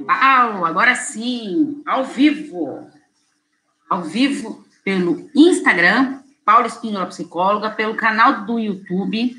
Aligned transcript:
Uau, 0.00 0.64
agora 0.64 0.94
sim, 0.94 1.82
ao 1.86 2.04
vivo. 2.04 2.88
Ao 3.88 4.02
vivo 4.02 4.64
pelo 4.82 5.28
Instagram, 5.34 6.20
Paula 6.44 6.66
Espíndola 6.66 7.06
Psicóloga, 7.06 7.70
pelo 7.70 7.94
canal 7.94 8.46
do 8.46 8.58
YouTube, 8.58 9.36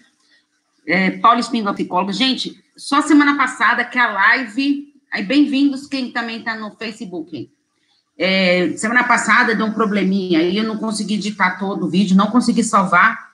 é, 0.86 1.12
Paula 1.18 1.40
Espíndola 1.40 1.74
Psicóloga. 1.74 2.14
Gente, 2.14 2.62
só 2.78 3.02
semana 3.02 3.38
passada 3.38 3.84
que 3.84 3.98
a 3.98 4.12
live. 4.12 4.94
Aí, 5.12 5.24
bem-vindos 5.24 5.88
quem 5.88 6.12
também 6.12 6.40
está 6.40 6.56
no 6.56 6.76
Facebook. 6.76 7.50
É, 8.18 8.74
semana 8.78 9.04
passada 9.04 9.56
deu 9.56 9.66
um 9.66 9.74
probleminha, 9.74 10.40
aí 10.40 10.56
eu 10.56 10.64
não 10.64 10.78
consegui 10.78 11.16
editar 11.16 11.58
todo 11.58 11.88
o 11.88 11.90
vídeo, 11.90 12.16
não 12.16 12.28
consegui 12.28 12.64
salvar, 12.64 13.32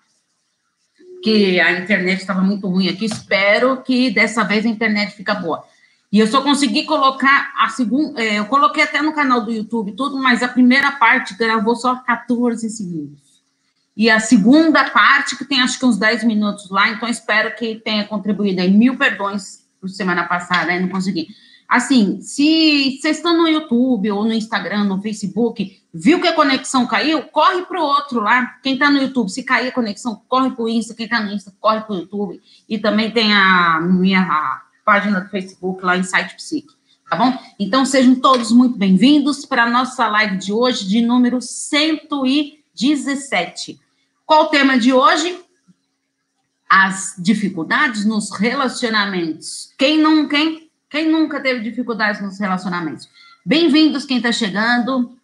que 1.21 1.59
a 1.59 1.79
internet 1.79 2.21
estava 2.21 2.41
muito 2.41 2.67
ruim 2.69 2.87
aqui. 2.87 3.05
Espero 3.05 3.81
que 3.83 4.09
dessa 4.11 4.43
vez 4.43 4.65
a 4.65 4.69
internet 4.69 5.13
fica 5.13 5.35
boa. 5.35 5.65
E 6.11 6.19
eu 6.19 6.27
só 6.27 6.41
consegui 6.41 6.83
colocar 6.83 7.53
a 7.59 7.67
segunda. 7.69 8.21
É, 8.21 8.39
eu 8.39 8.45
coloquei 8.45 8.83
até 8.83 9.01
no 9.01 9.13
canal 9.13 9.41
do 9.41 9.51
YouTube 9.51 9.91
tudo, 9.93 10.17
mas 10.17 10.41
a 10.41 10.47
primeira 10.47 10.91
parte 10.93 11.35
gravou 11.35 11.75
só 11.75 11.95
14 11.95 12.69
segundos. 12.69 13.27
E 13.95 14.09
a 14.09 14.19
segunda 14.19 14.89
parte, 14.89 15.35
que 15.35 15.43
tem 15.43 15.59
acho 15.59 15.79
que 15.79 15.85
uns 15.85 15.97
10 15.97 16.23
minutos 16.23 16.69
lá, 16.69 16.89
então 16.89 17.09
espero 17.09 17.55
que 17.55 17.75
tenha 17.75 18.05
contribuído 18.05 18.61
aí. 18.61 18.71
Mil 18.71 18.95
perdões 18.95 19.65
por 19.81 19.89
semana 19.89 20.23
passada, 20.23 20.71
aí 20.71 20.79
não 20.79 20.87
consegui. 20.87 21.27
Assim, 21.67 22.21
se 22.21 22.97
vocês 23.01 23.17
estão 23.17 23.35
no 23.35 23.47
YouTube 23.47 24.09
ou 24.11 24.23
no 24.23 24.31
Instagram, 24.31 24.85
no 24.85 25.01
Facebook, 25.01 25.81
viu 25.93 26.21
que 26.21 26.27
a 26.27 26.33
conexão 26.33 26.87
caiu, 26.87 27.23
corre 27.23 27.63
para 27.63 27.81
o 27.81 27.83
outro 27.83 28.21
lá. 28.21 28.57
Quem 28.63 28.73
está 28.73 28.89
no 28.89 29.01
YouTube, 29.01 29.29
se 29.29 29.43
cair 29.43 29.67
a 29.69 29.73
conexão, 29.73 30.21
corre 30.29 30.51
para 30.51 30.63
o 30.63 30.69
Insta. 30.69 30.93
Quem 30.93 31.05
está 31.05 31.19
no 31.19 31.33
Insta, 31.33 31.53
corre 31.59 31.81
para 31.81 31.93
o 31.93 31.97
YouTube. 31.97 32.41
E 32.69 32.77
também 32.77 33.11
tem 33.11 33.33
a 33.33 33.81
minha 33.81 34.61
página 34.87 35.19
do 35.19 35.29
Facebook 35.29 35.83
lá, 35.83 35.97
Insight 35.97 36.33
Psique. 36.37 36.73
Tá 37.09 37.17
bom? 37.17 37.37
Então, 37.59 37.85
sejam 37.85 38.15
todos 38.15 38.53
muito 38.53 38.77
bem-vindos 38.77 39.45
para 39.45 39.65
a 39.65 39.69
nossa 39.69 40.07
live 40.07 40.37
de 40.37 40.53
hoje, 40.53 40.87
de 40.87 41.01
número 41.01 41.41
117. 41.41 43.77
Qual 44.25 44.45
o 44.45 44.47
tema 44.47 44.79
de 44.79 44.93
hoje? 44.93 45.37
As 46.69 47.15
dificuldades 47.17 48.05
nos 48.05 48.31
relacionamentos. 48.31 49.73
Quem 49.77 49.97
não, 49.97 50.25
quem 50.25 50.71
quem 50.89 51.11
nunca 51.11 51.41
teve 51.41 51.59
dificuldades 51.59 52.21
nos 52.21 52.39
relacionamentos? 52.39 53.09
Bem-vindos 53.45 54.05
quem 54.05 54.15
está 54.17 54.31
chegando 54.31 55.17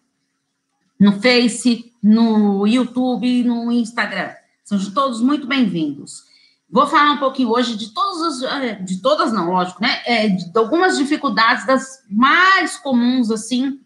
no 1.00 1.18
Face, 1.22 1.90
no 2.02 2.66
YouTube, 2.66 3.44
no 3.44 3.72
Instagram. 3.72 4.34
São 4.62 4.78
todos 4.92 5.22
muito 5.22 5.46
bem-vindos. 5.46 6.33
Vou 6.74 6.88
falar 6.88 7.12
um 7.12 7.18
pouquinho 7.18 7.50
hoje 7.50 7.76
de 7.76 7.90
todos 7.90 8.20
os, 8.20 8.42
é, 8.42 8.74
de 8.74 9.00
todas 9.00 9.32
não, 9.32 9.48
lógico, 9.48 9.80
né? 9.80 10.02
É, 10.04 10.28
de 10.28 10.50
algumas 10.58 10.98
dificuldades 10.98 11.64
das 11.64 12.02
mais 12.10 12.76
comuns 12.76 13.30
assim 13.30 13.78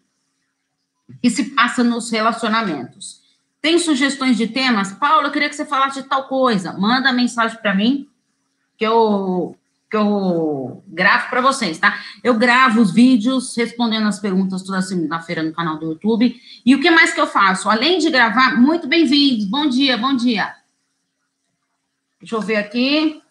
que 1.21 1.29
se 1.29 1.55
passa 1.55 1.85
nos 1.85 2.11
relacionamentos. 2.11 3.21
Tem 3.61 3.79
sugestões 3.79 4.39
de 4.39 4.47
temas? 4.47 4.91
Paulo, 4.93 5.27
eu 5.27 5.31
queria 5.31 5.51
que 5.51 5.55
você 5.55 5.67
falasse 5.67 6.01
de 6.01 6.09
tal 6.09 6.29
coisa. 6.29 6.73
Manda 6.79 7.13
mensagem 7.13 7.59
para 7.59 7.75
mim 7.75 8.09
que 8.79 8.87
eu 8.87 9.55
que 9.91 9.97
eu 9.97 10.83
gravo 10.87 11.29
para 11.29 11.43
vocês, 11.43 11.79
tá? 11.79 11.99
Eu 12.25 12.35
gravo 12.39 12.81
os 12.81 12.91
vídeos 12.91 13.55
respondendo 13.55 14.07
as 14.07 14.19
perguntas 14.19 14.63
toda 14.63 14.81
segunda-feira 14.81 15.43
no 15.43 15.53
canal 15.53 15.79
do 15.79 15.91
YouTube. 15.91 16.41
E 16.65 16.75
o 16.75 16.81
que 16.81 16.91
mais 16.91 17.13
que 17.13 17.21
eu 17.21 17.27
faço? 17.27 17.69
Além 17.69 17.99
de 17.99 18.09
gravar, 18.09 18.59
muito 18.59 18.89
bem-vindos. 18.89 19.45
Bom 19.45 19.69
dia, 19.69 19.99
bom 19.99 20.17
dia. 20.17 20.58
Deixa 22.21 22.35
eu 22.35 22.41
ver 22.41 22.57
aqui. 22.57 23.23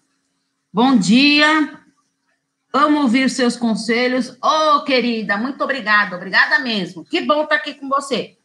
Bom 0.72 0.98
dia. 0.98 1.78
Amo 2.72 3.02
ouvir 3.02 3.30
seus 3.30 3.58
conselhos. 3.58 4.30
Ô, 4.42 4.78
oh, 4.78 4.84
querida, 4.86 5.36
muito 5.36 5.62
obrigada, 5.62 6.16
obrigada 6.16 6.60
mesmo. 6.60 7.04
Que 7.04 7.20
bom 7.20 7.44
estar 7.44 7.56
aqui 7.56 7.74
com 7.74 7.90
você. 7.90 8.38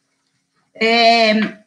É, 0.75 1.63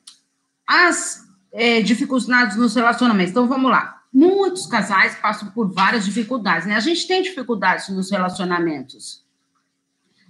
as 0.68 1.24
é, 1.54 1.82
dificuldades 1.82 2.58
nos 2.58 2.76
relacionamentos. 2.76 3.32
Então, 3.32 3.48
vamos 3.48 3.72
lá. 3.72 4.02
Muitos 4.12 4.68
casais 4.68 5.16
passam 5.16 5.52
por 5.52 5.72
várias 5.72 6.04
dificuldades, 6.04 6.68
né? 6.68 6.76
A 6.76 6.82
gente 6.82 7.08
tem 7.08 7.22
dificuldades 7.22 7.88
nos 7.88 8.12
relacionamentos. 8.12 9.24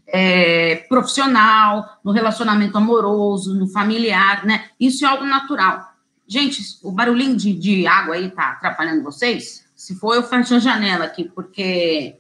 É, 0.06 0.86
profissional, 0.88 2.00
no 2.04 2.12
relacionamento 2.12 2.78
amoroso, 2.78 3.56
no 3.56 3.68
familiar, 3.68 4.46
né? 4.46 4.70
Isso 4.80 5.04
é 5.04 5.08
algo 5.08 5.26
natural. 5.26 5.95
Gente, 6.28 6.80
o 6.82 6.92
barulhinho 6.92 7.36
de, 7.36 7.54
de 7.54 7.86
água 7.86 8.16
aí 8.16 8.32
tá 8.32 8.52
atrapalhando 8.52 9.04
vocês? 9.04 9.66
Se 9.76 9.96
for, 9.96 10.16
eu 10.16 10.24
fecho 10.24 10.56
a 10.56 10.60
janela 10.60 11.06
aqui, 11.06 11.26
porque 11.26 12.18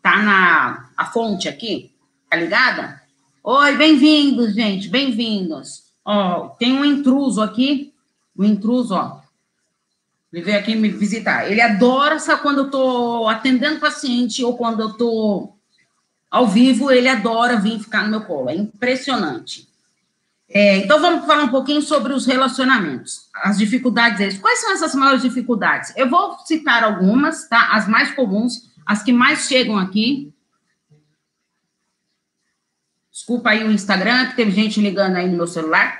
tá 0.00 0.22
na 0.22 0.90
a 0.96 1.06
fonte 1.06 1.48
aqui, 1.48 1.92
tá 2.30 2.36
ligada? 2.36 3.02
Oi, 3.42 3.76
bem-vindos, 3.76 4.54
gente, 4.54 4.88
bem-vindos. 4.88 5.82
Ó, 6.04 6.50
tem 6.50 6.72
um 6.72 6.84
intruso 6.84 7.42
aqui, 7.42 7.92
um 8.38 8.44
intruso, 8.44 8.94
ó, 8.94 9.20
ele 10.32 10.42
veio 10.42 10.58
aqui 10.58 10.76
me 10.76 10.88
visitar. 10.88 11.50
Ele 11.50 11.60
adora, 11.60 12.20
sabe, 12.20 12.42
quando 12.42 12.58
eu 12.58 12.66
estou 12.66 13.28
atendendo 13.28 13.80
paciente 13.80 14.44
ou 14.44 14.56
quando 14.56 14.80
eu 14.80 14.90
estou 14.90 15.58
ao 16.30 16.46
vivo, 16.46 16.92
ele 16.92 17.08
adora 17.08 17.60
vir 17.60 17.80
ficar 17.80 18.04
no 18.04 18.10
meu 18.10 18.20
colo. 18.22 18.48
É 18.48 18.54
impressionante. 18.54 19.68
É, 20.54 20.76
então, 20.76 21.00
vamos 21.00 21.24
falar 21.24 21.44
um 21.44 21.48
pouquinho 21.48 21.80
sobre 21.80 22.12
os 22.12 22.26
relacionamentos, 22.26 23.30
as 23.34 23.56
dificuldades 23.56 24.18
deles. 24.18 24.38
Quais 24.38 24.60
são 24.60 24.72
essas 24.72 24.94
maiores 24.94 25.22
dificuldades? 25.22 25.94
Eu 25.96 26.10
vou 26.10 26.38
citar 26.44 26.84
algumas, 26.84 27.48
tá? 27.48 27.70
As 27.72 27.88
mais 27.88 28.14
comuns, 28.14 28.70
as 28.84 29.02
que 29.02 29.14
mais 29.14 29.46
chegam 29.46 29.78
aqui. 29.78 30.30
Desculpa 33.10 33.50
aí 33.50 33.64
o 33.64 33.72
Instagram, 33.72 34.26
que 34.26 34.36
teve 34.36 34.50
gente 34.50 34.78
ligando 34.78 35.16
aí 35.16 35.26
no 35.26 35.38
meu 35.38 35.46
celular. 35.46 35.98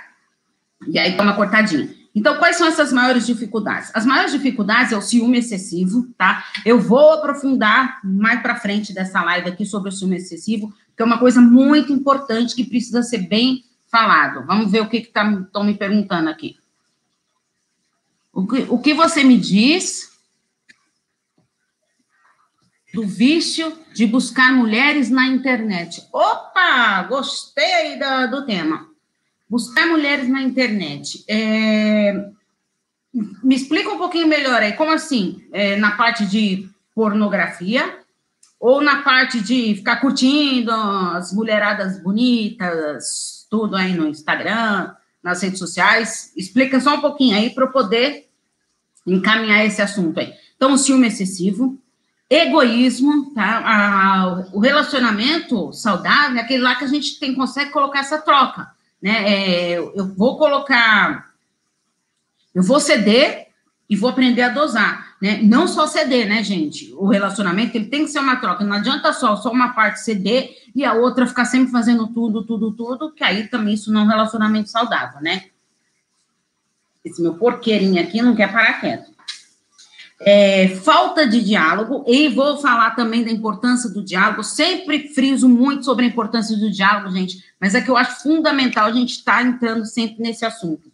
E 0.86 0.98
aí, 0.98 1.16
toma 1.16 1.34
cortadinha. 1.34 1.88
Então, 2.14 2.36
quais 2.36 2.56
são 2.56 2.66
essas 2.66 2.92
maiores 2.92 3.24
dificuldades? 3.24 3.90
As 3.94 4.04
maiores 4.04 4.32
dificuldades 4.32 4.92
é 4.92 4.96
o 4.96 5.00
ciúme 5.00 5.38
excessivo, 5.38 6.08
tá? 6.19 6.44
Eu 6.66 6.78
vou 6.78 7.12
aprofundar 7.12 8.00
mais 8.04 8.42
para 8.42 8.56
frente 8.56 8.92
dessa 8.92 9.22
live 9.22 9.48
aqui 9.48 9.64
sobre 9.64 9.88
o 9.88 9.92
ciúme 9.92 10.16
excessivo, 10.16 10.70
que 10.94 11.02
é 11.02 11.06
uma 11.06 11.19
coisa 11.19 11.40
muito 11.40 11.90
importante 11.90 12.54
que 12.54 12.64
precisa 12.64 13.02
ser 13.02 13.26
bem 13.28 13.64
falado. 13.92 14.47
Vamos 14.47 14.72
ver 14.72 14.80
o 14.80 14.88
que 14.88 14.97
estão 14.97 15.44
tá, 15.44 15.62
me 15.62 15.75
perguntando 15.75 16.30
aqui. 16.30 16.58
O 18.32 18.47
que, 18.47 18.66
o 18.70 18.78
que 18.78 18.94
você 18.94 19.22
me 19.22 19.36
diz 19.36 20.10
do 22.94 23.06
vício 23.06 23.78
de 23.94 24.06
buscar 24.06 24.50
mulheres 24.52 25.10
na 25.10 25.26
internet? 25.26 26.08
Opa, 26.10 27.02
gostei 27.02 27.75
aí 27.75 28.28
do, 28.31 28.47
tema. 28.47 28.88
Buscar 29.48 29.86
mulheres 29.86 30.26
na 30.26 30.41
internet. 30.41 31.22
É... 31.28 32.31
Me 33.12 33.54
explica 33.54 33.91
um 33.91 33.98
pouquinho 33.98 34.26
melhor 34.26 34.62
aí, 34.62 34.72
como 34.72 34.91
assim? 34.91 35.47
É, 35.52 35.76
na 35.76 35.91
parte 35.98 36.25
de 36.25 36.66
pornografia 36.94 37.98
ou 38.58 38.81
na 38.81 39.02
parte 39.02 39.42
de 39.42 39.75
ficar 39.75 39.97
curtindo 39.97 40.72
as 40.72 41.31
mulheradas 41.34 42.02
bonitas, 42.02 43.41
tudo 43.52 43.76
aí 43.76 43.92
no 43.92 44.08
Instagram, 44.08 44.94
nas 45.22 45.42
redes 45.42 45.58
sociais? 45.58 46.32
Explica 46.34 46.80
só 46.80 46.94
um 46.94 47.00
pouquinho 47.02 47.36
aí 47.36 47.50
para 47.50 47.66
eu 47.66 47.70
poder 47.70 48.30
encaminhar 49.06 49.66
esse 49.66 49.82
assunto 49.82 50.18
aí. 50.18 50.32
Então, 50.56 50.78
ciúme 50.78 51.08
excessivo, 51.08 51.78
egoísmo, 52.30 53.34
tá? 53.34 53.62
Ah, 53.62 54.46
o 54.52 54.58
relacionamento 54.58 55.70
saudável 55.74 56.38
é 56.38 56.40
aquele 56.40 56.62
lá 56.62 56.76
que 56.76 56.84
a 56.84 56.88
gente 56.88 57.20
tem, 57.20 57.34
consegue 57.34 57.70
colocar 57.70 58.00
essa 58.00 58.18
troca 58.18 58.72
né? 59.02 59.24
É, 59.26 59.78
eu 59.78 60.14
vou 60.14 60.38
colocar, 60.38 61.34
eu 62.54 62.62
vou 62.62 62.78
ceder 62.78 63.48
e 63.88 63.97
vou 63.97 64.10
aprender 64.10 64.43
a 64.43 64.48
dosar, 64.48 65.16
né? 65.20 65.41
Não 65.43 65.69
só 65.69 65.87
ceder, 65.87 66.28
né, 66.28 66.43
gente? 66.43 66.93
O 66.94 67.06
relacionamento 67.06 67.76
ele 67.76 67.87
tem 67.87 68.04
que 68.04 68.10
ser 68.10 68.20
uma 68.20 68.37
troca. 68.37 68.65
Não 68.65 68.76
adianta 68.76 69.12
só 69.12 69.37
só 69.37 69.50
uma 69.50 69.75
parte 69.75 70.00
ceder 70.00 70.50
e 70.75 70.84
a 70.84 70.94
outra 70.94 71.26
ficar 71.26 71.44
sempre 71.44 71.70
fazendo 71.70 72.06
tudo, 72.08 72.44
tudo, 72.44 72.73
tudo, 72.73 73.12
que 73.12 73.23
aí 73.23 73.49
também 73.49 73.75
isso 73.75 73.93
não 73.93 74.02
é 74.02 74.05
um 74.05 74.08
relacionamento 74.08 74.70
saudável, 74.70 75.20
né? 75.20 75.44
Esse 77.05 77.20
meu 77.20 77.34
porqueirinho 77.34 78.02
aqui 78.02 78.23
não 78.23 78.34
quer 78.34 78.50
parar 78.50 78.81
quieto 78.81 79.12
é, 80.25 80.69
falta 80.69 81.26
de 81.26 81.43
diálogo, 81.43 82.05
e 82.06 82.28
vou 82.28 82.56
falar 82.58 82.93
também 82.93 83.25
da 83.25 83.31
importância 83.31 83.90
do 83.90 84.05
diálogo, 84.05 84.44
sempre 84.44 85.08
friso 85.08 85.49
muito 85.49 85.85
sobre 85.85 86.05
a 86.05 86.08
importância 86.08 86.56
do 86.56 86.70
diálogo, 86.70 87.11
gente, 87.11 87.44
mas 87.61 87.75
é 87.75 87.81
que 87.81 87.90
eu 87.90 87.96
acho 87.96 88.23
fundamental 88.23 88.87
a 88.87 88.93
gente 88.93 89.11
estar 89.11 89.38
tá 89.38 89.43
entrando 89.43 89.85
sempre 89.85 90.23
nesse 90.23 90.44
assunto. 90.44 90.91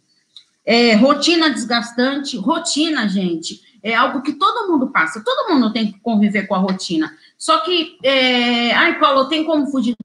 É, 0.71 0.93
rotina 0.93 1.49
desgastante, 1.49 2.37
rotina, 2.37 3.09
gente, 3.09 3.59
é 3.81 3.95
algo 3.95 4.21
que 4.21 4.33
todo 4.33 4.71
mundo 4.71 4.91
passa, 4.91 5.23
todo 5.25 5.51
mundo 5.51 5.73
tem 5.73 5.91
que 5.91 5.99
conviver 5.99 6.45
com 6.45 6.53
a 6.53 6.59
rotina, 6.59 7.11
só 7.39 7.61
que, 7.61 7.97
é, 8.03 8.71
ai, 8.73 8.99
Paulo, 8.99 9.27
tem 9.27 9.43
como 9.43 9.65
fugir? 9.65 9.95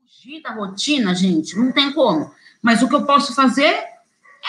Fugir 0.00 0.40
da 0.42 0.52
rotina, 0.52 1.12
gente, 1.12 1.58
não 1.58 1.72
tem 1.72 1.92
como, 1.92 2.30
mas 2.62 2.82
o 2.82 2.88
que 2.88 2.94
eu 2.94 3.04
posso 3.04 3.34
fazer 3.34 3.84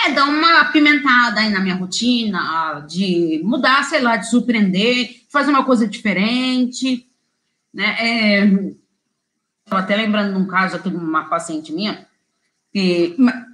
é, 0.06 0.12
dar 0.12 0.25
uma 0.25 0.62
apimentada 0.62 1.39
aí 1.39 1.50
na 1.50 1.59
minha 1.59 1.74
rotina, 1.74 2.86
de 2.88 3.42
mudar, 3.44 3.83
sei 3.83 4.00
lá, 4.00 4.15
de 4.15 4.30
surpreender, 4.30 5.24
fazer 5.27 5.50
uma 5.50 5.65
coisa 5.65 5.88
diferente, 5.88 7.09
né? 7.74 7.95
É, 8.00 8.74
até 9.71 9.95
lembrando 9.95 10.36
de 10.36 10.39
um 10.39 10.45
caso 10.45 10.75
aqui 10.75 10.92
de 10.92 10.95
uma 10.95 11.25
paciente 11.25 11.74
minha, 11.74 12.06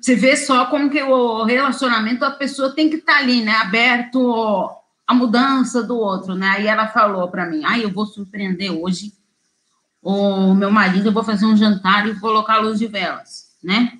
você 0.02 0.16
vê 0.16 0.36
só 0.36 0.66
como 0.66 0.90
que 0.90 1.02
o 1.02 1.44
relacionamento, 1.44 2.26
a 2.26 2.32
pessoa 2.32 2.74
tem 2.74 2.90
que 2.90 2.98
estar 2.98 3.14
tá 3.14 3.20
ali, 3.20 3.42
né, 3.44 3.54
aberto 3.58 4.70
a 5.06 5.14
mudança 5.14 5.84
do 5.84 5.98
outro, 5.98 6.36
né, 6.36 6.48
aí 6.48 6.68
ela 6.68 6.88
falou 6.88 7.28
para 7.28 7.46
mim, 7.46 7.64
ah, 7.66 7.78
eu 7.78 7.92
vou 7.92 8.06
surpreender 8.06 8.72
hoje 8.72 9.14
o 10.02 10.54
meu 10.54 10.72
marido, 10.72 11.08
eu 11.08 11.14
vou 11.14 11.24
fazer 11.24 11.46
um 11.46 11.56
jantar 11.56 12.08
e 12.08 12.12
vou 12.12 12.22
colocar 12.22 12.58
luz 12.58 12.80
de 12.80 12.88
velas, 12.88 13.56
né, 13.64 13.94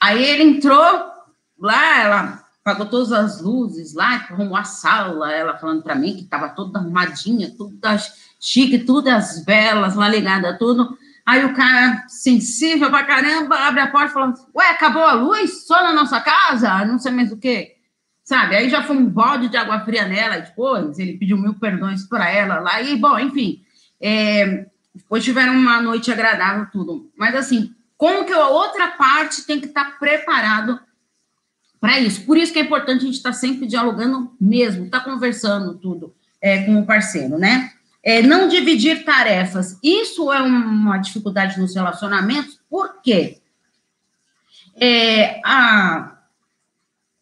aí 0.00 0.22
ele 0.24 0.42
entrou 0.42 1.12
lá, 1.58 2.00
ela 2.00 2.42
apagou 2.64 2.86
todas 2.86 3.12
as 3.12 3.40
luzes 3.40 3.92
lá, 3.92 4.14
arrumou 4.14 4.56
a 4.56 4.64
sala, 4.64 5.32
ela 5.32 5.58
falando 5.58 5.82
para 5.82 5.96
mim 5.96 6.14
que 6.14 6.22
estava 6.22 6.48
toda 6.48 6.78
arrumadinha, 6.78 7.52
toda 7.56 7.98
chique, 8.38 8.78
tudo 8.78 9.08
as 9.08 9.44
velas 9.44 9.96
lá 9.96 10.08
ligadas, 10.08 10.58
tudo. 10.58 10.96
Aí 11.24 11.44
o 11.44 11.54
cara, 11.54 12.04
sensível 12.08 12.90
pra 12.90 13.04
caramba, 13.04 13.56
abre 13.56 13.80
a 13.80 13.86
porta 13.86 14.10
e 14.10 14.12
fala: 14.12 14.34
Ué, 14.54 14.70
acabou 14.70 15.02
a 15.02 15.12
luz? 15.12 15.66
Só 15.66 15.82
na 15.82 15.92
nossa 15.92 16.20
casa? 16.20 16.84
Não 16.84 16.98
sei 16.98 17.12
mais 17.12 17.30
o 17.30 17.38
quê. 17.38 17.76
Sabe? 18.24 18.56
Aí 18.56 18.68
já 18.68 18.82
foi 18.82 18.96
um 18.96 19.08
balde 19.08 19.48
de 19.48 19.56
água 19.56 19.80
fria 19.80 20.06
nela, 20.06 20.38
depois 20.38 20.98
ele 20.98 21.18
pediu 21.18 21.36
mil 21.36 21.54
perdões 21.54 22.04
para 22.08 22.30
ela 22.30 22.60
lá, 22.60 22.80
e 22.80 22.96
bom, 22.96 23.18
enfim. 23.18 23.62
É, 24.00 24.66
depois 24.94 25.24
tiveram 25.24 25.54
uma 25.54 25.80
noite 25.80 26.10
agradável, 26.10 26.66
tudo. 26.72 27.10
Mas 27.16 27.34
assim, 27.34 27.74
como 27.96 28.24
que 28.24 28.32
a 28.32 28.48
outra 28.48 28.88
parte 28.88 29.44
tem 29.44 29.60
que 29.60 29.66
estar 29.66 29.84
tá 29.84 29.90
preparado 29.98 30.80
para 31.80 31.98
isso? 32.00 32.24
Por 32.24 32.36
isso 32.36 32.52
que 32.52 32.58
é 32.58 32.62
importante 32.62 33.02
a 33.02 33.06
gente 33.06 33.16
estar 33.16 33.30
tá 33.30 33.36
sempre 33.36 33.66
dialogando 33.66 34.34
mesmo, 34.40 34.86
estar 34.86 35.00
tá 35.00 35.04
conversando 35.04 35.74
tudo 35.78 36.14
é, 36.40 36.64
com 36.64 36.80
o 36.80 36.86
parceiro, 36.86 37.38
né? 37.38 37.72
É, 38.02 38.20
não 38.20 38.48
dividir 38.48 39.04
tarefas. 39.04 39.78
Isso 39.82 40.32
é 40.32 40.42
uma 40.42 40.98
dificuldade 40.98 41.60
nos 41.60 41.74
relacionamentos, 41.74 42.60
por 42.68 43.00
quê? 43.00 43.38
É, 44.74 45.40
a 45.44 46.18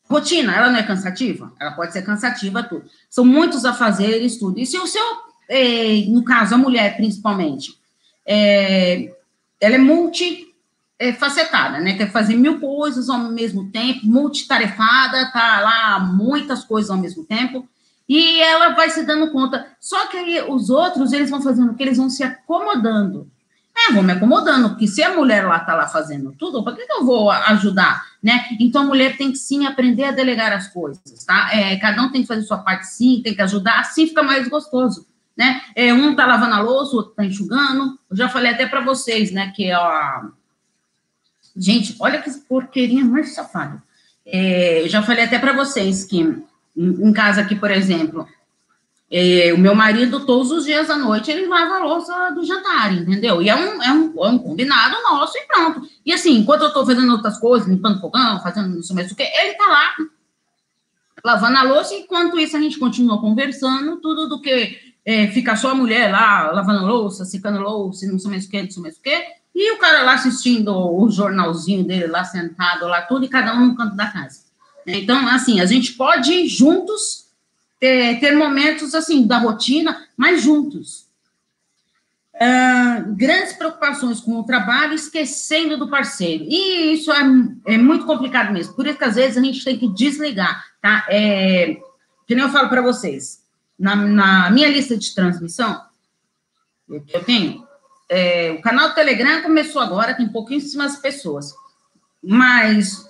rotina, 0.05 0.55
ela 0.55 0.71
não 0.71 0.79
é 0.79 0.83
cansativa? 0.83 1.53
Ela 1.61 1.73
pode 1.73 1.93
ser 1.93 2.03
cansativa, 2.03 2.63
tudo. 2.63 2.89
São 3.09 3.25
muitos 3.25 3.65
afazeres, 3.65 4.39
tudo. 4.39 4.59
E 4.59 4.67
se 4.67 4.79
o 4.79 4.87
seu, 4.87 5.03
é, 5.49 6.05
no 6.09 6.25
caso, 6.25 6.55
a 6.55 6.59
mulher 6.59 6.97
principalmente, 6.97 7.79
é, 8.27 9.13
ela 9.61 9.75
é 9.75 9.79
multifacetada, 9.79 11.79
né? 11.79 11.95
Quer 11.95 12.11
fazer 12.11 12.37
mil 12.37 12.59
coisas 12.59 13.11
ao 13.11 13.31
mesmo 13.31 13.71
tempo, 13.71 14.07
multitarefada, 14.07 15.31
tá 15.31 15.61
lá 15.61 16.01
muitas 16.01 16.65
coisas 16.65 16.91
ao 16.91 16.97
mesmo 16.97 17.25
tempo 17.25 17.69
e 18.13 18.41
ela 18.41 18.71
vai 18.71 18.91
se 18.91 19.05
dando 19.05 19.31
conta. 19.31 19.69
Só 19.79 20.09
que 20.09 20.43
os 20.49 20.69
outros, 20.69 21.13
eles 21.13 21.31
vão 21.31 21.41
fazendo 21.41 21.71
o 21.71 21.75
que? 21.77 21.83
Eles 21.85 21.97
vão 21.97 22.11
se 22.11 22.25
acomodando. 22.25 23.31
É, 23.73 23.93
vou 23.93 24.03
me 24.03 24.13
acomodando, 24.13 24.71
porque 24.71 24.89
se 24.89 25.01
a 25.01 25.15
mulher 25.15 25.47
lá 25.47 25.61
tá 25.61 25.77
lá 25.77 25.87
fazendo 25.87 26.35
tudo, 26.37 26.65
para 26.65 26.75
que, 26.75 26.85
que 26.85 26.93
eu 26.93 27.05
vou 27.05 27.31
ajudar, 27.31 28.05
né? 28.21 28.49
Então 28.59 28.83
a 28.83 28.87
mulher 28.87 29.17
tem 29.17 29.31
que 29.31 29.39
sim 29.39 29.65
aprender 29.65 30.07
a 30.07 30.11
delegar 30.11 30.53
as 30.53 30.67
coisas, 30.67 31.25
tá? 31.25 31.51
É, 31.53 31.77
cada 31.77 32.03
um 32.03 32.11
tem 32.11 32.23
que 32.23 32.27
fazer 32.27 32.43
sua 32.43 32.59
parte 32.59 32.89
sim, 32.89 33.21
tem 33.23 33.33
que 33.33 33.43
ajudar, 33.43 33.79
assim 33.79 34.09
fica 34.09 34.25
mais 34.25 34.49
gostoso, 34.49 35.07
né? 35.37 35.63
É, 35.77 35.95
um 35.95 36.17
tá 36.17 36.27
lavando 36.27 36.55
a 36.57 36.61
louça, 36.61 36.95
o 36.95 36.97
outro 36.97 37.13
tá 37.13 37.25
enxugando. 37.25 37.97
Eu 38.11 38.17
já 38.17 38.29
falei 38.29 38.51
até 38.51 38.67
para 38.67 38.81
vocês, 38.81 39.31
né, 39.31 39.53
que 39.55 39.73
ó, 39.73 40.25
gente, 41.57 41.95
olha 42.01 42.21
que 42.21 42.31
porqueirinha 42.49 43.05
mais 43.05 43.37
safada. 43.37 43.81
É, 44.27 44.83
eu 44.83 44.89
já 44.89 45.01
falei 45.01 45.25
até 45.25 45.39
para 45.39 45.53
vocês 45.53 46.05
que 46.05 46.43
em 46.81 47.13
casa 47.13 47.41
aqui, 47.41 47.55
por 47.55 47.71
exemplo, 47.71 48.27
é, 49.11 49.53
o 49.53 49.59
meu 49.59 49.75
marido, 49.75 50.25
todos 50.25 50.53
os 50.53 50.65
dias 50.65 50.89
à 50.89 50.97
noite, 50.97 51.31
ele 51.31 51.47
lava 51.47 51.77
a 51.77 51.85
louça 51.85 52.31
do 52.31 52.45
jantar, 52.45 52.93
entendeu? 52.93 53.43
E 53.43 53.49
é 53.49 53.57
um, 53.57 53.83
é 53.83 53.93
um, 53.93 54.25
é 54.25 54.29
um 54.29 54.39
combinado 54.39 54.97
nosso 55.03 55.37
e 55.37 55.47
pronto. 55.47 55.83
E 56.07 56.13
assim, 56.13 56.39
enquanto 56.39 56.63
eu 56.63 56.69
estou 56.69 56.87
fazendo 56.87 57.13
outras 57.13 57.39
coisas, 57.39 57.69
limpando 57.69 58.01
fogão, 58.01 58.41
fazendo 58.41 58.75
não 58.75 58.83
sei 58.83 58.95
mais 58.95 59.11
o 59.11 59.17
que, 59.17 59.23
ele 59.23 59.53
está 59.53 59.67
lá 59.67 59.97
lavando 61.25 61.59
a 61.59 61.63
louça, 61.63 61.95
enquanto 61.95 62.39
isso 62.39 62.57
a 62.57 62.61
gente 62.61 62.79
continua 62.79 63.21
conversando, 63.21 64.01
tudo 64.01 64.29
do 64.29 64.41
que 64.41 64.95
é, 65.05 65.27
fica 65.29 65.57
só 65.57 65.71
a 65.71 65.75
mulher 65.75 66.11
lá 66.11 66.51
lavando 66.53 66.87
louça, 66.87 67.25
secando 67.25 67.61
louça, 67.61 68.07
não 68.07 68.19
sei 68.19 68.31
mais 68.31 68.47
o 68.47 68.49
que, 68.51 68.63
não 68.63 68.71
sei 68.71 68.83
mais 68.83 68.97
o 68.97 69.03
que, 69.03 69.25
e 69.55 69.73
o 69.73 69.79
cara 69.79 70.03
lá 70.03 70.15
assistindo 70.15 70.73
o 70.75 71.11
jornalzinho 71.11 71.85
dele 71.85 72.07
lá 72.07 72.25
sentado 72.25 72.87
lá, 72.87 73.03
tudo, 73.03 73.25
e 73.25 73.29
cada 73.29 73.55
um 73.55 73.67
no 73.67 73.77
canto 73.77 73.97
da 73.97 74.07
casa. 74.07 74.50
Então, 74.87 75.29
assim, 75.29 75.61
a 75.61 75.67
gente 75.67 75.93
pode 75.93 76.47
juntos 76.49 77.27
ter, 77.79 78.21
ter 78.21 78.37
momentos 78.37 78.95
assim 78.95 79.27
da 79.27 79.39
rotina, 79.39 80.07
mas 80.17 80.43
juntos. 80.43 81.09
Uh, 82.35 83.15
grandes 83.17 83.53
preocupações 83.53 84.21
com 84.21 84.39
o 84.39 84.45
trabalho, 84.45 84.95
esquecendo 84.95 85.77
do 85.77 85.91
parceiro. 85.91 86.45
E 86.47 86.95
isso 86.95 87.13
é, 87.13 87.21
é 87.67 87.77
muito 87.79 88.07
complicado 88.07 88.53
mesmo. 88.53 88.75
Por 88.75 88.87
isso 88.87 88.97
que 88.97 89.05
às 89.05 89.17
vezes 89.17 89.37
a 89.37 89.43
gente 89.43 89.65
tem 89.65 89.79
que 89.79 89.89
desligar, 89.89 90.65
tá? 90.81 91.07
É, 91.09 91.77
que 92.27 92.35
nem 92.35 92.45
eu 92.45 92.51
falo 92.51 92.69
para 92.69 92.81
vocês, 92.81 93.43
na, 93.79 93.97
na, 93.97 94.51
minha 94.51 94.69
lista 94.69 94.97
de 94.97 95.15
transmissão, 95.15 95.83
eu 96.89 97.25
tenho, 97.25 97.67
é, 98.09 98.53
o 98.53 98.63
canal 98.63 98.89
do 98.89 98.95
Telegram 98.95 99.43
começou 99.43 99.83
agora, 99.83 100.15
tem 100.15 100.29
pouquíssimas 100.29 100.97
pessoas, 100.97 101.55
mas 102.23 103.10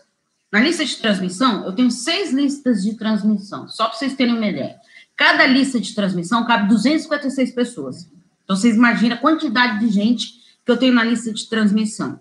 na 0.53 0.61
lista 0.61 0.85
de 0.85 0.97
transmissão, 0.97 1.65
eu 1.65 1.73
tenho 1.73 1.91
seis 1.91 2.33
listas 2.33 2.83
de 2.83 2.95
transmissão, 2.95 3.69
só 3.69 3.87
para 3.87 3.97
vocês 3.97 4.15
terem 4.15 4.37
uma 4.37 4.47
ideia. 4.47 4.77
Cada 5.17 5.47
lista 5.47 5.79
de 5.79 5.95
transmissão 5.95 6.45
cabe 6.45 6.69
256 6.69 7.53
pessoas. 7.53 8.11
Então, 8.43 8.57
vocês 8.57 8.75
imaginam 8.75 9.17
a 9.17 9.21
quantidade 9.21 9.79
de 9.79 9.89
gente 9.89 10.41
que 10.65 10.73
eu 10.73 10.77
tenho 10.77 10.93
na 10.93 11.05
lista 11.05 11.33
de 11.33 11.49
transmissão. 11.49 12.19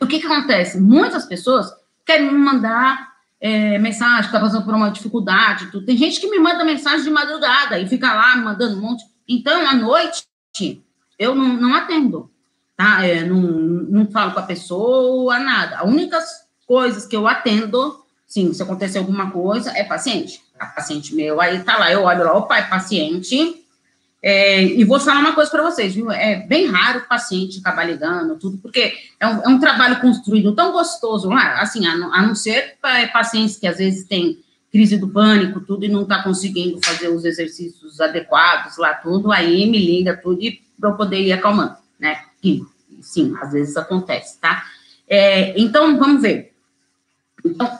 O 0.00 0.06
que, 0.06 0.20
que 0.20 0.26
acontece? 0.26 0.80
Muitas 0.80 1.26
pessoas 1.26 1.72
querem 2.04 2.30
me 2.32 2.38
mandar 2.38 3.12
é, 3.40 3.76
mensagem, 3.78 4.26
está 4.26 4.38
passando 4.38 4.64
por 4.64 4.74
uma 4.74 4.90
dificuldade. 4.90 5.70
Tudo. 5.72 5.84
Tem 5.84 5.96
gente 5.96 6.20
que 6.20 6.30
me 6.30 6.38
manda 6.38 6.64
mensagem 6.64 7.02
de 7.02 7.10
madrugada 7.10 7.78
e 7.80 7.88
fica 7.88 8.12
lá 8.12 8.36
me 8.36 8.44
mandando 8.44 8.76
um 8.76 8.80
monte. 8.80 9.04
Então, 9.28 9.66
à 9.66 9.74
noite, 9.74 10.24
eu 11.18 11.34
não, 11.34 11.48
não 11.54 11.74
atendo. 11.74 12.30
Tá? 12.76 13.04
É, 13.04 13.24
não, 13.24 13.40
não 13.40 14.10
falo 14.10 14.32
com 14.32 14.38
a 14.38 14.44
pessoa, 14.44 15.38
nada. 15.38 15.78
A 15.78 15.84
única 15.84 16.20
coisas 16.72 17.04
que 17.04 17.14
eu 17.14 17.28
atendo, 17.28 18.02
sim, 18.26 18.50
se 18.54 18.62
acontecer 18.62 18.96
alguma 18.96 19.30
coisa, 19.30 19.70
é 19.76 19.84
paciente. 19.84 20.40
A 20.58 20.64
paciente 20.64 21.14
meu, 21.14 21.38
aí 21.38 21.62
tá 21.62 21.76
lá, 21.76 21.92
eu 21.92 22.04
olho 22.04 22.24
lá, 22.24 22.32
opa, 22.34 22.56
é 22.56 22.62
paciente. 22.62 23.62
É, 24.22 24.62
e 24.62 24.82
vou 24.82 24.98
falar 24.98 25.20
uma 25.20 25.34
coisa 25.34 25.50
para 25.50 25.62
vocês, 25.62 25.94
viu? 25.94 26.10
É 26.10 26.36
bem 26.46 26.66
raro 26.68 27.00
o 27.00 27.06
paciente 27.06 27.58
acabar 27.58 27.84
ligando, 27.84 28.38
tudo, 28.38 28.56
porque 28.56 28.94
é 29.20 29.28
um, 29.28 29.42
é 29.42 29.48
um 29.48 29.58
trabalho 29.60 30.00
construído 30.00 30.54
tão 30.54 30.72
gostoso 30.72 31.28
lá, 31.28 31.60
assim, 31.60 31.86
a, 31.86 31.92
a 31.92 32.22
não 32.22 32.34
ser 32.34 32.76
para 32.80 33.06
pacientes 33.08 33.58
que 33.58 33.66
às 33.66 33.76
vezes 33.76 34.06
têm 34.06 34.38
crise 34.72 34.96
do 34.96 35.10
pânico, 35.10 35.60
tudo, 35.60 35.84
e 35.84 35.90
não 35.90 36.04
está 36.04 36.22
conseguindo 36.22 36.80
fazer 36.82 37.08
os 37.08 37.26
exercícios 37.26 38.00
adequados 38.00 38.78
lá, 38.78 38.94
tudo, 38.94 39.30
aí 39.30 39.70
me 39.70 39.76
liga 39.76 40.16
tudo 40.16 40.40
para 40.80 40.88
eu 40.88 40.96
poder 40.96 41.20
ir 41.20 41.32
acalmando, 41.34 41.76
né? 42.00 42.18
Que, 42.40 42.64
sim, 43.02 43.34
às 43.42 43.52
vezes 43.52 43.76
acontece, 43.76 44.40
tá? 44.40 44.64
É, 45.06 45.60
então, 45.60 45.98
vamos 45.98 46.22
ver. 46.22 46.51
Então, 47.44 47.78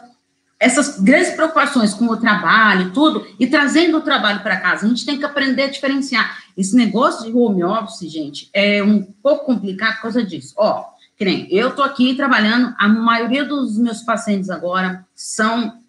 essas 0.63 1.01
grandes 1.01 1.33
preocupações 1.33 1.93
com 1.93 2.07
o 2.07 2.17
trabalho 2.17 2.89
e 2.89 2.91
tudo, 2.93 3.27
e 3.39 3.49
trazendo 3.49 3.99
o 3.99 4.03
trabalho 4.03 4.43
para 4.43 4.61
casa, 4.61 4.87
a 4.87 4.89
gente 4.89 5.05
tem 5.05 5.19
que 5.19 5.25
aprender 5.25 5.65
a 5.65 5.71
diferenciar. 5.71 6.39
Esse 6.57 6.77
negócio 6.77 7.25
de 7.25 7.37
home 7.37 7.65
office, 7.65 8.09
gente, 8.09 8.49
é 8.53 8.81
um 8.83 9.03
pouco 9.03 9.47
complicado 9.47 9.97
por 9.97 10.03
causa 10.03 10.23
disso. 10.23 10.55
Ó, 10.57 10.85
que 11.17 11.25
nem 11.25 11.53
eu 11.53 11.71
estou 11.71 11.85
aqui 11.85 12.15
trabalhando, 12.15 12.75
a 12.79 12.89
maioria 12.89 13.45
dos 13.45 13.77
meus 13.77 14.03
pacientes 14.03 14.51
agora 14.51 15.05
são 15.17 15.81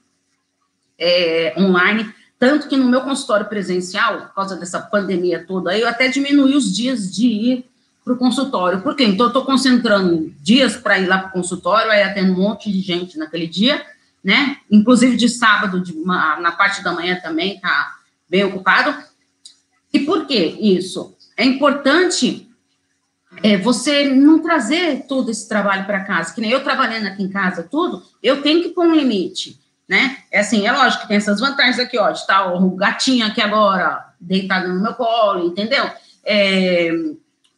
é, 0.98 1.54
online, 1.58 2.12
tanto 2.40 2.68
que 2.68 2.76
no 2.76 2.90
meu 2.90 3.02
consultório 3.02 3.46
presencial, 3.46 4.22
por 4.22 4.34
causa 4.34 4.56
dessa 4.56 4.82
pandemia 4.82 5.46
toda, 5.46 5.78
eu 5.78 5.88
até 5.88 6.08
diminui 6.08 6.56
os 6.56 6.76
dias 6.76 7.14
de 7.14 7.28
ir 7.28 7.73
para 8.04 8.14
o 8.14 8.18
consultório. 8.18 8.82
Por 8.82 8.96
quê? 8.96 9.06
Então, 9.06 9.28
eu 9.28 9.30
estou 9.30 9.46
concentrando 9.46 10.34
dias 10.40 10.76
para 10.76 11.00
ir 11.00 11.08
lá 11.08 11.20
para 11.20 11.30
o 11.30 11.34
consultório, 11.34 11.92
aí 11.92 12.04
atendo 12.04 12.34
um 12.34 12.38
monte 12.38 12.72
de 12.72 12.82
gente 12.82 13.18
naquele 13.18 13.48
dia, 13.48 13.86
né? 14.24 14.58
Inclusive 14.70 15.16
de 15.16 15.30
sábado, 15.30 15.82
de 15.82 15.94
uma, 15.94 16.40
na 16.40 16.52
parte 16.52 16.84
da 16.84 16.92
manhã 16.92 17.20
também, 17.22 17.60
tá 17.60 17.96
bem 18.30 18.44
ocupado. 18.44 18.96
E 19.94 20.00
por 20.00 20.26
que 20.26 20.36
isso? 20.36 21.16
É 21.38 21.46
importante 21.46 22.50
é, 23.42 23.58
você 23.58 24.06
não 24.06 24.40
trazer 24.40 25.06
todo 25.08 25.32
esse 25.32 25.48
trabalho 25.48 25.86
para 25.86 26.04
casa, 26.04 26.34
que 26.34 26.42
nem 26.42 26.52
eu 26.52 26.64
trabalhando 26.64 27.08
aqui 27.08 27.24
em 27.24 27.30
casa, 27.30 27.64
tudo, 27.64 28.04
eu 28.22 28.42
tenho 28.42 28.62
que 28.62 28.70
pôr 28.70 28.86
um 28.86 28.96
limite, 28.96 29.60
né? 29.88 30.18
É 30.32 30.42
assim, 30.42 30.68
é 30.68 30.72
lógico 30.72 31.04
que 31.04 31.08
tem 31.08 31.18
essas 31.18 31.40
vantagens 31.40 31.80
aqui, 31.80 31.98
ó, 31.98 32.12
de 32.12 32.20
estar 32.20 32.54
o 32.54 32.76
gatinho 32.76 33.26
aqui 33.26 33.42
agora, 33.42 34.14
deitado 34.20 34.70
no 34.70 34.82
meu 34.82 34.94
colo, 34.94 35.48
entendeu? 35.48 35.90
É, 36.24 36.92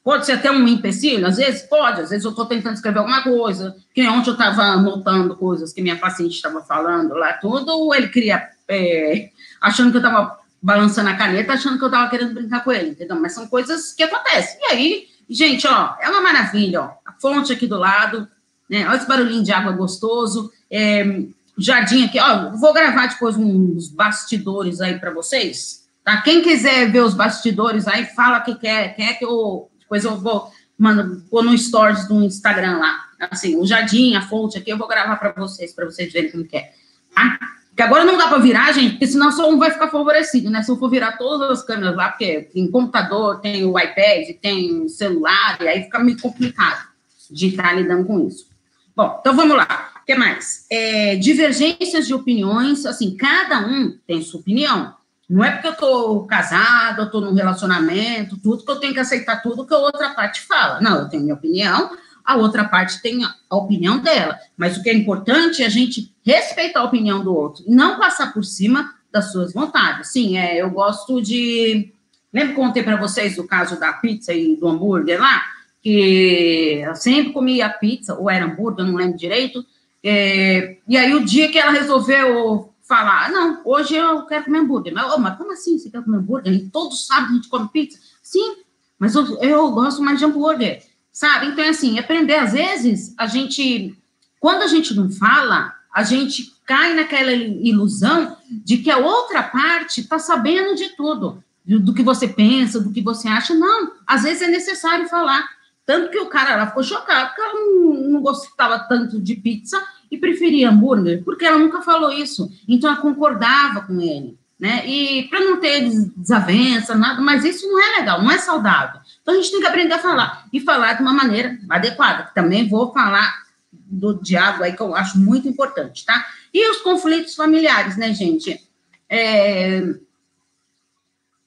Pode 0.05 0.25
ser 0.25 0.33
até 0.33 0.49
um 0.49 0.65
empecilho, 0.67 1.27
às 1.27 1.35
vezes 1.35 1.63
pode, 1.63 2.01
às 2.01 2.11
vezes 2.11 2.23
eu 2.23 2.29
estou 2.29 2.45
tentando 2.45 2.75
escrever 2.75 2.99
alguma 2.99 3.23
coisa, 3.23 3.75
que 3.93 4.07
ontem 4.07 4.29
eu 4.29 4.33
estava 4.33 4.61
anotando 4.61 5.35
coisas 5.35 5.73
que 5.73 5.81
minha 5.81 5.97
paciente 5.97 6.35
estava 6.35 6.61
falando 6.61 7.15
lá, 7.15 7.33
tudo, 7.33 7.93
ele 7.93 8.07
queria, 8.07 8.47
é, 8.67 9.29
achando 9.59 9.91
que 9.91 9.97
eu 9.97 10.01
estava 10.01 10.37
balançando 10.61 11.09
a 11.09 11.15
caneta, 11.15 11.53
achando 11.53 11.77
que 11.77 11.83
eu 11.83 11.89
estava 11.89 12.09
querendo 12.09 12.35
brincar 12.35 12.63
com 12.63 12.71
ele, 12.71 12.91
entendeu? 12.91 13.19
Mas 13.19 13.33
são 13.33 13.47
coisas 13.47 13.93
que 13.93 14.03
acontecem. 14.03 14.59
E 14.61 14.65
aí 14.71 15.15
Gente, 15.29 15.67
ó, 15.67 15.95
é 15.99 16.09
uma 16.09 16.21
maravilha, 16.21 16.81
ó. 16.81 16.91
A 17.05 17.13
fonte 17.19 17.51
aqui 17.51 17.65
do 17.65 17.77
lado, 17.77 18.27
né? 18.69 18.87
Olha 18.87 18.97
esse 18.97 19.07
barulhinho 19.07 19.43
de 19.43 19.51
água 19.51 19.71
gostoso. 19.71 20.51
É, 20.69 21.23
jardim 21.57 22.05
aqui, 22.05 22.19
ó. 22.19 22.51
Vou 22.51 22.73
gravar 22.73 23.07
depois 23.07 23.35
uns 23.35 23.89
bastidores 23.89 24.81
aí 24.81 24.99
para 24.99 25.11
vocês, 25.11 25.87
tá? 26.03 26.21
Quem 26.21 26.41
quiser 26.41 26.91
ver 26.91 27.01
os 27.01 27.13
bastidores 27.13 27.87
aí, 27.87 28.05
fala 28.05 28.41
que 28.41 28.55
quer, 28.55 28.95
quer 28.95 29.17
que 29.17 29.25
eu. 29.25 29.69
Depois 29.85 30.03
eu 30.03 30.17
vou 30.17 30.51
mano, 30.77 31.23
pôr 31.29 31.43
no 31.43 31.57
stories 31.57 32.07
do 32.07 32.23
Instagram 32.23 32.77
lá. 32.77 33.05
Assim, 33.31 33.55
o 33.55 33.65
jardim, 33.65 34.15
a 34.15 34.21
fonte 34.21 34.57
aqui, 34.57 34.69
eu 34.69 34.77
vou 34.77 34.87
gravar 34.87 35.15
para 35.15 35.31
vocês, 35.31 35.73
para 35.73 35.85
vocês 35.85 36.11
verem 36.11 36.31
como 36.31 36.45
que 36.45 36.57
é. 36.57 36.73
Tá? 37.13 37.39
Que 37.75 37.81
agora 37.81 38.05
não 38.05 38.17
dá 38.17 38.27
para 38.27 38.37
virar, 38.37 38.71
gente, 38.71 38.91
porque 38.91 39.07
senão 39.07 39.31
só 39.31 39.49
um 39.49 39.57
vai 39.57 39.71
ficar 39.71 39.89
favorecido, 39.89 40.49
né? 40.49 40.61
Se 40.63 40.71
eu 40.71 40.77
for 40.77 40.89
virar 40.89 41.13
todas 41.17 41.49
as 41.49 41.65
câmeras 41.65 41.95
lá, 41.95 42.09
porque 42.09 42.49
tem 42.53 42.69
computador, 42.69 43.39
tem 43.41 43.65
o 43.65 43.77
iPad, 43.77 44.35
tem 44.41 44.87
celular, 44.87 45.57
e 45.61 45.67
aí 45.67 45.83
fica 45.83 45.99
meio 45.99 46.19
complicado 46.19 46.87
de 47.29 47.47
estar 47.47 47.73
lidando 47.73 48.05
com 48.05 48.27
isso. 48.27 48.47
Bom, 48.95 49.17
então 49.19 49.35
vamos 49.35 49.57
lá. 49.57 49.91
O 50.01 50.05
que 50.05 50.15
mais? 50.15 50.65
É, 50.69 51.15
divergências 51.15 52.07
de 52.07 52.13
opiniões, 52.13 52.85
assim, 52.85 53.15
cada 53.17 53.67
um 53.67 53.97
tem 54.07 54.21
sua 54.21 54.39
opinião. 54.39 54.93
Não 55.29 55.43
é 55.43 55.51
porque 55.51 55.67
eu 55.67 55.75
tô 55.75 56.23
casado, 56.25 57.01
eu 57.01 57.09
tô 57.09 57.19
num 57.19 57.33
relacionamento, 57.33 58.37
tudo 58.37 58.63
que 58.63 58.71
eu 58.71 58.79
tenho 58.79 58.93
que 58.93 58.99
aceitar 58.99 59.41
tudo 59.41 59.65
que 59.65 59.73
a 59.73 59.77
outra 59.77 60.11
parte 60.11 60.41
fala. 60.41 60.79
Não, 60.79 60.99
eu 60.99 61.09
tenho 61.09 61.23
minha 61.23 61.35
opinião, 61.35 61.97
a 62.23 62.35
outra 62.35 62.63
parte 62.63 63.01
tem 63.01 63.21
a 63.23 63.55
opinião 63.55 63.99
dela. 63.99 64.37
Mas 64.55 64.77
o 64.77 64.83
que 64.83 64.89
é 64.89 64.93
importante 64.93 65.63
é 65.63 65.65
a 65.65 65.69
gente 65.69 66.13
respeitar 66.23 66.81
a 66.81 66.85
opinião 66.85 67.23
do 67.23 67.35
outro, 67.35 67.63
não 67.67 67.97
passar 67.97 68.33
por 68.33 68.43
cima 68.43 68.93
das 69.11 69.31
suas 69.31 69.53
vontades. 69.53 70.11
Sim, 70.11 70.37
é, 70.37 70.61
eu 70.61 70.69
gosto 70.69 71.21
de. 71.21 71.91
Lembra 72.33 72.49
que 72.49 72.55
contei 72.55 72.83
para 72.83 72.97
vocês 72.97 73.37
o 73.37 73.47
caso 73.47 73.79
da 73.79 73.93
pizza 73.93 74.33
e 74.33 74.57
do 74.57 74.67
hambúrguer 74.67 75.19
lá? 75.19 75.41
Que 75.81 76.81
eu 76.85 76.95
sempre 76.95 77.31
comia 77.31 77.69
pizza, 77.69 78.13
ou 78.15 78.29
era 78.29 78.45
hambúrguer, 78.45 78.85
eu 78.85 78.91
não 78.91 78.97
lembro 78.97 79.17
direito. 79.17 79.65
É, 80.03 80.77
e 80.87 80.97
aí, 80.97 81.13
o 81.15 81.23
dia 81.23 81.49
que 81.49 81.57
ela 81.57 81.71
resolveu 81.71 82.73
falar, 82.87 83.31
não, 83.31 83.61
hoje 83.65 83.95
eu 83.95 84.25
quero 84.25 84.45
comer 84.45 84.59
hambúrguer. 84.59 84.93
Mas, 84.93 85.11
oh, 85.13 85.19
mas 85.19 85.37
como 85.37 85.51
assim 85.51 85.77
você 85.77 85.89
quer 85.89 86.03
comer 86.03 86.17
hambúrguer? 86.17 86.53
E 86.53 86.69
todo 86.69 86.95
sábado 86.95 87.31
a 87.31 87.35
gente 87.35 87.49
come 87.49 87.67
pizza? 87.69 87.99
Sim, 88.21 88.57
mas 88.97 89.15
eu, 89.15 89.41
eu 89.41 89.71
gosto 89.71 90.01
mais 90.01 90.19
de 90.19 90.25
hambúrguer. 90.25 90.83
Sabe? 91.11 91.47
Então, 91.47 91.63
é 91.63 91.69
assim, 91.69 91.97
aprender, 91.97 92.35
às 92.35 92.53
vezes, 92.53 93.13
a 93.17 93.25
gente, 93.25 93.97
quando 94.39 94.63
a 94.63 94.67
gente 94.67 94.93
não 94.93 95.09
fala, 95.09 95.73
a 95.93 96.03
gente 96.03 96.53
cai 96.65 96.93
naquela 96.93 97.31
ilusão 97.31 98.35
de 98.49 98.77
que 98.77 98.91
a 98.91 98.97
outra 98.97 99.41
parte 99.41 100.01
está 100.01 100.19
sabendo 100.19 100.75
de 100.75 100.89
tudo, 100.89 101.41
do 101.65 101.93
que 101.93 102.03
você 102.03 102.27
pensa, 102.27 102.79
do 102.79 102.91
que 102.91 103.01
você 103.01 103.27
acha. 103.27 103.53
Não, 103.53 103.93
às 104.05 104.23
vezes 104.23 104.41
é 104.41 104.47
necessário 104.47 105.07
falar. 105.07 105.47
Tanto 105.85 106.11
que 106.11 106.19
o 106.19 106.27
cara 106.27 106.57
lá 106.57 106.67
ficou 106.67 106.83
chocado, 106.83 107.29
porque 107.29 107.41
ela 107.41 107.53
não, 107.53 107.93
não 108.11 108.21
gostava 108.21 108.79
tanto 108.79 109.21
de 109.21 109.35
pizza 109.35 109.81
preferia 110.17 110.69
hambúrguer, 110.69 111.23
porque 111.23 111.45
ela 111.45 111.57
nunca 111.57 111.81
falou 111.81 112.11
isso. 112.11 112.51
Então 112.67 112.89
ela 112.89 112.99
concordava 112.99 113.81
com 113.81 113.99
ele, 114.01 114.37
né? 114.59 114.85
E 114.87 115.27
para 115.29 115.39
não 115.39 115.59
ter 115.59 115.89
desavença, 116.15 116.95
nada, 116.95 117.21
mas 117.21 117.43
isso 117.43 117.67
não 117.67 117.79
é 117.79 117.99
legal, 117.99 118.21
não 118.21 118.31
é 118.31 118.37
saudável. 118.37 119.01
Então, 119.21 119.33
a 119.33 119.37
gente 119.37 119.51
tem 119.51 119.59
que 119.59 119.67
aprender 119.67 119.93
a 119.93 119.99
falar, 119.99 120.47
e 120.53 120.59
falar 120.59 120.93
de 120.93 121.01
uma 121.01 121.13
maneira 121.13 121.57
adequada. 121.69 122.29
Também 122.35 122.69
vou 122.69 122.93
falar 122.93 123.43
do 123.71 124.13
diálogo 124.21 124.63
aí, 124.63 124.73
que 124.73 124.81
eu 124.81 124.95
acho 124.95 125.17
muito 125.17 125.47
importante, 125.47 126.05
tá? 126.05 126.25
E 126.53 126.69
os 126.69 126.77
conflitos 126.77 127.35
familiares, 127.35 127.97
né, 127.97 128.13
gente? 128.13 128.61
É... 129.09 129.95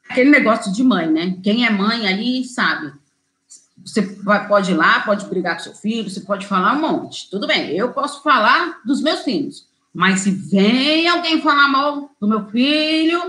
Aquele 0.08 0.30
negócio 0.30 0.72
de 0.72 0.82
mãe, 0.82 1.06
né? 1.08 1.38
Quem 1.42 1.66
é 1.66 1.70
mãe 1.70 2.06
ali 2.08 2.44
sabe. 2.44 2.92
Você 3.88 4.02
pode 4.48 4.72
ir 4.72 4.74
lá, 4.74 5.00
pode 5.00 5.26
brigar 5.26 5.56
com 5.56 5.62
seu 5.62 5.74
filho, 5.74 6.10
você 6.10 6.20
pode 6.20 6.46
falar 6.46 6.74
um 6.74 6.80
monte. 6.80 7.28
Tudo 7.30 7.46
bem, 7.46 7.70
eu 7.70 7.92
posso 7.92 8.22
falar 8.22 8.80
dos 8.84 9.00
meus 9.00 9.20
filhos. 9.20 9.66
Mas 9.94 10.20
se 10.20 10.30
vem 10.30 11.08
alguém 11.08 11.40
falar 11.40 11.68
mal 11.68 12.10
do 12.20 12.28
meu 12.28 12.46
filho, 12.46 13.20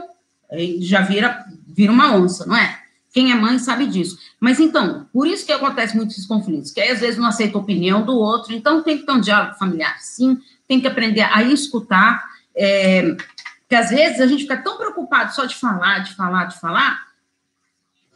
já 0.82 1.02
vira, 1.02 1.46
vira 1.68 1.92
uma 1.92 2.14
onça, 2.16 2.46
não 2.46 2.56
é? 2.56 2.80
Quem 3.12 3.32
é 3.32 3.36
mãe 3.36 3.58
sabe 3.58 3.88
disso. 3.88 4.18
Mas 4.40 4.60
então, 4.60 5.08
por 5.12 5.26
isso 5.26 5.46
que 5.46 5.52
acontece 5.52 5.96
muitos 5.96 6.16
esses 6.16 6.28
conflitos, 6.28 6.72
que 6.72 6.80
aí, 6.80 6.92
às 6.92 7.00
vezes 7.00 7.18
não 7.18 7.28
aceita 7.28 7.58
a 7.58 7.62
opinião 7.62 8.04
do 8.04 8.16
outro, 8.16 8.54
então 8.54 8.84
tem 8.84 8.98
que 9.00 9.06
ter 9.06 9.12
um 9.12 9.20
diálogo 9.20 9.56
familiar, 9.56 9.98
sim, 10.00 10.38
tem 10.68 10.80
que 10.80 10.88
aprender 10.88 11.22
a 11.22 11.42
escutar, 11.42 12.24
é, 12.56 13.16
que 13.68 13.76
às 13.76 13.90
vezes 13.90 14.22
a 14.22 14.28
gente 14.28 14.44
fica 14.44 14.58
tão 14.58 14.78
preocupado 14.78 15.34
só 15.34 15.46
de 15.46 15.56
falar, 15.56 16.00
de 16.00 16.16
falar, 16.16 16.46
de 16.46 16.60
falar. 16.60 17.09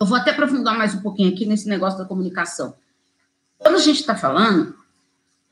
Eu 0.03 0.07
vou 0.07 0.17
até 0.17 0.31
aprofundar 0.31 0.77
mais 0.77 0.93
um 0.93 0.99
pouquinho 0.99 1.33
aqui 1.33 1.45
nesse 1.45 1.69
negócio 1.69 1.97
da 1.97 2.03
comunicação. 2.03 2.75
Quando 3.57 3.75
a 3.75 3.79
gente 3.79 4.01
está 4.01 4.13
falando, 4.13 4.75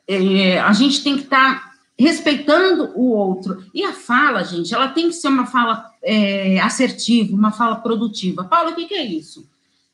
é, 0.06 0.60
a 0.60 0.74
gente 0.74 1.02
tem 1.02 1.16
que 1.16 1.24
estar 1.24 1.56
tá 1.56 1.72
respeitando 1.98 2.92
o 2.94 3.12
outro. 3.12 3.64
E 3.74 3.82
a 3.86 3.94
fala, 3.94 4.44
gente, 4.44 4.74
ela 4.74 4.90
tem 4.90 5.08
que 5.08 5.14
ser 5.14 5.30
uma 5.30 5.46
fala 5.46 5.90
é, 6.04 6.60
assertiva, 6.60 7.34
uma 7.34 7.54
fala 7.54 7.78
produtiva. 7.78 8.44
Paulo, 8.44 8.72
o 8.72 8.76
que, 8.76 8.88
que 8.88 8.94
é 8.94 9.06
isso? 9.06 9.50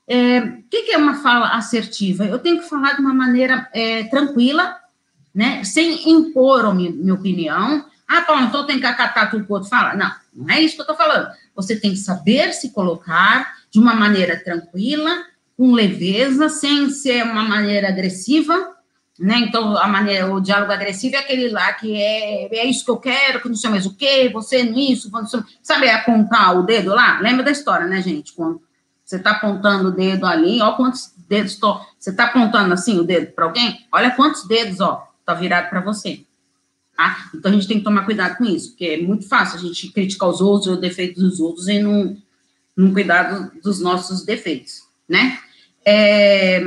É, 0.07 0.39
o 0.39 0.63
que, 0.71 0.81
que, 0.85 0.91
é 0.91 0.97
uma 0.97 1.21
fala 1.21 1.49
assertiva? 1.49 2.25
Eu 2.25 2.39
tenho 2.39 2.57
que 2.57 2.67
falar 2.67 2.93
de 2.93 3.01
uma 3.01 3.13
maneira 3.13 3.69
é, 3.71 4.05
tranquila, 4.05 4.75
né, 5.35 5.63
sem 5.63 6.09
impor 6.09 6.65
a 6.65 6.73
minha, 6.73 6.89
minha, 6.89 7.13
opinião. 7.13 7.85
Ah, 8.07 8.23
Paulo, 8.23 8.45
então 8.45 8.65
tem 8.65 8.79
que 8.79 8.87
acatar 8.87 9.29
tudo 9.29 9.45
que 9.45 9.51
o 9.51 9.53
outro 9.53 9.69
fala? 9.69 9.93
Não, 9.93 10.11
não 10.33 10.49
é 10.49 10.59
isso 10.59 10.73
que 10.73 10.81
eu 10.81 10.91
estou 10.91 10.97
falando. 10.97 11.29
Você 11.55 11.79
tem 11.79 11.91
que 11.91 11.97
saber 11.97 12.53
se 12.53 12.71
colocar 12.71 13.56
de 13.71 13.79
uma 13.79 13.93
maneira 13.93 14.41
tranquila, 14.41 15.23
com 15.57 15.73
leveza, 15.73 16.49
sem 16.49 16.89
ser 16.89 17.23
uma 17.23 17.43
maneira 17.43 17.89
agressiva, 17.89 18.75
né? 19.19 19.39
Então, 19.39 19.75
a 19.77 19.87
maneira, 19.87 20.31
o 20.31 20.39
diálogo 20.39 20.71
agressivo 20.71 21.15
é 21.15 21.19
aquele 21.19 21.49
lá 21.49 21.73
que 21.73 21.99
é, 21.99 22.55
é 22.55 22.65
isso 22.65 22.85
que 22.85 22.91
eu 22.91 22.97
quero, 22.97 23.41
que 23.41 23.49
não 23.49 23.55
sei 23.55 23.69
mais 23.69 23.85
o 23.85 23.95
quê, 23.95 24.29
você 24.31 24.61
nisso, 24.63 25.09
você, 25.09 25.43
sabe, 25.61 25.89
apontar 25.89 26.57
o 26.57 26.63
dedo 26.63 26.91
lá? 26.91 27.19
Lembra 27.19 27.43
da 27.43 27.51
história, 27.51 27.87
né, 27.87 28.01
gente? 28.01 28.33
Quando 28.33 28.61
você 29.03 29.15
está 29.15 29.31
apontando 29.31 29.89
o 29.89 29.91
dedo 29.91 30.25
ali, 30.25 30.61
ó, 30.61 30.73
quantos 30.73 31.13
dedos 31.27 31.53
estão. 31.53 31.81
Você 31.97 32.11
está 32.11 32.25
apontando 32.25 32.73
assim 32.73 32.99
o 32.99 33.03
dedo 33.03 33.31
para 33.31 33.45
alguém? 33.45 33.85
Olha 33.91 34.11
quantos 34.11 34.45
dedos, 34.47 34.79
ó, 34.79 35.07
tá 35.25 35.33
virado 35.33 35.69
para 35.69 35.81
você. 35.81 36.21
Tá? 36.95 37.29
Então 37.33 37.51
a 37.51 37.53
gente 37.53 37.67
tem 37.67 37.77
que 37.77 37.83
tomar 37.83 38.05
cuidado 38.05 38.37
com 38.37 38.45
isso, 38.45 38.69
porque 38.69 38.85
é 38.85 39.01
muito 39.01 39.27
fácil 39.27 39.57
a 39.57 39.61
gente 39.61 39.91
criticar 39.91 40.29
os 40.29 40.41
outros, 40.41 40.67
os 40.73 40.81
defeitos 40.81 41.23
dos 41.23 41.39
outros 41.39 41.67
e 41.67 41.79
não, 41.79 42.17
não 42.77 42.93
cuidar 42.93 43.49
dos 43.63 43.81
nossos 43.81 44.23
defeitos, 44.23 44.83
né? 45.09 45.39
É? 45.83 46.61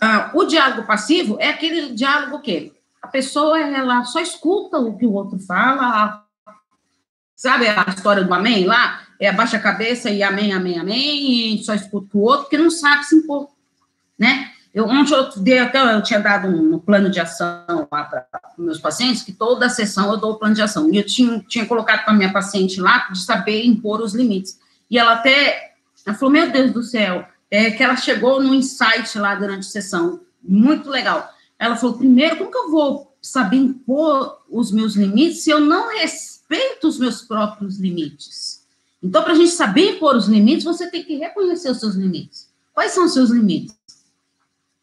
Ah, 0.00 0.30
o 0.34 0.44
diálogo 0.44 0.86
passivo 0.86 1.38
é 1.40 1.48
aquele 1.48 1.94
diálogo 1.94 2.42
que 2.42 2.74
a 3.00 3.08
pessoa 3.08 3.58
ela 3.58 4.04
só 4.04 4.20
escuta 4.20 4.78
o 4.78 4.96
que 4.98 5.06
o 5.06 5.12
outro 5.12 5.38
fala, 5.38 6.24
sabe 7.34 7.66
a 7.66 7.84
história 7.88 8.22
do 8.22 8.34
amém 8.34 8.66
lá? 8.66 9.00
É 9.18 9.28
abaixa 9.28 9.56
a 9.56 9.60
cabeça 9.60 10.10
e 10.10 10.22
amém, 10.22 10.52
amém, 10.52 10.78
amém, 10.78 11.54
e 11.54 11.64
só 11.64 11.72
escuta 11.74 12.18
o 12.18 12.20
outro, 12.20 12.50
que 12.50 12.58
não 12.58 12.70
sabe 12.70 13.04
se 13.04 13.16
impor, 13.16 13.48
né? 14.18 14.53
Eu, 14.74 14.86
ontem 14.86 15.14
eu, 15.14 15.62
até, 15.62 15.94
eu 15.94 16.02
tinha 16.02 16.18
dado 16.18 16.48
um, 16.48 16.80
plano 16.80 17.08
de 17.08 17.20
ação 17.20 17.86
lá 17.90 18.04
para 18.04 18.26
meus 18.58 18.80
pacientes, 18.80 19.22
que 19.22 19.32
toda 19.32 19.68
sessão 19.68 20.10
eu 20.10 20.16
dou 20.16 20.32
o 20.32 20.34
plano 20.34 20.54
de 20.54 20.62
ação. 20.62 20.92
E 20.92 20.96
eu 20.96 21.06
tinha, 21.06 21.38
tinha 21.46 21.64
colocado 21.64 22.04
para 22.04 22.12
minha 22.12 22.32
paciente 22.32 22.80
lá 22.80 23.08
de 23.08 23.20
saber 23.20 23.64
impor 23.64 24.00
os 24.00 24.14
limites. 24.14 24.58
E 24.90 24.98
ela 24.98 25.12
até, 25.12 25.74
ela 26.04 26.16
falou, 26.16 26.32
meu 26.32 26.50
Deus 26.50 26.72
do 26.72 26.82
céu, 26.82 27.24
é, 27.48 27.70
que 27.70 27.84
ela 27.84 27.96
chegou 27.96 28.42
no 28.42 28.52
insight 28.52 29.16
lá 29.16 29.36
durante 29.36 29.60
a 29.60 29.70
sessão, 29.70 30.20
muito 30.42 30.90
legal. 30.90 31.32
Ela 31.56 31.76
falou: 31.76 31.96
primeiro, 31.96 32.36
como 32.36 32.50
que 32.50 32.58
eu 32.58 32.70
vou 32.70 33.16
saber 33.22 33.56
impor 33.56 34.40
os 34.50 34.72
meus 34.72 34.96
limites 34.96 35.44
se 35.44 35.50
eu 35.50 35.60
não 35.60 35.96
respeito 35.96 36.88
os 36.88 36.98
meus 36.98 37.22
próprios 37.22 37.78
limites? 37.78 38.64
Então, 39.00 39.22
para 39.22 39.34
a 39.34 39.36
gente 39.36 39.50
saber 39.50 39.96
impor 39.96 40.16
os 40.16 40.26
limites, 40.26 40.64
você 40.64 40.90
tem 40.90 41.04
que 41.04 41.16
reconhecer 41.16 41.70
os 41.70 41.78
seus 41.78 41.94
limites. 41.94 42.48
Quais 42.72 42.92
são 42.92 43.04
os 43.04 43.12
seus 43.12 43.30
limites? 43.30 43.76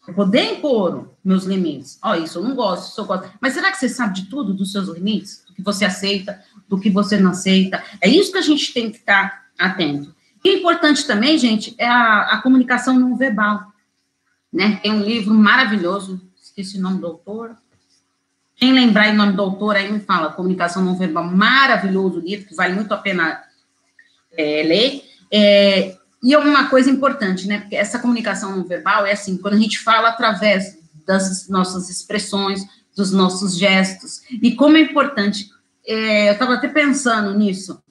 Eu 0.08 0.14
poder 0.14 0.54
impor 0.54 1.10
meus 1.24 1.44
limites. 1.44 2.00
Ó, 2.02 2.12
oh, 2.12 2.16
isso 2.16 2.40
eu 2.40 2.44
não 2.44 2.56
gosto, 2.56 2.90
isso 2.90 3.02
eu 3.02 3.06
gosto. 3.06 3.32
Mas 3.40 3.54
será 3.54 3.72
que 3.72 3.78
você 3.78 3.88
sabe 3.88 4.16
de 4.16 4.26
tudo 4.26 4.54
dos 4.54 4.72
seus 4.72 4.90
limites? 4.90 5.44
Do 5.48 5.54
que 5.54 5.62
você 5.62 5.86
aceita, 5.86 6.42
do 6.68 6.80
que 6.80 6.90
você 6.90 7.18
não 7.18 7.32
aceita? 7.32 7.84
É 8.02 8.10
isso 8.10 8.32
que 8.32 8.38
a 8.38 8.42
gente 8.42 8.74
tem 8.74 8.90
que 8.90 8.98
estar 8.98 9.46
atento. 9.60 10.14
E 10.44 10.50
é 10.50 10.58
importante 10.58 11.06
também, 11.06 11.38
gente, 11.38 11.76
é 11.78 11.88
a, 11.88 12.22
a 12.32 12.42
comunicação 12.42 13.00
não 13.00 13.16
verbal. 13.16 13.72
Né? 14.52 14.80
Tem 14.82 14.92
um 14.92 15.04
livro 15.04 15.34
maravilhoso, 15.34 16.20
esqueci 16.42 16.78
o 16.78 16.82
nome 16.82 17.00
do 17.00 17.08
autor. 17.08 17.56
Quem 18.56 18.74
lembrar 18.74 19.14
o 19.14 19.16
nome 19.16 19.34
do 19.34 19.42
autor 19.42 19.76
aí 19.76 19.92
me 19.92 20.00
fala, 20.00 20.34
Comunicação 20.34 20.84
Não 20.84 20.96
Verbal, 20.96 21.24
maravilhoso 21.24 22.20
livro, 22.20 22.48
que 22.48 22.54
vale 22.54 22.76
muito 22.76 22.94
a 22.94 22.98
pena 22.98 23.42
é, 24.38 24.62
ler. 24.64 25.04
É, 25.32 25.98
e 26.24 26.34
é 26.34 26.38
uma 26.38 26.70
coisa 26.70 26.90
importante, 26.90 27.48
né? 27.48 27.60
Porque 27.60 27.76
essa 27.76 28.00
comunicação 28.00 28.56
não 28.56 28.64
verbal 28.64 29.06
é 29.06 29.14
assim, 29.14 29.38
quando 29.38 29.56
a 29.56 29.60
gente 29.60 29.80
fala 29.80 30.10
através 30.10 30.78
das 31.06 31.48
nossas 31.50 31.90
expressões, 31.90 32.64
dos 32.96 33.12
nossos 33.12 33.58
gestos. 33.58 34.22
E 34.30 34.54
como 34.56 34.78
é 34.78 34.82
importante, 34.82 35.50
é, 35.86 36.30
eu 36.30 36.34
estava 36.34 36.54
até 36.54 36.68
pensando 36.68 37.34
nisso, 37.34 37.82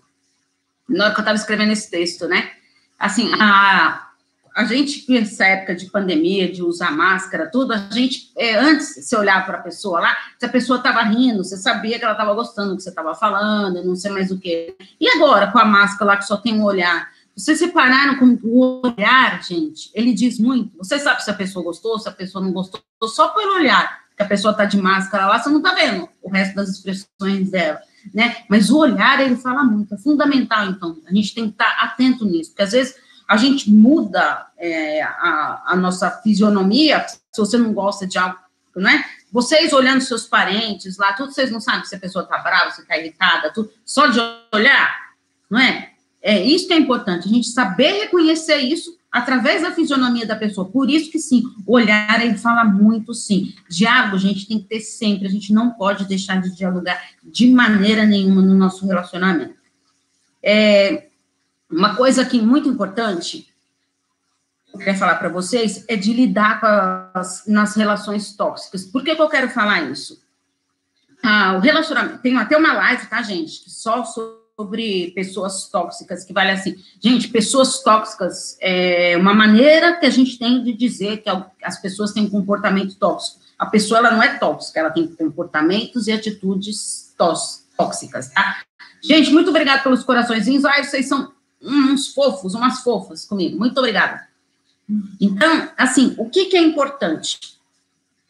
na 0.89 1.05
hora 1.05 1.15
que 1.15 1.21
eu 1.21 1.23
estava 1.23 1.39
escrevendo 1.39 1.73
esse 1.73 1.91
texto, 1.91 2.29
né? 2.29 2.51
Assim, 2.99 3.31
a, 3.41 4.11
a 4.55 4.65
gente, 4.65 5.11
nessa 5.11 5.47
época 5.47 5.75
de 5.75 5.87
pandemia, 5.87 6.53
de 6.53 6.63
usar 6.63 6.91
máscara, 6.91 7.51
tudo, 7.51 7.73
a 7.73 7.79
gente, 7.91 8.31
é, 8.37 8.57
antes, 8.57 8.95
você 8.95 9.17
olhava 9.17 9.47
para 9.47 9.59
a 9.59 9.63
pessoa 9.63 10.01
lá, 10.01 10.17
se 10.39 10.47
a 10.47 10.49
pessoa 10.49 10.79
estava 10.79 11.03
rindo, 11.03 11.43
você 11.43 11.57
sabia 11.57 11.99
que 11.99 12.05
ela 12.05 12.13
estava 12.13 12.35
gostando 12.35 12.71
do 12.71 12.77
que 12.77 12.83
você 12.83 12.91
estava 12.91 13.15
falando, 13.15 13.83
não 13.85 13.97
sei 13.97 14.11
mais 14.11 14.31
o 14.31 14.39
que. 14.39 14.77
E 15.01 15.09
agora, 15.09 15.51
com 15.51 15.59
a 15.59 15.65
máscara 15.65 16.13
lá, 16.13 16.17
que 16.17 16.27
só 16.27 16.37
tem 16.37 16.55
um 16.55 16.65
olhar? 16.65 17.09
Vocês 17.37 17.59
separaram 17.59 18.19
com 18.19 18.39
o 18.43 18.83
olhar, 18.85 19.43
gente? 19.43 19.91
Ele 19.95 20.13
diz 20.13 20.39
muito. 20.39 20.77
Você 20.79 20.99
sabe 20.99 21.23
se 21.23 21.31
a 21.31 21.35
pessoa 21.35 21.65
gostou, 21.65 21.99
se 21.99 22.09
a 22.09 22.13
pessoa 22.13 22.45
não 22.45 22.53
gostou, 22.53 22.83
só 23.05 23.29
pelo 23.29 23.55
olhar. 23.55 24.01
Que 24.17 24.23
a 24.23 24.27
pessoa 24.27 24.53
está 24.53 24.67
de 24.67 24.77
máscara 24.77 25.27
lá, 25.27 25.39
você 25.39 25.49
não 25.49 25.59
está 25.59 25.75
vendo 25.75 26.09
o 26.23 26.31
resto 26.31 26.55
das 26.55 26.69
expressões 26.69 27.51
dela, 27.51 27.81
né? 28.13 28.45
Mas 28.51 28.69
o 28.69 28.77
olhar, 28.77 29.19
ele 29.21 29.37
fala 29.37 29.65
muito. 29.65 29.95
É 29.95 29.99
fundamental, 29.99 30.67
então. 30.67 30.99
A 31.07 31.15
gente 31.15 31.35
tem 31.35 31.45
que 31.45 31.53
estar 31.53 31.77
tá 31.77 31.85
atento 31.85 32.27
nisso, 32.27 32.51
porque 32.51 32.63
às 32.63 32.73
vezes 32.73 32.97
a 33.31 33.37
gente 33.37 33.71
muda 33.71 34.47
é, 34.59 35.03
a, 35.03 35.63
a, 35.69 35.77
nossa 35.77 36.11
fisionomia, 36.11 37.07
se 37.09 37.41
você 37.41 37.57
não 37.57 37.73
gosta 37.73 38.05
de 38.05 38.19
algo, 38.19 38.37
né? 38.75 39.05
Vocês 39.33 39.73
olhando 39.73 40.01
seus 40.01 40.27
parentes 40.27 40.99
lá, 40.99 41.13
tudo, 41.13 41.33
vocês 41.33 41.51
não 41.51 41.61
sabem 41.61 41.85
se 41.85 41.95
a 41.95 42.01
pessoa 42.01 42.25
está 42.25 42.39
brava, 42.39 42.73
se 42.73 42.83
está 42.83 42.99
irritada, 42.99 43.53
tudo, 43.53 43.71
só 43.85 44.09
de 44.09 44.19
olhar, 44.53 45.13
não 45.49 45.61
é? 45.61 45.90
É 46.23 46.43
isso 46.43 46.67
que 46.67 46.75
é 46.75 46.79
importante, 46.79 47.27
a 47.27 47.31
gente 47.31 47.49
saber 47.49 47.93
reconhecer 47.93 48.59
isso 48.59 48.99
através 49.11 49.63
da 49.63 49.73
fisionomia 49.73 50.27
da 50.27 50.37
pessoa. 50.37 50.69
Por 50.69 50.89
isso 50.89 51.11
que 51.11 51.19
sim, 51.19 51.43
olhar 51.67 52.25
ele 52.25 52.37
fala 52.37 52.65
muito 52.65 53.13
sim. 53.13 53.55
Diálogo, 53.69 54.17
a 54.17 54.21
gente 54.21 54.47
tem 54.47 54.59
que 54.59 54.67
ter 54.67 54.81
sempre, 54.81 55.27
a 55.27 55.31
gente 55.31 55.53
não 55.53 55.71
pode 55.71 56.07
deixar 56.07 56.41
de 56.41 56.55
dialogar 56.55 57.01
de 57.23 57.51
maneira 57.51 58.05
nenhuma 58.05 58.41
no 58.41 58.55
nosso 58.55 58.87
relacionamento. 58.87 59.55
É, 60.43 61.09
uma 61.71 61.97
coisa 61.97 62.23
aqui 62.23 62.41
muito 62.41 62.69
importante, 62.69 63.49
que 64.69 64.77
eu 64.77 64.81
quero 64.81 64.99
falar 64.99 65.17
para 65.17 65.29
vocês, 65.29 65.85
é 65.89 65.97
de 65.97 66.13
lidar 66.13 66.61
as, 67.15 67.45
nas 67.47 67.75
relações 67.75 68.35
tóxicas. 68.35 68.85
Por 68.85 69.03
que, 69.03 69.17
que 69.17 69.23
eu 69.23 69.29
quero 69.29 69.49
falar 69.49 69.91
isso? 69.91 70.23
Ah, 71.23 71.55
o 71.57 71.61
relacionamento, 71.61 72.19
tem 72.19 72.37
até 72.37 72.57
uma 72.57 72.73
live, 72.73 73.07
tá, 73.07 73.21
gente, 73.23 73.69
só 73.69 74.05
sobre 74.05 74.40
pessoas 75.15 75.69
tóxicas, 75.69 76.25
que 76.25 76.33
vale 76.33 76.51
assim, 76.51 76.77
gente, 77.01 77.29
pessoas 77.29 77.83
tóxicas 77.83 78.57
é 78.61 79.17
uma 79.17 79.35
maneira 79.35 79.97
que 79.97 80.07
a 80.07 80.11
gente 80.11 80.39
tem 80.39 80.63
de 80.63 80.73
dizer 80.73 81.19
que 81.19 81.31
as 81.63 81.81
pessoas 81.81 82.13
têm 82.13 82.25
um 82.25 82.31
comportamento 82.31 82.95
tóxico. 82.97 83.41
A 83.59 83.67
pessoa, 83.67 83.99
ela 83.99 84.11
não 84.13 84.23
é 84.23 84.39
tóxica, 84.39 84.81
ela 84.81 84.91
tem 84.91 85.07
comportamentos 85.07 86.07
e 86.07 86.13
atitudes 86.13 87.15
tóxicas, 87.17 88.29
tá? 88.31 88.63
Gente, 89.03 89.31
muito 89.31 89.51
obrigada 89.51 89.83
pelos 89.83 90.03
coraçõezinhos. 90.03 90.65
Ai, 90.65 90.85
vocês 90.85 91.07
são 91.07 91.33
uns 91.63 92.09
fofos, 92.09 92.55
umas 92.55 92.81
fofas 92.81 93.25
comigo. 93.25 93.59
Muito 93.59 93.79
obrigada. 93.79 94.29
Então, 95.21 95.69
assim, 95.77 96.15
o 96.19 96.29
que, 96.29 96.47
que 96.47 96.57
é 96.57 96.61
importante 96.61 97.39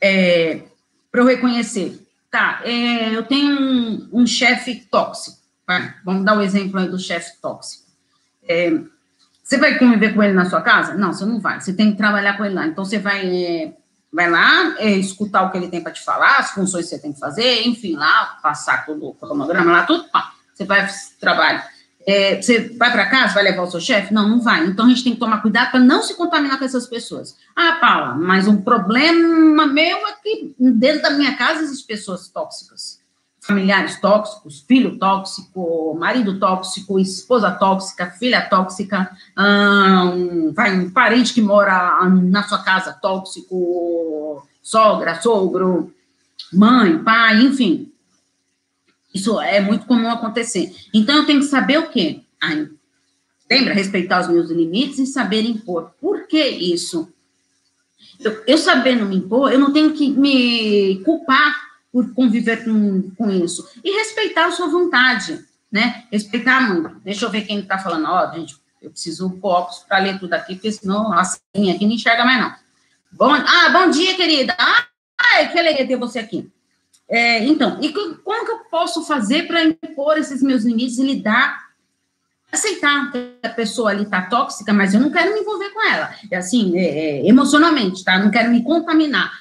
é, 0.00 0.62
para 1.10 1.22
eu 1.22 1.26
reconhecer? 1.26 2.06
Tá, 2.30 2.60
é, 2.64 3.14
eu 3.14 3.25
tenho 3.25 3.60
um, 3.60 4.08
um 4.12 4.26
chefe 4.26 4.87
tóxico. 4.90 5.39
Tá? 5.70 5.94
Vamos 6.04 6.24
dar 6.24 6.34
o 6.34 6.38
um 6.38 6.42
exemplo 6.42 6.80
aí 6.80 6.88
do 6.88 6.98
chefe 6.98 7.40
tóxico. 7.40 7.84
É, 8.48 8.72
você 9.40 9.56
vai 9.56 9.78
conviver 9.78 10.12
com 10.14 10.22
ele 10.22 10.32
na 10.32 10.50
sua 10.50 10.60
casa? 10.60 10.94
Não, 10.94 11.12
você 11.12 11.24
não 11.24 11.38
vai. 11.38 11.60
Você 11.60 11.72
tem 11.72 11.92
que 11.92 11.96
trabalhar 11.96 12.36
com 12.36 12.44
ele 12.44 12.54
lá. 12.54 12.66
Então, 12.66 12.84
você 12.84 12.98
vai, 12.98 13.24
é, 13.24 13.72
vai 14.12 14.28
lá, 14.28 14.74
é, 14.78 14.90
escutar 14.90 15.42
o 15.42 15.50
que 15.52 15.58
ele 15.58 15.68
tem 15.68 15.80
para 15.80 15.92
te 15.92 16.04
falar, 16.04 16.38
as 16.38 16.50
funções 16.50 16.86
que 16.86 16.90
você 16.90 16.98
tem 16.98 17.12
que 17.12 17.20
fazer, 17.20 17.68
enfim, 17.68 17.94
lá, 17.94 18.38
passar 18.42 18.84
todo 18.84 19.10
o 19.10 19.14
cronograma 19.14 19.70
lá, 19.70 19.84
tudo, 19.84 20.08
pá, 20.10 20.32
você 20.52 20.64
vai 20.64 20.88
trabalhar. 21.20 21.68
É, 22.04 22.42
você 22.42 22.70
vai 22.76 22.90
para 22.90 23.06
casa, 23.06 23.34
vai 23.34 23.44
levar 23.44 23.62
o 23.62 23.70
seu 23.70 23.80
chefe? 23.80 24.12
Não, 24.12 24.28
não 24.28 24.40
vai. 24.40 24.66
Então 24.66 24.86
a 24.86 24.88
gente 24.88 25.04
tem 25.04 25.12
que 25.12 25.20
tomar 25.20 25.42
cuidado 25.42 25.70
para 25.70 25.80
não 25.80 26.02
se 26.02 26.16
contaminar 26.16 26.58
com 26.58 26.64
essas 26.64 26.88
pessoas. 26.88 27.36
Ah, 27.54 27.78
Paula, 27.80 28.14
mas 28.14 28.48
um 28.48 28.60
problema 28.60 29.66
meu 29.66 29.99
é 30.08 30.12
que 30.21 30.52
dentro 30.58 31.02
da 31.02 31.10
minha 31.10 31.36
casa 31.36 31.62
existem 31.62 31.86
pessoas 31.86 32.28
tóxicas. 32.28 33.00
Familiares 33.40 33.98
tóxicos, 34.00 34.64
filho 34.68 34.98
tóxico, 34.98 35.96
marido 35.98 36.38
tóxico, 36.38 36.98
esposa 36.98 37.50
tóxica, 37.50 38.10
filha 38.10 38.42
tóxica, 38.42 39.10
um, 39.38 40.52
vai, 40.52 40.78
um 40.78 40.90
parente 40.90 41.32
que 41.32 41.40
mora 41.40 42.06
na 42.08 42.42
sua 42.42 42.62
casa 42.62 42.92
tóxico, 42.92 44.46
sogra, 44.62 45.20
sogro, 45.22 45.92
mãe, 46.52 47.02
pai, 47.02 47.40
enfim. 47.42 47.90
Isso 49.14 49.40
é 49.40 49.60
muito 49.60 49.86
comum 49.86 50.10
acontecer. 50.10 50.74
Então, 50.92 51.16
eu 51.16 51.26
tenho 51.26 51.40
que 51.40 51.46
saber 51.46 51.78
o 51.78 51.88
quê? 51.88 52.20
Ai, 52.40 52.68
lembra? 53.50 53.74
Respeitar 53.74 54.20
os 54.20 54.28
meus 54.28 54.50
limites 54.50 54.98
e 54.98 55.06
saber 55.06 55.42
impor. 55.42 55.92
Por 56.00 56.26
que 56.26 56.46
isso? 56.46 57.12
Eu, 58.20 58.42
eu 58.46 58.58
sabendo 58.58 59.06
me 59.06 59.16
impor, 59.16 59.50
eu 59.50 59.58
não 59.58 59.72
tenho 59.72 59.92
que 59.92 60.10
me 60.10 61.02
culpar 61.04 61.70
por 61.92 62.14
conviver 62.14 62.64
com, 62.64 63.10
com 63.16 63.30
isso. 63.30 63.68
E 63.82 63.90
respeitar 63.98 64.46
a 64.46 64.52
sua 64.52 64.68
vontade, 64.68 65.44
né? 65.70 66.04
Respeitar 66.10 66.60
muito. 66.60 67.00
Deixa 67.00 67.24
eu 67.24 67.30
ver 67.30 67.42
quem 67.42 67.60
está 67.60 67.78
falando. 67.78 68.06
Ó, 68.06 68.32
gente, 68.32 68.56
eu 68.80 68.90
preciso 68.90 69.38
óculos 69.42 69.84
para 69.88 69.98
ler 69.98 70.18
tudo 70.18 70.32
aqui, 70.34 70.54
porque 70.54 70.72
senão 70.72 71.12
assim 71.12 71.70
aqui 71.70 71.84
não 71.84 71.92
enxerga 71.92 72.24
mais, 72.24 72.40
não. 72.40 72.54
Bom, 73.12 73.32
ah, 73.32 73.68
bom 73.70 73.90
dia, 73.90 74.14
querida. 74.16 74.56
Ah, 74.58 75.46
que 75.46 75.58
alegria 75.58 75.86
ter 75.86 75.96
você 75.96 76.18
aqui. 76.18 76.50
É, 77.08 77.44
então, 77.44 77.78
e 77.82 77.92
como 77.92 78.46
que 78.46 78.52
eu 78.52 78.58
posso 78.70 79.04
fazer 79.04 79.48
para 79.48 79.64
impor 79.64 80.16
esses 80.16 80.40
meus 80.42 80.62
limites 80.62 80.96
e 80.96 81.02
lidar, 81.02 81.70
aceitar 82.52 83.10
que 83.10 83.34
a 83.42 83.48
pessoa 83.48 83.90
ali 83.90 84.04
está 84.04 84.22
tóxica, 84.22 84.72
mas 84.72 84.94
eu 84.94 85.00
não 85.00 85.10
quero 85.10 85.34
me 85.34 85.40
envolver 85.40 85.70
com 85.70 85.84
ela, 85.88 86.14
é 86.30 86.36
assim, 86.36 86.78
é, 86.78 86.84
é, 86.84 87.28
emocionalmente, 87.28 88.04
tá? 88.04 88.16
Não 88.16 88.30
quero 88.30 88.48
me 88.50 88.62
contaminar. 88.62 89.32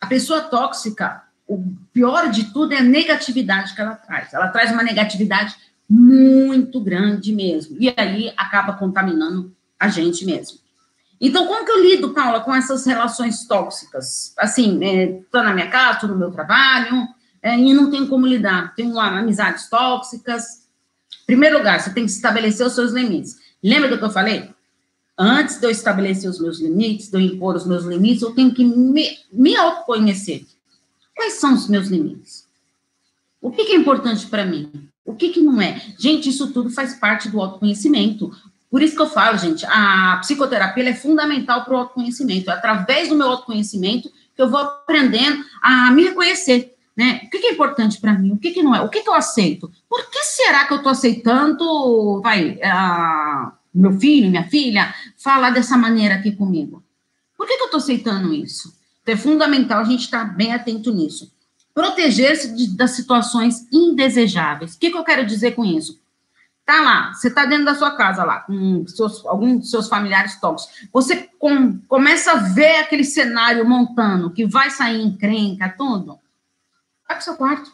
A 0.00 0.06
pessoa 0.06 0.40
tóxica, 0.40 1.22
o 1.48 1.74
pior 1.92 2.30
de 2.30 2.52
tudo 2.52 2.74
é 2.74 2.78
a 2.78 2.82
negatividade 2.82 3.74
que 3.74 3.80
ela 3.80 3.94
traz. 3.94 4.34
Ela 4.34 4.48
traz 4.48 4.70
uma 4.70 4.82
negatividade 4.82 5.56
muito 5.88 6.80
grande 6.80 7.32
mesmo, 7.32 7.78
e 7.80 7.92
aí 7.96 8.30
acaba 8.36 8.74
contaminando 8.74 9.56
a 9.80 9.88
gente 9.88 10.26
mesmo. 10.26 10.58
Então, 11.18 11.46
como 11.46 11.64
que 11.64 11.72
eu 11.72 11.82
lido, 11.82 12.10
Paula, 12.10 12.40
com 12.40 12.54
essas 12.54 12.84
relações 12.84 13.46
tóxicas? 13.46 14.34
Assim, 14.38 14.78
estou 14.84 15.40
é, 15.40 15.44
na 15.44 15.54
minha 15.54 15.68
casa, 15.68 15.94
estou 15.94 16.10
no 16.10 16.16
meu 16.16 16.30
trabalho, 16.30 17.08
é, 17.42 17.58
e 17.58 17.72
não 17.72 17.90
tem 17.90 18.06
como 18.06 18.26
lidar. 18.26 18.74
Tenho 18.74 18.98
amizades 19.00 19.68
tóxicas. 19.68 20.68
Em 21.22 21.26
primeiro 21.26 21.58
lugar, 21.58 21.80
você 21.80 21.90
tem 21.90 22.04
que 22.04 22.10
estabelecer 22.10 22.66
os 22.66 22.74
seus 22.74 22.92
limites. 22.92 23.36
Lembra 23.62 23.88
do 23.88 23.98
que 23.98 24.04
eu 24.04 24.10
falei? 24.10 24.50
Antes 25.18 25.58
de 25.58 25.66
eu 25.66 25.70
estabelecer 25.70 26.30
os 26.30 26.38
meus 26.38 26.60
limites, 26.60 27.08
de 27.08 27.16
eu 27.16 27.20
impor 27.20 27.56
os 27.56 27.66
meus 27.66 27.84
limites, 27.84 28.22
eu 28.22 28.32
tenho 28.32 28.54
que 28.54 28.64
me, 28.64 29.08
me 29.32 29.56
autoconhecer. 29.56 30.46
Quais 31.18 31.32
são 31.32 31.52
os 31.52 31.68
meus 31.68 31.88
limites? 31.88 32.46
O 33.42 33.50
que, 33.50 33.64
que 33.64 33.72
é 33.72 33.76
importante 33.76 34.24
para 34.28 34.46
mim? 34.46 34.70
O 35.04 35.16
que, 35.16 35.30
que 35.30 35.40
não 35.40 35.60
é? 35.60 35.82
Gente, 35.98 36.28
isso 36.28 36.52
tudo 36.52 36.70
faz 36.70 36.94
parte 36.94 37.28
do 37.28 37.40
autoconhecimento. 37.40 38.30
Por 38.70 38.80
isso 38.80 38.94
que 38.94 39.02
eu 39.02 39.10
falo, 39.10 39.36
gente, 39.36 39.66
a 39.66 40.18
psicoterapia 40.20 40.88
é 40.88 40.94
fundamental 40.94 41.64
para 41.64 41.74
o 41.74 41.78
autoconhecimento. 41.78 42.52
É 42.52 42.54
através 42.54 43.08
do 43.08 43.16
meu 43.16 43.26
autoconhecimento 43.26 44.08
que 44.36 44.40
eu 44.40 44.48
vou 44.48 44.60
aprendendo 44.60 45.44
a 45.60 45.90
me 45.90 46.04
reconhecer. 46.04 46.76
Né? 46.96 47.22
O 47.24 47.30
que, 47.30 47.40
que 47.40 47.48
é 47.48 47.52
importante 47.52 48.00
para 48.00 48.12
mim? 48.12 48.30
O 48.30 48.38
que, 48.38 48.52
que 48.52 48.62
não 48.62 48.72
é? 48.72 48.80
O 48.80 48.88
que, 48.88 49.02
que 49.02 49.08
eu 49.08 49.14
aceito? 49.14 49.72
Por 49.88 50.08
que 50.08 50.22
será 50.22 50.66
que 50.66 50.72
eu 50.72 50.76
estou 50.76 50.92
aceitando, 50.92 52.20
vai, 52.22 52.60
a, 52.62 53.54
meu 53.74 53.98
filho, 53.98 54.30
minha 54.30 54.48
filha, 54.48 54.94
falar 55.16 55.50
dessa 55.50 55.76
maneira 55.76 56.14
aqui 56.14 56.30
comigo? 56.30 56.80
Por 57.36 57.44
que, 57.44 57.56
que 57.56 57.62
eu 57.62 57.66
estou 57.66 57.78
aceitando 57.78 58.32
isso? 58.32 58.77
Então, 59.08 59.14
é 59.14 59.16
fundamental 59.16 59.80
a 59.80 59.84
gente 59.84 60.02
estar 60.02 60.26
tá 60.26 60.32
bem 60.32 60.52
atento 60.52 60.92
nisso. 60.92 61.32
Proteger-se 61.72 62.76
das 62.76 62.90
situações 62.90 63.66
indesejáveis. 63.72 64.74
O 64.74 64.78
que, 64.78 64.90
que 64.90 64.96
eu 64.96 65.04
quero 65.04 65.24
dizer 65.24 65.52
com 65.52 65.64
isso? 65.64 65.98
Tá 66.66 66.82
lá, 66.82 67.14
você 67.14 67.28
está 67.28 67.46
dentro 67.46 67.64
da 67.64 67.74
sua 67.74 67.92
casa 67.92 68.22
lá, 68.24 68.40
com 68.40 68.86
seus, 68.86 69.24
alguns 69.24 69.60
dos 69.60 69.70
seus 69.70 69.88
familiares 69.88 70.38
tóxicos. 70.38 70.86
Você 70.92 71.30
com, 71.38 71.78
começa 71.88 72.32
a 72.32 72.36
ver 72.36 72.80
aquele 72.80 73.04
cenário 73.04 73.66
montando, 73.66 74.30
que 74.30 74.44
vai 74.44 74.68
sair 74.68 75.00
encrenca, 75.00 75.74
tudo 75.78 76.18
Vai 77.06 77.16
pro 77.16 77.24
seu 77.24 77.36
quarto. 77.36 77.72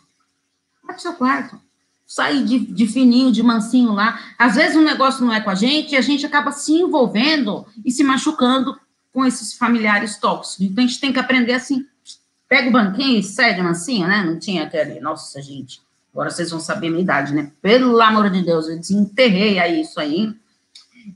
Vai 0.85 0.95
pro 0.95 1.03
seu 1.03 1.15
quarto. 1.15 1.61
Sair 2.07 2.45
de, 2.45 2.61
de 2.61 2.87
fininho, 2.87 3.33
de 3.33 3.43
mansinho 3.43 3.93
lá. 3.93 4.21
Às 4.39 4.55
vezes 4.55 4.77
o 4.77 4.81
um 4.81 4.85
negócio 4.85 5.25
não 5.25 5.33
é 5.33 5.41
com 5.41 5.51
a 5.51 5.57
gente 5.57 5.93
e 5.93 5.97
a 5.97 6.01
gente 6.01 6.25
acaba 6.25 6.53
se 6.53 6.73
envolvendo 6.73 7.67
e 7.85 7.91
se 7.91 8.05
machucando 8.05 8.79
com 9.15 9.25
esses 9.25 9.55
familiares 9.55 10.19
tóxicos. 10.19 10.67
Então 10.67 10.83
a 10.83 10.87
gente 10.87 11.01
tem 11.01 11.13
que 11.13 11.21
aprender 11.21 11.53
assim. 11.53 11.87
Pega 12.49 12.69
o 12.69 12.73
banquinho 12.73 13.21
e 13.21 13.23
cede 13.23 13.63
mansinho, 13.63 14.09
né? 14.09 14.25
Não 14.25 14.39
tinha 14.41 14.65
aquele. 14.65 14.99
Nossa, 14.99 15.41
gente. 15.41 15.81
Agora 16.13 16.31
vocês 16.31 16.51
vão 16.51 16.59
saber 16.59 16.89
a 16.89 16.91
minha 16.91 17.03
idade, 17.03 17.33
né? 17.33 17.53
Pelo 17.63 18.01
amor 18.01 18.29
de 18.29 18.43
Deus, 18.43 18.69
eu 18.69 18.79
desenterrei 18.79 19.61
aí 19.61 19.81
isso 19.81 20.01
aí. 20.01 20.35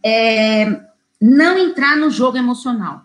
É, 0.03 0.81
não 1.21 1.59
entrar 1.59 1.97
no 1.97 2.09
jogo 2.09 2.37
emocional. 2.37 3.03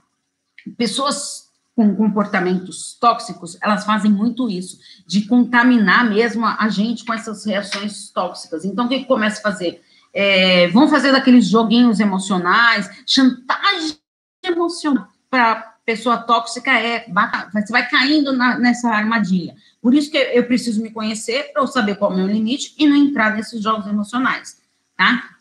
Pessoas 0.78 1.50
com 1.76 1.96
comportamentos 1.96 2.96
tóxicos, 3.00 3.58
elas 3.60 3.84
fazem 3.84 4.12
muito 4.12 4.48
isso, 4.48 4.78
de 5.08 5.26
contaminar 5.26 6.08
mesmo 6.08 6.46
a 6.46 6.70
gente 6.70 7.04
com 7.04 7.14
essas 7.14 7.44
reações 7.46 8.12
tóxicas. 8.12 8.64
Então, 8.64 8.86
o 8.86 8.90
que, 8.90 9.00
que 9.00 9.06
começa 9.06 9.40
a 9.40 9.42
fazer? 9.42 9.82
É, 10.14 10.68
vão 10.68 10.88
fazer 10.88 11.12
daqueles 11.12 11.48
joguinhos 11.48 12.00
emocionais, 12.00 12.88
chantagem 13.08 13.98
emocional 14.44 15.08
para 15.30 15.74
pessoa 15.86 16.18
tóxica 16.18 16.72
é 16.72 17.06
você 17.54 17.72
vai 17.72 17.90
caindo 17.90 18.32
na, 18.34 18.58
nessa 18.58 18.90
armadilha. 18.90 19.56
Por 19.82 19.94
isso 19.94 20.10
que 20.10 20.18
eu 20.18 20.46
preciso 20.46 20.82
me 20.82 20.92
conhecer 20.92 21.52
para 21.52 21.62
eu 21.62 21.68
saber 21.68 21.96
qual 21.96 22.12
é 22.12 22.14
o 22.14 22.18
meu 22.18 22.28
limite 22.28 22.74
e 22.78 22.88
não 22.88 22.96
entrar 22.96 23.36
nesses 23.36 23.62
jogos 23.62 23.88
emocionais, 23.88 24.62
tá? 24.96 25.36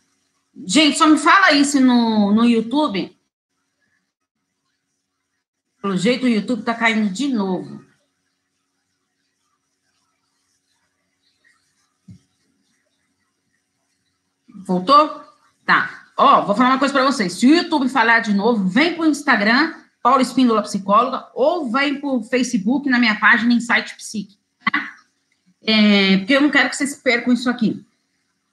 Gente, 0.67 0.99
só 0.99 1.07
me 1.07 1.19
fala 1.19 1.53
isso 1.53 1.81
no, 1.81 2.33
no 2.33 2.45
YouTube. 2.45 3.17
Pelo 5.81 5.97
jeito, 5.97 6.27
o 6.27 6.29
YouTube 6.29 6.63
tá 6.63 6.75
caindo 6.75 7.11
de 7.11 7.29
novo. 7.29 7.85
Voltou? 14.65 15.25
Tá. 15.65 16.02
Ó, 16.17 16.43
vou 16.43 16.55
falar 16.55 16.71
uma 16.71 16.79
coisa 16.79 16.93
para 16.93 17.05
vocês. 17.05 17.33
Se 17.35 17.47
o 17.47 17.55
YouTube 17.55 17.89
falar 17.89 18.21
de 18.21 18.35
novo, 18.35 18.69
vem 18.69 18.95
pro 18.95 19.07
Instagram, 19.07 19.75
Paula 20.03 20.23
Espíndola 20.23 20.63
Psicóloga, 20.63 21.29
ou 21.35 21.71
vem 21.71 22.01
pro 22.01 22.23
Facebook, 22.23 22.89
na 22.89 22.99
minha 22.99 23.19
página, 23.19 23.53
Insight 23.53 23.97
Psique. 23.97 24.37
Tá? 24.65 24.91
É, 25.63 26.19
porque 26.19 26.35
eu 26.35 26.41
não 26.41 26.51
quero 26.51 26.69
que 26.69 26.77
vocês 26.77 26.95
percam 26.97 27.33
isso 27.33 27.49
aqui. 27.49 27.85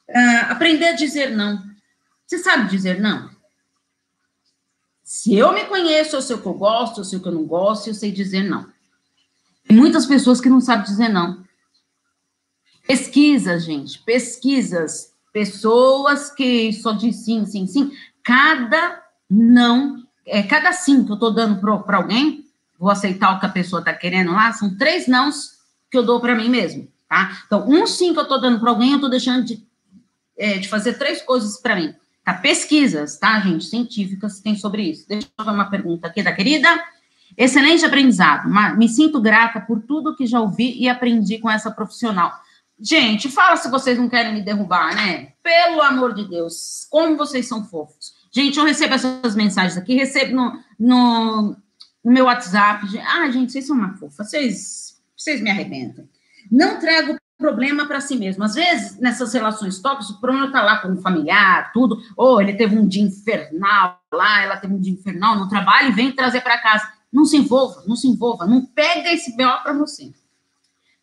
Uh, 0.08 0.52
aprender 0.52 0.90
a 0.90 0.94
dizer 0.94 1.32
não. 1.36 1.62
Você 2.26 2.38
sabe 2.40 2.70
dizer 2.70 3.00
não? 3.00 3.30
Se 5.04 5.36
eu 5.36 5.52
me 5.54 5.66
conheço, 5.66 6.16
eu 6.16 6.22
sei 6.22 6.36
o 6.36 6.42
que 6.42 6.48
eu 6.48 6.54
gosto, 6.54 7.00
eu 7.02 7.04
sei 7.04 7.18
o 7.18 7.22
que 7.22 7.28
eu 7.28 7.34
não 7.34 7.46
gosto, 7.46 7.88
eu 7.88 7.94
sei 7.94 8.12
dizer 8.12 8.44
não. 8.44 8.72
Tem 9.68 9.76
muitas 9.76 10.06
pessoas 10.06 10.40
que 10.40 10.50
não 10.50 10.62
sabem 10.62 10.86
dizer 10.86 11.10
não. 11.10 11.44
Pesquisas, 12.88 13.66
gente, 13.66 14.00
pesquisas 14.00 15.14
pessoas 15.32 16.32
que 16.32 16.72
só 16.74 16.92
diz 16.92 17.18
sim, 17.18 17.46
sim, 17.46 17.68
sim. 17.68 17.92
Cada 18.24 19.02
não, 19.30 20.04
é, 20.26 20.42
cada 20.44 20.74
sim 20.74 21.04
que 21.04 21.12
eu 21.12 21.16
estou 21.16 21.34
dando 21.34 21.60
para 21.60 21.98
alguém, 21.98 22.46
vou 22.78 22.90
aceitar 22.90 23.36
o 23.36 23.40
que 23.40 23.46
a 23.46 23.50
pessoa 23.50 23.80
está 23.80 23.94
querendo 23.94 24.32
lá, 24.32 24.52
são 24.54 24.76
três 24.78 25.08
nãos 25.08 25.60
que 25.92 25.98
eu 25.98 26.04
dou 26.04 26.20
para 26.20 26.36
mim 26.36 26.50
mesmo, 26.50 26.88
tá? 27.08 27.42
Então, 27.46 27.68
um 27.68 27.86
sim 27.86 28.14
que 28.14 28.20
eu 28.20 28.24
estou 28.24 28.40
dando 28.40 28.60
para 28.60 28.70
alguém, 28.70 28.92
eu 28.92 28.96
estou 28.96 29.10
deixando 29.10 29.44
de, 29.44 29.64
é, 30.38 30.58
de 30.58 30.68
fazer 30.68 30.94
três 30.94 31.22
coisas 31.22 31.60
para 31.60 31.76
mim. 31.76 31.94
Tá? 32.24 32.34
Pesquisas, 32.34 33.18
tá, 33.18 33.40
gente, 33.40 33.66
científicas 33.66 34.40
tem 34.40 34.56
sobre 34.56 34.84
isso. 34.84 35.08
Deixa 35.08 35.28
eu 35.38 35.46
ver 35.46 35.52
uma 35.52 35.70
pergunta 35.70 36.08
aqui 36.08 36.22
da 36.22 36.32
querida. 36.32 36.68
Excelente 37.38 37.86
aprendizado. 37.86 38.50
Me 38.78 38.88
sinto 38.88 39.22
grata 39.22 39.62
por 39.62 39.82
tudo 39.82 40.16
que 40.16 40.28
já 40.28 40.40
ouvi 40.40 40.78
e 40.80 40.90
aprendi 40.90 41.40
com 41.40 41.50
essa 41.50 41.72
profissional. 41.72 42.32
Gente, 42.82 43.30
fala 43.30 43.58
se 43.58 43.70
vocês 43.70 43.98
não 43.98 44.08
querem 44.08 44.34
me 44.34 44.42
derrubar, 44.42 44.96
né? 44.96 45.34
Pelo 45.44 45.82
amor 45.82 46.14
de 46.14 46.28
Deus, 46.28 46.88
como 46.90 47.18
vocês 47.18 47.48
são 47.48 47.66
fofos. 47.66 48.14
Gente, 48.32 48.58
eu 48.58 48.66
recebo 48.66 48.94
essas 48.94 49.36
mensagens 49.36 49.78
aqui, 49.78 49.96
recebo 49.96 50.34
no, 50.34 50.60
no, 50.80 51.58
no 52.04 52.12
meu 52.12 52.26
WhatsApp. 52.26 52.86
Ah, 53.00 53.30
gente, 53.30 53.52
vocês 53.52 53.68
são 53.68 53.76
uma 53.76 53.98
fofa, 53.98 54.24
vocês, 54.24 55.02
vocês 55.18 55.42
me 55.42 55.50
arrebentam. 55.50 56.08
Não 56.50 56.80
trago 56.80 57.18
problema 57.38 57.86
para 57.86 58.02
si 58.02 58.16
mesmo. 58.16 58.44
Às 58.44 58.56
vezes, 58.56 59.00
nessas 59.00 59.34
relações 59.34 59.80
tóxicas, 59.80 60.18
o 60.18 60.22
problema 60.22 60.48
está 60.48 60.62
lá 60.62 60.78
com 60.78 60.94
o 60.94 61.02
familiar, 61.02 61.72
tudo, 61.74 61.98
ou 62.16 62.42
ele 62.42 62.54
teve 62.54 62.78
um 62.78 62.88
dia 62.88 63.04
infernal 63.04 64.00
lá, 64.14 64.42
ela 64.44 64.58
teve 64.58 64.74
um 64.74 64.80
dia 64.80 64.94
infernal 64.94 65.38
no 65.38 65.50
trabalho 65.50 65.90
e 65.90 65.94
vem 65.94 66.12
trazer 66.12 66.42
para 66.42 66.58
casa. 66.58 66.88
Não 67.12 67.26
se 67.26 67.36
envolva, 67.36 67.84
não 67.88 67.96
se 67.96 68.08
envolva, 68.08 68.46
não 68.46 68.66
pega 68.66 69.12
esse 69.12 69.36
BO 69.36 69.64
para 69.64 69.74
você. 69.74 70.14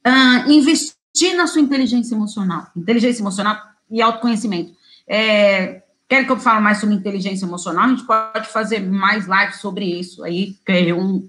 Uh, 0.07 0.51
investir 0.51 0.96
investir 1.17 1.35
na 1.35 1.47
sua 1.47 1.63
inteligência 1.63 2.15
emocional. 2.15 2.67
Inteligência 2.77 3.23
emocional 3.23 3.59
e 3.91 4.03
autoconhecimento. 4.03 4.75
É, 5.09 5.83
querem 6.07 6.27
que 6.27 6.33
eu 6.33 6.39
fale 6.39 6.61
mais 6.61 6.79
sobre 6.79 6.95
inteligência 6.95 7.47
emocional? 7.47 7.85
A 7.85 7.89
gente 7.89 8.05
pode 8.05 8.49
fazer 8.49 8.81
mais 8.81 9.27
lives 9.27 9.57
sobre 9.57 9.87
isso 9.87 10.23
aí, 10.23 10.55
que 10.65 10.73
é 10.73 10.95
um 10.95 11.29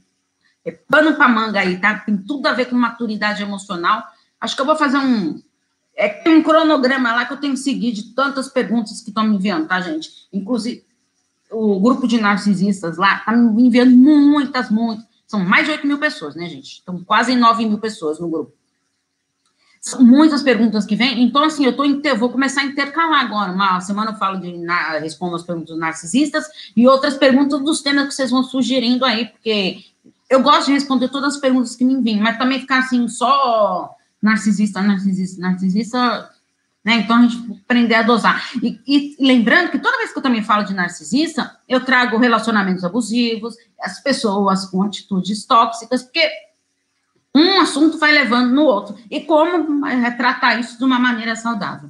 é 0.65 0.71
pano 0.71 1.15
para 1.15 1.30
manga 1.30 1.62
aí, 1.62 1.80
tá? 1.80 2.00
Tem 2.00 2.17
tudo 2.17 2.45
a 2.47 2.52
ver 2.52 2.65
com 2.65 2.76
maturidade 2.76 3.41
emocional. 3.41 4.04
Acho 4.39 4.54
que 4.54 4.62
eu 4.62 4.65
vou 4.65 4.76
fazer 4.76 4.97
um 4.97 5.41
é 5.95 6.10
tem 6.10 6.36
um 6.36 6.43
cronograma 6.43 7.15
lá 7.15 7.26
que 7.26 7.34
eu 7.34 7.38
tenho 7.38 7.54
que 7.54 7.60
seguir 7.60 7.91
de 7.91 8.13
tantas 8.13 8.50
perguntas 8.50 9.02
que 9.02 9.10
estão 9.10 9.23
me 9.23 9.36
enviando, 9.36 9.67
tá, 9.67 9.82
gente? 9.82 10.28
Inclusive, 10.32 10.86
o 11.50 11.80
grupo 11.80 12.08
de 12.08 12.19
narcisistas 12.19 12.97
lá 12.97 13.17
está 13.17 13.32
me 13.32 13.63
enviando 13.63 13.95
muitas, 13.95 14.69
muitas. 14.69 15.08
São 15.26 15.39
mais 15.39 15.65
de 15.65 15.71
8 15.71 15.88
mil 15.88 15.97
pessoas, 15.97 16.36
né, 16.36 16.47
gente? 16.47 16.73
Estão 16.73 17.04
quase 17.04 17.36
9 17.36 17.65
mil 17.65 17.80
pessoas 17.80 18.19
no 18.19 18.30
grupo. 18.30 18.54
São 19.82 20.02
muitas 20.02 20.44
perguntas 20.44 20.86
que 20.86 20.96
vêm, 20.96 21.24
então, 21.24 21.44
assim, 21.44 21.66
eu 21.66 21.76
tô, 21.76 21.84
vou 22.18 22.30
começar 22.30 22.62
a 22.62 22.66
intercalar 22.66 23.22
agora. 23.22 23.52
Uma 23.52 23.80
semana 23.80 24.12
eu 24.12 24.16
falo 24.16 24.40
de 24.40 24.58
na, 24.58 25.00
respondo 25.00 25.36
as 25.36 25.44
perguntas 25.44 25.78
narcisistas 25.78 26.46
e 26.76 26.88
outras 26.88 27.16
perguntas 27.16 27.62
dos 27.62 27.82
temas 27.82 28.08
que 28.08 28.13
vocês 28.13 28.32
vão 28.32 28.44
sugerindo 28.44 29.06
aí, 29.06 29.26
porque 29.28 29.80
eu 30.30 30.42
gosto 30.42 30.68
de 30.68 30.74
responder 30.74 31.10
todas 31.10 31.36
as 31.36 31.40
perguntas 31.40 31.76
que 31.76 31.86
me 31.86 31.94
enviam, 31.94 32.22
mas 32.22 32.38
também 32.38 32.60
ficar 32.60 32.80
assim, 32.80 33.08
só 33.08 33.96
narcisista, 34.22 34.82
narcisista, 34.82 35.42
narcisista, 35.42 36.30
né? 36.84 36.96
Então 36.98 37.18
a 37.18 37.22
gente 37.22 37.62
aprender 37.66 37.96
a 37.96 38.02
dosar. 38.02 38.50
E, 38.62 38.80
e, 38.88 39.16
lembrando 39.20 39.72
que 39.72 39.80
toda 39.80 39.98
vez 39.98 40.12
que 40.12 40.20
eu 40.20 40.24
também 40.24 40.44
falo 40.44 40.63
de 40.63 40.74
narcisista, 40.74 41.58
eu 41.68 41.84
trago 41.84 42.18
relacionamentos 42.18 42.84
abusivos, 42.84 43.56
as 43.82 44.02
pessoas 44.02 44.66
com 44.66 44.84
atitudes 44.84 45.46
tóxicas, 45.46 46.04
porque 46.04 46.30
um 47.38 47.62
assunto 47.62 47.97
vai 47.97 48.12
levando 48.12 48.54
no 48.54 48.63
outro. 48.63 48.97
E 49.10 49.21
como 49.21 49.86
retratar 49.86 50.60
isso 50.60 50.78
de 50.78 50.84
uma 50.84 51.00
maneira 51.00 51.36
saudável? 51.36 51.89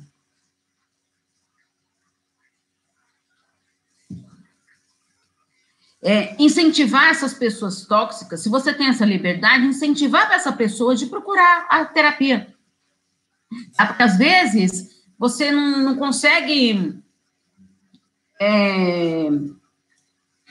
É, 6.02 6.36
incentivar 6.42 7.10
essas 7.10 7.34
pessoas 7.34 7.86
tóxicas, 7.86 8.42
se 8.42 8.50
você 8.50 8.74
tem 8.74 8.88
essa 8.88 9.06
liberdade, 9.06 9.66
incentivar 9.66 10.32
essa 10.32 10.52
pessoa 10.52 10.96
de 10.96 11.08
procurar 11.08 11.66
a 11.70 11.86
terapia. 11.86 12.54
Porque 13.76 14.04
às 14.04 14.18
vezes 14.18 15.04
você 15.18 15.52
não, 15.52 15.80
não 15.80 15.96
consegue 15.96 17.02
é, 18.40 19.28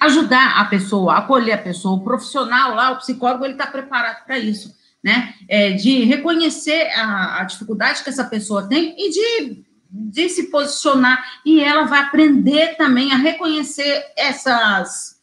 ajudar 0.01 0.61
a 0.61 0.65
pessoa, 0.65 1.17
acolher 1.17 1.53
a 1.53 1.63
pessoa, 1.63 1.97
o 1.97 2.05
profissional 2.05 2.75
lá, 2.75 2.91
o 2.91 2.99
psicólogo, 2.99 3.45
ele 3.45 3.55
está 3.55 3.67
preparado 3.67 4.25
para 4.25 4.39
isso 4.39 4.76
né? 5.07 5.35
É, 5.49 5.71
de 5.71 6.03
reconhecer 6.03 6.91
a, 6.97 7.41
a, 7.41 7.45
dificuldade 7.45 8.03
que 8.03 8.11
essa 8.11 8.25
pessoa 8.25 8.69
tem 8.69 8.93
e 8.99 9.09
de, 9.09 9.65
de 9.89 10.29
se 10.29 10.51
posicionar. 10.51 11.25
E 11.45 11.61
ela 11.61 11.85
vai 11.85 12.01
aprender 12.01 12.77
também 12.77 13.13
a 13.13 13.17
reconhecer 13.17 14.05
essas, 14.17 15.21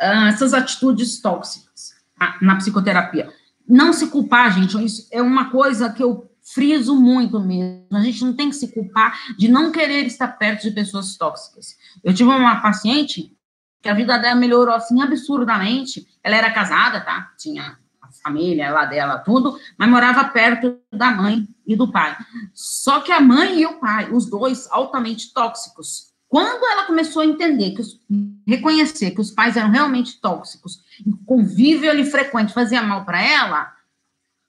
uh, 0.00 0.28
essas 0.28 0.54
atitudes 0.54 1.20
tóxicas 1.20 1.96
na 2.40 2.54
psicoterapia. 2.54 3.32
Não 3.68 3.92
se 3.92 4.06
culpar, 4.06 4.54
gente, 4.54 4.82
isso 4.84 5.08
é 5.10 5.20
uma 5.20 5.50
coisa 5.50 5.92
que 5.92 6.00
eu 6.00 6.30
friso 6.40 6.94
muito 6.94 7.40
mesmo. 7.40 7.84
A 7.94 8.00
gente 8.00 8.24
não 8.24 8.32
tem 8.32 8.48
que 8.48 8.54
se 8.54 8.72
culpar 8.72 9.18
de 9.36 9.48
não 9.48 9.72
querer 9.72 10.06
estar 10.06 10.28
perto 10.28 10.62
de 10.62 10.70
pessoas 10.70 11.16
tóxicas. 11.16 11.76
Eu 12.04 12.14
tive 12.14 12.30
uma 12.30 12.60
paciente 12.60 13.36
que 13.82 13.88
a 13.88 13.94
vida 13.94 14.16
dela 14.18 14.36
melhorou 14.36 14.72
assim 14.72 15.02
absurdamente. 15.02 16.06
Ela 16.22 16.36
era 16.36 16.52
casada, 16.52 17.00
tá? 17.00 17.32
Tinha 17.36 17.76
família 18.22 18.72
lá 18.72 18.84
dela, 18.84 19.18
tudo, 19.18 19.58
mas 19.76 19.88
morava 19.88 20.24
perto 20.24 20.78
da 20.92 21.10
mãe 21.10 21.46
e 21.66 21.74
do 21.74 21.90
pai. 21.90 22.16
Só 22.54 23.00
que 23.00 23.12
a 23.12 23.20
mãe 23.20 23.60
e 23.60 23.66
o 23.66 23.78
pai, 23.78 24.10
os 24.10 24.26
dois 24.26 24.68
altamente 24.70 25.32
tóxicos. 25.32 26.12
Quando 26.28 26.64
ela 26.64 26.84
começou 26.84 27.22
a 27.22 27.26
entender, 27.26 27.72
que 27.72 27.80
os, 27.80 28.00
reconhecer 28.46 29.12
que 29.12 29.20
os 29.20 29.30
pais 29.30 29.56
eram 29.56 29.70
realmente 29.70 30.20
tóxicos, 30.20 30.80
e 31.06 31.12
convívio 31.24 31.90
ali 31.90 32.04
frequente 32.04 32.52
fazia 32.52 32.82
mal 32.82 33.04
para 33.04 33.22
ela, 33.22 33.72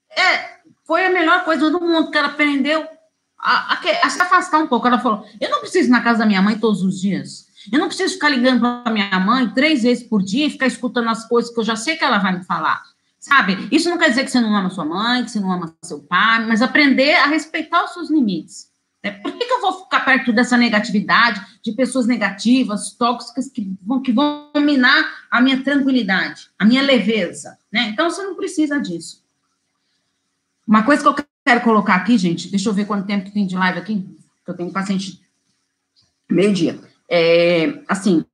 é, 0.10 0.58
foi 0.86 1.06
a 1.06 1.12
melhor 1.12 1.44
coisa 1.44 1.70
do 1.70 1.80
mundo 1.80 2.10
que 2.10 2.18
ela 2.18 2.30
aprendeu 2.30 2.88
a, 3.38 3.74
a, 3.74 3.80
a, 4.04 4.10
se 4.10 4.22
afastar 4.22 4.60
um 4.60 4.68
pouco. 4.68 4.88
Ela 4.88 5.00
falou: 5.00 5.26
Eu 5.40 5.50
não 5.50 5.60
preciso 5.60 5.90
ir 5.90 5.92
na 5.92 6.02
casa 6.02 6.20
da 6.20 6.26
minha 6.26 6.42
mãe 6.42 6.58
todos 6.58 6.82
os 6.82 7.00
dias. 7.00 7.48
Eu 7.72 7.80
não 7.80 7.88
preciso 7.88 8.14
ficar 8.14 8.30
ligando 8.30 8.62
para 8.62 8.92
minha 8.92 9.20
mãe 9.20 9.50
três 9.50 9.84
vezes 9.84 10.04
por 10.04 10.24
dia 10.24 10.48
e 10.48 10.50
ficar 10.50 10.68
escutando 10.68 11.10
as 11.10 11.28
coisas 11.28 11.54
que 11.54 11.60
eu 11.60 11.64
já 11.64 11.76
sei 11.76 11.98
que 11.98 12.04
ela 12.04 12.18
vai 12.18 12.38
me 12.38 12.44
falar. 12.44 12.82
Sabe? 13.28 13.68
Isso 13.70 13.90
não 13.90 13.98
quer 13.98 14.08
dizer 14.10 14.24
que 14.24 14.32
você 14.32 14.40
não 14.40 14.56
ama 14.56 14.70
sua 14.70 14.86
mãe, 14.86 15.26
que 15.26 15.32
você 15.32 15.40
não 15.42 15.52
ama 15.52 15.76
seu 15.84 16.00
pai, 16.00 16.46
mas 16.46 16.62
aprender 16.62 17.14
a 17.16 17.28
respeitar 17.28 17.84
os 17.84 17.92
seus 17.92 18.10
limites. 18.10 18.72
Né? 19.04 19.12
Por 19.12 19.34
que, 19.34 19.46
que 19.46 19.52
eu 19.52 19.60
vou 19.60 19.84
ficar 19.84 20.06
perto 20.06 20.32
dessa 20.32 20.56
negatividade, 20.56 21.46
de 21.62 21.74
pessoas 21.74 22.08
negativas, 22.08 22.94
tóxicas, 22.94 23.50
que 23.50 23.70
vão, 23.82 24.02
que 24.02 24.14
vão 24.14 24.50
minar 24.56 25.26
a 25.30 25.42
minha 25.42 25.62
tranquilidade, 25.62 26.48
a 26.58 26.64
minha 26.64 26.82
leveza? 26.82 27.58
Né? 27.70 27.90
Então, 27.90 28.10
você 28.10 28.24
não 28.24 28.34
precisa 28.34 28.80
disso. 28.80 29.22
Uma 30.66 30.84
coisa 30.84 31.02
que 31.04 31.10
eu 31.10 31.26
quero 31.46 31.62
colocar 31.62 31.96
aqui, 31.96 32.18
gente, 32.18 32.50
deixa 32.50 32.70
eu 32.70 32.74
ver 32.74 32.86
quanto 32.86 33.06
tempo 33.06 33.26
que 33.26 33.32
tem 33.32 33.46
de 33.46 33.58
live 33.58 33.78
aqui, 33.78 34.08
que 34.46 34.52
eu 34.52 34.56
tenho 34.56 34.72
paciente 34.72 35.22
meio-dia. 36.30 36.80
É, 37.10 37.82
assim, 37.90 38.26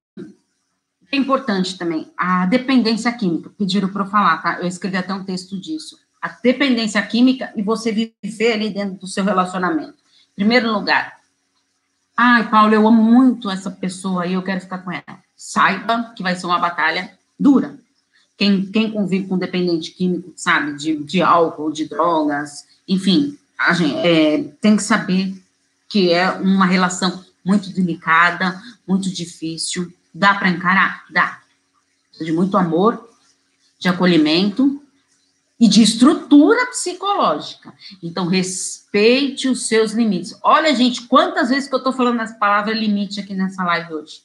é 1.14 1.16
importante 1.16 1.78
também 1.78 2.12
a 2.18 2.46
dependência 2.48 3.12
química. 3.14 3.52
Pediram 3.56 3.88
para 3.88 4.04
eu 4.04 4.10
falar, 4.10 4.42
tá? 4.42 4.60
Eu 4.60 4.68
escrevi 4.68 4.98
até 4.98 5.14
um 5.14 5.24
texto 5.24 5.60
disso. 5.60 6.00
A 6.20 6.28
dependência 6.28 7.02
química 7.04 7.54
e 7.56 7.62
você 7.62 7.92
viver 7.92 8.54
ali 8.54 8.70
dentro 8.72 8.96
do 8.96 9.08
seu 9.08 9.24
relacionamento. 9.24 9.96
Primeiro 10.36 10.72
lugar. 10.72 11.20
Ai, 12.18 12.50
Paulo, 12.50 12.74
eu 12.74 12.88
amo 12.88 13.04
muito 13.04 13.50
essa 13.50 13.70
pessoa 13.70 14.26
e 14.26 14.34
eu 14.34 14.42
quero 14.42 14.62
ficar 14.62 14.80
com 14.80 14.92
ela. 14.92 15.20
saiba 15.36 16.14
que 16.16 16.24
vai 16.24 16.36
ser 16.36 16.48
uma 16.48 16.58
batalha 16.58 17.12
dura. 17.40 17.78
Quem, 18.36 18.66
quem 18.66 18.92
convive 18.92 19.28
com 19.28 19.38
dependente 19.38 19.92
químico, 19.92 20.34
sabe, 20.36 20.76
de, 20.76 21.04
de 21.04 21.22
álcool, 21.22 21.72
de 21.72 21.88
drogas, 21.88 22.66
enfim, 22.88 23.38
a 23.58 23.74
gente, 23.74 23.96
é, 23.98 24.44
tem 24.62 24.76
que 24.76 24.84
saber 24.84 25.34
que 25.88 26.12
é 26.12 26.32
uma 26.32 26.66
relação 26.66 27.24
muito 27.46 27.70
delicada, 27.70 28.60
muito 28.88 29.12
difícil. 29.12 29.94
Dá 30.14 30.36
para 30.36 30.50
encarar? 30.50 31.06
Dá. 31.10 31.42
De 32.20 32.32
muito 32.32 32.56
amor, 32.58 33.10
de 33.80 33.90
acolhimento 33.90 34.82
e 35.60 35.68
de 35.68 35.82
estrutura 35.82 36.66
psicológica. 36.68 37.74
Então, 38.02 38.28
respeite 38.28 39.48
os 39.48 39.68
seus 39.68 39.94
limites. 39.94 40.38
Olha, 40.44 40.76
gente, 40.76 41.04
quantas 41.04 41.50
vezes 41.50 41.68
que 41.68 41.76
eu 41.76 41.80
estou 41.80 41.94
falando 41.94 42.22
essa 42.22 42.36
palavra 42.36 42.74
limite 42.74 43.20
aqui 43.20 43.34
nessa 43.34 43.64
live 43.64 43.94
hoje, 43.94 44.22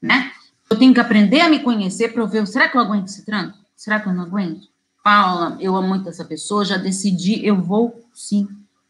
né? 0.00 0.32
Eu 0.68 0.78
tenho 0.78 0.94
que 0.94 1.00
aprender 1.00 1.40
a 1.40 1.48
me 1.48 1.60
conhecer 1.60 2.12
para 2.12 2.22
eu 2.22 2.26
ver, 2.26 2.46
será 2.46 2.68
que 2.68 2.76
eu 2.76 2.80
aguento 2.80 3.08
esse 3.08 3.24
tranco? 3.24 3.58
Será 3.76 4.00
que 4.00 4.08
eu 4.08 4.14
não 4.14 4.24
aguento? 4.24 4.66
Paula, 5.02 5.56
eu 5.60 5.76
amo 5.76 5.88
muito 5.88 6.08
essa 6.08 6.24
pessoa, 6.24 6.64
já 6.64 6.78
decidi, 6.78 7.44
eu 7.46 7.60
vou 7.60 8.02
sim 8.14 8.48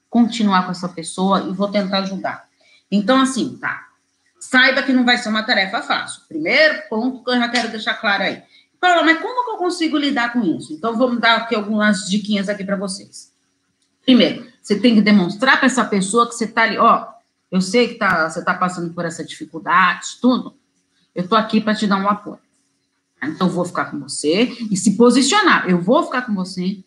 continuar 0.09 0.65
com 0.65 0.71
essa 0.71 0.89
pessoa 0.89 1.41
e 1.41 1.53
vou 1.53 1.69
tentar 1.69 1.99
ajudar. 1.99 2.49
Então, 2.89 3.21
assim, 3.21 3.57
tá. 3.57 3.84
Saiba 4.45 4.83
que 4.83 4.93
não 4.93 5.07
vai 5.07 5.17
ser 5.17 5.31
uma 5.31 5.43
tarefa 5.43 5.81
fácil. 5.81 6.21
Primeiro 6.29 6.83
ponto 6.91 7.25
que 7.25 7.31
eu 7.31 7.39
já 7.39 7.49
quero 7.49 7.71
deixar 7.71 7.95
claro 7.95 8.25
aí. 8.25 8.43
Paula, 8.79 9.03
mas 9.03 9.19
como 9.19 9.43
que 9.43 9.51
eu 9.53 9.57
consigo 9.57 9.97
lidar 9.97 10.35
com 10.35 10.43
isso? 10.43 10.75
Então, 10.75 10.99
vamos 10.99 11.19
dar 11.19 11.37
aqui 11.37 11.55
algumas 11.55 12.07
diquinhas 12.11 12.51
aqui 12.51 12.63
para 12.63 12.77
vocês. 12.77 13.33
Primeiro, 14.05 14.47
você 14.61 14.79
tem 14.79 14.95
que 14.95 15.01
demonstrar 15.01 15.57
para 15.57 15.65
essa 15.65 15.83
pessoa 15.83 16.29
que 16.29 16.35
você 16.35 16.45
está 16.45 16.65
ali, 16.65 16.77
ó, 16.77 17.07
eu 17.51 17.63
sei 17.63 17.89
que 17.89 17.95
tá, 17.95 18.29
você 18.29 18.41
está 18.41 18.53
passando 18.53 18.93
por 18.93 19.07
essa 19.07 19.25
dificuldade, 19.25 20.19
tudo. 20.21 20.55
Eu 21.15 21.25
estou 21.25 21.39
aqui 21.39 21.59
para 21.59 21.75
te 21.75 21.87
dar 21.87 21.97
um 21.97 22.07
apoio. 22.07 22.39
Então, 23.23 23.47
eu 23.47 23.53
vou 23.53 23.65
ficar 23.65 23.87
com 23.87 23.99
você 23.99 24.55
e 24.71 24.77
se 24.77 24.95
posicionar. 24.95 25.71
Eu 25.71 25.81
vou 25.81 26.03
ficar 26.05 26.21
com 26.21 26.35
você 26.35 26.85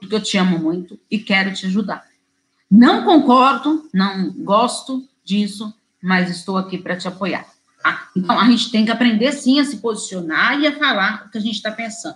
porque 0.00 0.16
eu 0.16 0.22
te 0.22 0.36
amo 0.36 0.58
muito 0.58 0.98
e 1.08 1.16
quero 1.16 1.54
te 1.54 1.66
ajudar. 1.66 2.04
Não 2.68 3.04
concordo, 3.04 3.88
não 3.94 4.32
gosto 4.32 5.08
disso, 5.22 5.72
mas 6.06 6.30
estou 6.30 6.56
aqui 6.56 6.78
para 6.78 6.96
te 6.96 7.08
apoiar. 7.08 7.44
Tá? 7.82 8.08
Então, 8.16 8.38
a 8.38 8.44
gente 8.44 8.70
tem 8.70 8.84
que 8.84 8.92
aprender, 8.92 9.32
sim, 9.32 9.58
a 9.58 9.64
se 9.64 9.78
posicionar 9.78 10.56
e 10.60 10.64
a 10.64 10.78
falar 10.78 11.24
o 11.26 11.30
que 11.30 11.38
a 11.38 11.40
gente 11.40 11.56
está 11.56 11.72
pensando. 11.72 12.14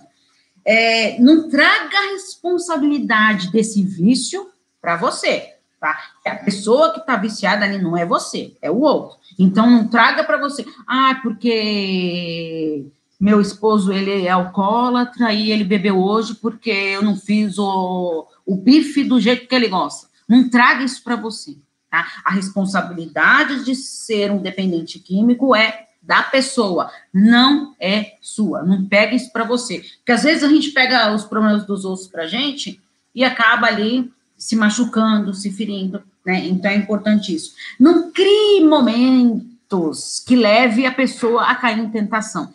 É, 0.63 1.19
não 1.19 1.49
traga 1.49 1.97
a 1.97 2.11
responsabilidade 2.13 3.51
desse 3.51 3.83
vício 3.83 4.49
para 4.81 4.95
você, 4.95 5.55
tá? 5.77 5.99
A 6.25 6.35
pessoa 6.35 6.93
que 6.93 7.01
está 7.01 7.17
viciada 7.17 7.65
ali 7.65 7.79
não 7.79 7.97
é 7.97 8.05
você, 8.05 8.55
é 8.61 8.71
o 8.71 8.79
outro. 8.79 9.17
Então, 9.37 9.69
não 9.69 9.85
traga 9.89 10.23
para 10.23 10.37
você, 10.37 10.65
ah, 10.87 11.19
porque 11.21 12.85
meu 13.19 13.41
esposo, 13.41 13.91
ele 13.91 14.25
é 14.25 14.29
alcoólatra 14.29 15.33
e 15.33 15.51
ele 15.51 15.65
bebeu 15.65 16.01
hoje 16.01 16.33
porque 16.35 16.71
eu 16.71 17.03
não 17.03 17.17
fiz 17.17 17.59
o, 17.59 18.25
o 18.45 18.55
bife 18.55 19.03
do 19.03 19.19
jeito 19.19 19.49
que 19.49 19.53
ele 19.53 19.67
gosta. 19.67 20.07
Não 20.29 20.49
traga 20.49 20.81
isso 20.81 21.03
para 21.03 21.17
você, 21.17 21.57
tá? 21.91 22.07
A 22.25 22.31
responsabilidade 22.31 23.65
de 23.65 23.75
ser 23.75 24.31
um 24.31 24.41
dependente 24.41 24.97
químico 24.97 25.53
é 25.53 25.87
da 26.01 26.23
pessoa, 26.23 26.89
não 27.13 27.75
é 27.79 28.15
sua. 28.21 28.63
Não 28.63 28.85
pega 28.85 29.13
isso 29.13 29.31
para 29.31 29.43
você. 29.43 29.85
Porque 29.97 30.13
às 30.13 30.23
vezes 30.23 30.43
a 30.43 30.49
gente 30.49 30.71
pega 30.71 31.13
os 31.13 31.23
problemas 31.23 31.65
dos 31.65 31.85
outros 31.85 32.07
pra 32.07 32.25
gente 32.25 32.81
e 33.13 33.23
acaba 33.23 33.67
ali 33.67 34.11
se 34.35 34.55
machucando, 34.55 35.33
se 35.35 35.51
ferindo, 35.51 36.01
né? 36.25 36.47
Então 36.47 36.71
é 36.71 36.75
importante 36.75 37.35
isso. 37.35 37.53
Não 37.79 38.11
crie 38.11 38.65
momentos 38.65 40.23
que 40.25 40.35
leve 40.35 40.87
a 40.87 40.91
pessoa 40.91 41.43
a 41.43 41.53
cair 41.53 41.77
em 41.77 41.89
tentação. 41.89 42.45
O 42.45 42.51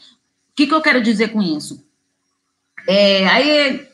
que, 0.57 0.66
que 0.66 0.75
eu 0.75 0.83
quero 0.83 1.01
dizer 1.01 1.29
com 1.29 1.40
isso? 1.40 1.85
É, 2.88 3.29
aí, 3.29 3.88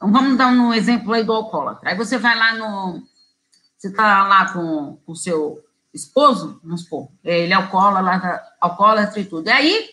vamos 0.00 0.38
dar 0.38 0.48
um 0.48 0.72
exemplo 0.72 1.12
aí 1.12 1.24
do 1.24 1.32
alcoólatra. 1.32 1.90
Aí 1.90 1.96
você 1.96 2.16
vai 2.16 2.36
lá 2.38 2.54
no, 2.54 3.02
você 3.86 3.88
está 3.88 4.26
lá 4.26 4.52
com 4.52 4.98
o 5.06 5.14
seu 5.14 5.62
esposo, 5.94 6.60
vamos 6.62 6.82
supor, 6.82 7.08
ele 7.24 7.52
é 7.52 7.56
alcoólatra, 7.56 8.42
alcoólatra 8.60 9.20
e 9.20 9.24
tudo. 9.24 9.48
E 9.48 9.52
aí, 9.52 9.90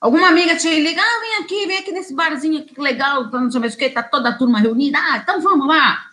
alguma 0.00 0.28
amiga 0.28 0.56
te 0.56 0.68
liga, 0.68 1.00
ah, 1.00 1.20
vem 1.20 1.44
aqui, 1.44 1.66
vem 1.66 1.78
aqui 1.78 1.92
nesse 1.92 2.14
barzinho 2.14 2.60
aqui, 2.60 2.74
que 2.74 2.80
legal, 2.80 3.30
tá, 3.30 3.40
não 3.40 3.50
sei 3.50 3.60
mais 3.60 3.74
o 3.74 3.78
que, 3.78 3.90
tá 3.90 4.02
toda 4.02 4.30
a 4.30 4.38
turma 4.38 4.60
reunida, 4.60 4.98
ah, 4.98 5.18
então 5.18 5.40
vamos 5.40 5.66
lá. 5.66 6.06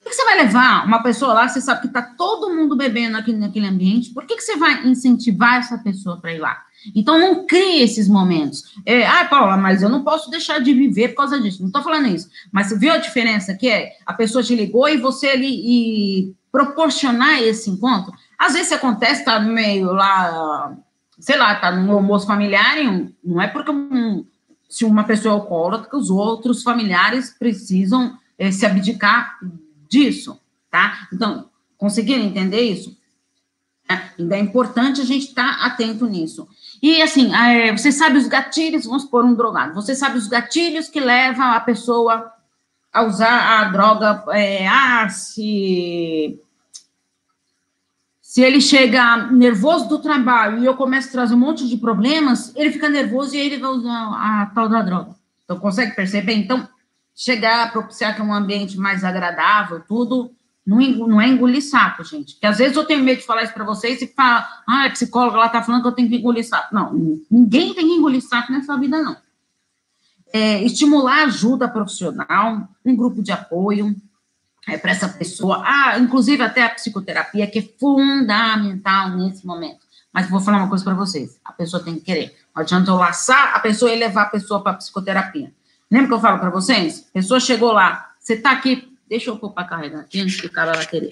Por 0.00 0.10
que 0.10 0.14
você 0.14 0.24
vai 0.24 0.36
levar 0.38 0.86
uma 0.86 1.02
pessoa 1.02 1.34
lá, 1.34 1.48
você 1.48 1.60
sabe 1.60 1.82
que 1.82 1.88
tá 1.88 2.02
todo 2.02 2.54
mundo 2.54 2.76
bebendo 2.76 3.16
aqui 3.18 3.32
naquele 3.32 3.66
ambiente, 3.66 4.14
por 4.14 4.24
que, 4.24 4.36
que 4.36 4.42
você 4.42 4.56
vai 4.56 4.86
incentivar 4.86 5.58
essa 5.58 5.78
pessoa 5.78 6.20
para 6.20 6.32
ir 6.32 6.38
lá? 6.38 6.64
Então, 6.94 7.18
não 7.18 7.46
crie 7.46 7.82
esses 7.82 8.08
momentos. 8.08 8.62
É, 8.86 9.06
ah, 9.06 9.24
Paula, 9.24 9.56
mas 9.56 9.82
eu 9.82 9.88
não 9.88 10.04
posso 10.04 10.30
deixar 10.30 10.60
de 10.60 10.72
viver 10.72 11.08
por 11.08 11.16
causa 11.16 11.40
disso. 11.40 11.60
Não 11.60 11.68
estou 11.68 11.82
falando 11.82 12.08
isso. 12.08 12.28
Mas 12.52 12.68
você 12.68 12.78
viu 12.78 12.92
a 12.92 12.98
diferença 12.98 13.54
que 13.54 13.68
é? 13.68 13.96
A 14.06 14.12
pessoa 14.12 14.42
te 14.42 14.54
ligou 14.54 14.88
e 14.88 14.96
você 14.96 15.28
ali 15.28 15.48
e 15.48 16.34
proporcionar 16.50 17.42
esse 17.42 17.70
encontro. 17.70 18.12
Às 18.38 18.54
vezes 18.54 18.72
acontece, 18.72 19.24
tá 19.24 19.38
no 19.38 19.52
meio 19.52 19.92
lá, 19.92 20.76
sei 21.18 21.36
lá, 21.36 21.54
tá 21.56 21.70
no 21.70 21.92
almoço 21.92 22.26
familiar, 22.26 22.78
e 22.78 23.14
não 23.22 23.40
é 23.40 23.48
porque 23.48 23.70
um, 23.70 24.24
se 24.68 24.84
uma 24.84 25.04
pessoa 25.04 25.34
é 25.34 25.38
alcoólatra 25.38 25.88
que 25.88 25.96
os 25.96 26.10
outros 26.10 26.62
familiares 26.62 27.34
precisam 27.38 28.16
é, 28.38 28.50
se 28.50 28.66
abdicar 28.66 29.38
disso, 29.88 30.38
tá? 30.70 31.08
Então, 31.12 31.48
conseguiram 31.76 32.24
entender 32.24 32.60
isso? 32.60 32.97
É, 33.90 34.00
ainda 34.18 34.36
é 34.36 34.40
importante 34.40 35.00
a 35.00 35.04
gente 35.04 35.28
estar 35.28 35.58
tá 35.58 35.66
atento 35.66 36.06
nisso. 36.06 36.46
E 36.82 37.00
assim, 37.00 37.34
é, 37.34 37.74
você 37.74 37.90
sabe 37.90 38.18
os 38.18 38.28
gatilhos, 38.28 38.84
vamos 38.84 39.04
supor 39.04 39.24
um 39.24 39.34
drogado, 39.34 39.74
você 39.74 39.94
sabe 39.94 40.18
os 40.18 40.28
gatilhos 40.28 40.88
que 40.88 41.00
levam 41.00 41.46
a 41.46 41.60
pessoa 41.60 42.30
a 42.92 43.02
usar 43.02 43.60
a 43.60 43.64
droga, 43.64 44.24
é, 44.32 44.66
ah, 44.66 45.08
se, 45.08 46.40
se 48.20 48.42
ele 48.42 48.60
chega 48.60 49.28
nervoso 49.28 49.88
do 49.88 49.98
trabalho 49.98 50.58
e 50.58 50.66
eu 50.66 50.76
começo 50.76 51.08
a 51.08 51.12
trazer 51.12 51.34
um 51.34 51.38
monte 51.38 51.68
de 51.68 51.76
problemas, 51.76 52.54
ele 52.56 52.72
fica 52.72 52.88
nervoso 52.88 53.34
e 53.34 53.38
ele 53.38 53.58
vai 53.58 53.70
usar 53.70 53.92
a 53.92 54.46
tal 54.54 54.68
da 54.68 54.82
droga. 54.82 55.14
Então, 55.44 55.58
consegue 55.58 55.94
perceber? 55.94 56.34
Então, 56.34 56.68
chegar, 57.14 57.72
propiciar 57.72 58.14
que 58.14 58.20
é 58.20 58.24
um 58.24 58.34
ambiente 58.34 58.78
mais 58.78 59.02
agradável, 59.02 59.82
tudo, 59.86 60.30
não, 60.68 60.76
não 61.08 61.20
é 61.20 61.26
engolir 61.26 61.62
sapo, 61.62 62.04
gente. 62.04 62.34
Porque 62.34 62.46
às 62.46 62.58
vezes 62.58 62.76
eu 62.76 62.84
tenho 62.84 63.02
medo 63.02 63.20
de 63.20 63.26
falar 63.26 63.42
isso 63.42 63.54
para 63.54 63.64
vocês 63.64 64.02
e 64.02 64.06
fala, 64.06 64.46
ah, 64.68 64.84
a 64.84 64.90
psicóloga 64.90 65.38
lá 65.38 65.48
tá 65.48 65.62
falando 65.62 65.80
que 65.80 65.88
eu 65.88 65.92
tenho 65.92 66.10
que 66.10 66.16
engolir 66.16 66.46
sapo. 66.46 66.74
Não, 66.74 66.92
ninguém 67.30 67.72
tem 67.72 67.86
que 67.86 67.94
engolir 67.94 68.20
sapo 68.20 68.52
nessa 68.52 68.76
vida, 68.76 69.00
não. 69.00 69.16
É, 70.30 70.62
estimular 70.62 71.24
ajuda 71.24 71.66
profissional, 71.68 72.68
um 72.84 72.94
grupo 72.94 73.22
de 73.22 73.32
apoio 73.32 73.96
é, 74.68 74.76
para 74.76 74.90
essa 74.90 75.08
pessoa. 75.08 75.62
Ah, 75.64 75.98
inclusive 75.98 76.42
até 76.42 76.62
a 76.62 76.68
psicoterapia, 76.68 77.46
que 77.46 77.60
é 77.60 77.68
fundamental 77.80 79.16
nesse 79.16 79.46
momento. 79.46 79.80
Mas 80.12 80.28
vou 80.28 80.38
falar 80.38 80.58
uma 80.58 80.68
coisa 80.68 80.84
para 80.84 80.92
vocês: 80.92 81.40
a 81.42 81.52
pessoa 81.52 81.82
tem 81.82 81.94
que 81.94 82.02
querer. 82.02 82.36
Não 82.54 82.60
adianta 82.60 82.90
eu 82.90 82.96
laçar 82.96 83.56
a 83.56 83.60
pessoa 83.60 83.90
e 83.90 83.98
levar 83.98 84.24
a 84.24 84.26
pessoa 84.26 84.62
para 84.62 84.74
psicoterapia. 84.74 85.50
Lembra 85.90 86.08
que 86.08 86.14
eu 86.14 86.20
falo 86.20 86.38
para 86.38 86.50
vocês? 86.50 87.06
A 87.08 87.12
pessoa 87.14 87.40
chegou 87.40 87.72
lá, 87.72 88.10
você 88.20 88.34
está 88.34 88.50
aqui 88.50 88.87
Deixa 89.08 89.30
eu 89.30 89.38
pôr 89.38 89.52
para 89.52 89.66
carregar 89.66 90.00
aqui 90.00 90.20
antes 90.20 90.40
que 90.40 90.46
o 90.46 90.52
cara 90.52 90.72
vai 90.72 90.86
querer. 90.86 91.10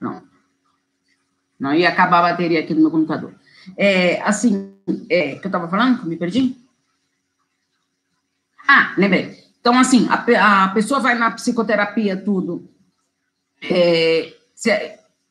Não. 0.00 0.26
Não 1.60 1.74
ia 1.74 1.88
acabar 1.88 2.18
a 2.20 2.30
bateria 2.30 2.60
aqui 2.60 2.74
do 2.74 2.80
meu 2.80 2.90
computador. 2.90 3.34
É, 3.76 4.20
assim, 4.22 4.74
é, 5.08 5.36
que 5.36 5.46
eu 5.46 5.48
estava 5.48 5.68
falando, 5.68 6.00
que 6.00 6.08
me 6.08 6.16
perdi? 6.16 6.56
Ah, 8.66 8.94
lembrei. 8.96 9.44
Então, 9.60 9.78
assim, 9.78 10.06
a, 10.08 10.64
a 10.64 10.68
pessoa 10.68 11.00
vai 11.00 11.14
na 11.14 11.30
psicoterapia, 11.30 12.16
tudo. 12.16 12.68
É, 13.62 14.34
se, 14.54 14.70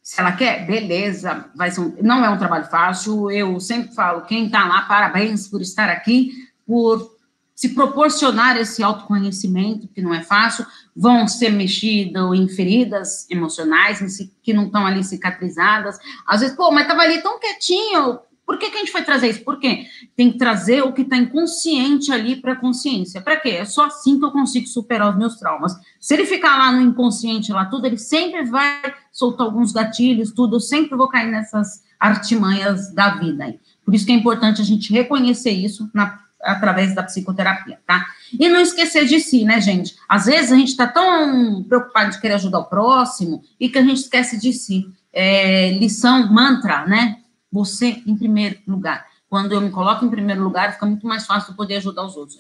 se 0.04 0.20
ela 0.20 0.34
quer, 0.34 0.68
beleza, 0.68 1.50
vai 1.56 1.72
ser 1.72 1.80
um, 1.80 1.96
não 2.02 2.26
é 2.26 2.30
um 2.30 2.38
trabalho 2.38 2.66
fácil. 2.66 3.32
Eu 3.32 3.58
sempre 3.62 3.96
falo, 3.96 4.26
quem 4.26 4.48
está 4.48 4.68
lá, 4.68 4.82
parabéns 4.82 5.48
por 5.48 5.62
estar 5.62 5.90
aqui, 5.90 6.34
por 6.68 7.14
se 7.56 7.70
proporcionar 7.70 8.58
esse 8.58 8.84
autoconhecimento, 8.84 9.88
que 9.88 10.02
não 10.02 10.14
é 10.14 10.22
fácil, 10.22 10.66
vão 10.94 11.26
ser 11.26 11.52
mexidos 11.52 12.38
em 12.38 12.50
feridas 12.50 13.26
emocionais, 13.30 14.00
que 14.42 14.52
não 14.52 14.66
estão 14.66 14.86
ali 14.86 15.02
cicatrizadas. 15.06 15.98
Às 16.28 16.42
vezes, 16.42 16.56
pô, 16.56 16.70
mas 16.70 16.82
estava 16.82 17.04
ali 17.04 17.22
tão 17.22 17.40
quietinho, 17.40 18.20
por 18.46 18.58
que, 18.58 18.70
que 18.70 18.76
a 18.76 18.80
gente 18.80 18.92
foi 18.92 19.04
trazer 19.04 19.30
isso? 19.30 19.44
Porque 19.44 19.86
tem 20.16 20.32
que 20.32 20.38
trazer 20.38 20.82
o 20.84 20.92
que 20.92 21.02
está 21.02 21.18
inconsciente 21.18 22.12
ali 22.12 22.36
para 22.36 22.54
a 22.54 22.56
consciência. 22.56 23.22
Para 23.22 23.38
quê? 23.38 23.50
É 23.50 23.66
só 23.66 23.86
assim 23.86 24.20
que 24.20 24.26
eu 24.26 24.32
consigo 24.32 24.68
superar 24.68 25.10
os 25.10 25.18
meus 25.18 25.38
traumas. 25.38 25.74
Se 26.00 26.14
ele 26.14 26.26
ficar 26.26 26.58
lá 26.58 26.72
no 26.72 26.82
inconsciente, 26.82 27.54
lá 27.54 27.66
tudo, 27.66 27.86
ele 27.88 27.98
sempre 27.98 28.44
vai 28.44 28.94
soltar 29.12 29.48
alguns 29.48 29.72
gatilhos, 29.72 30.32
tudo. 30.32 30.58
Eu 30.58 30.60
sempre 30.60 30.98
vou 30.98 31.08
cair 31.08 31.32
nessas 31.32 31.84
artimanhas 32.00 32.94
da 32.94 33.16
vida. 33.16 33.56
Por 33.86 33.96
isso 33.96 34.06
que 34.06 34.12
é 34.12 34.16
importante 34.16 34.62
a 34.62 34.66
gente 34.66 34.92
reconhecer 34.92 35.52
isso 35.52 35.90
na, 35.94 36.20
através 36.42 36.94
da 36.94 37.04
psicoterapia, 37.04 37.80
tá? 37.88 38.06
E 38.38 38.50
não 38.50 38.60
esquecer 38.60 39.06
de 39.06 39.22
si, 39.22 39.46
né, 39.46 39.62
gente? 39.62 39.96
Às 40.08 40.26
vezes 40.26 40.52
a 40.52 40.56
gente 40.56 40.70
está 40.70 40.86
tão 40.86 41.64
preocupado 41.64 42.12
de 42.12 42.20
querer 42.20 42.34
ajudar 42.34 42.60
o 42.60 42.66
próximo 42.66 43.42
e 43.58 43.70
que 43.70 43.78
a 43.78 43.84
gente 43.84 44.02
esquece 44.02 44.38
de 44.38 44.52
si. 44.52 44.86
É, 45.14 45.72
lição, 45.78 46.32
mantra, 46.32 46.86
né? 46.86 47.23
Você 47.54 48.04
em 48.06 48.18
primeiro 48.18 48.60
lugar. 48.68 49.08
Quando 49.30 49.54
eu 49.54 49.62
me 49.62 49.70
coloco 49.70 50.04
em 50.04 50.10
primeiro 50.10 50.44
lugar, 50.44 50.74
fica 50.74 50.86
muito 50.86 51.08
mais 51.08 51.26
fácil 51.26 51.54
poder 51.54 51.78
ajudar 51.78 52.04
os 52.04 52.18
outros. 52.18 52.38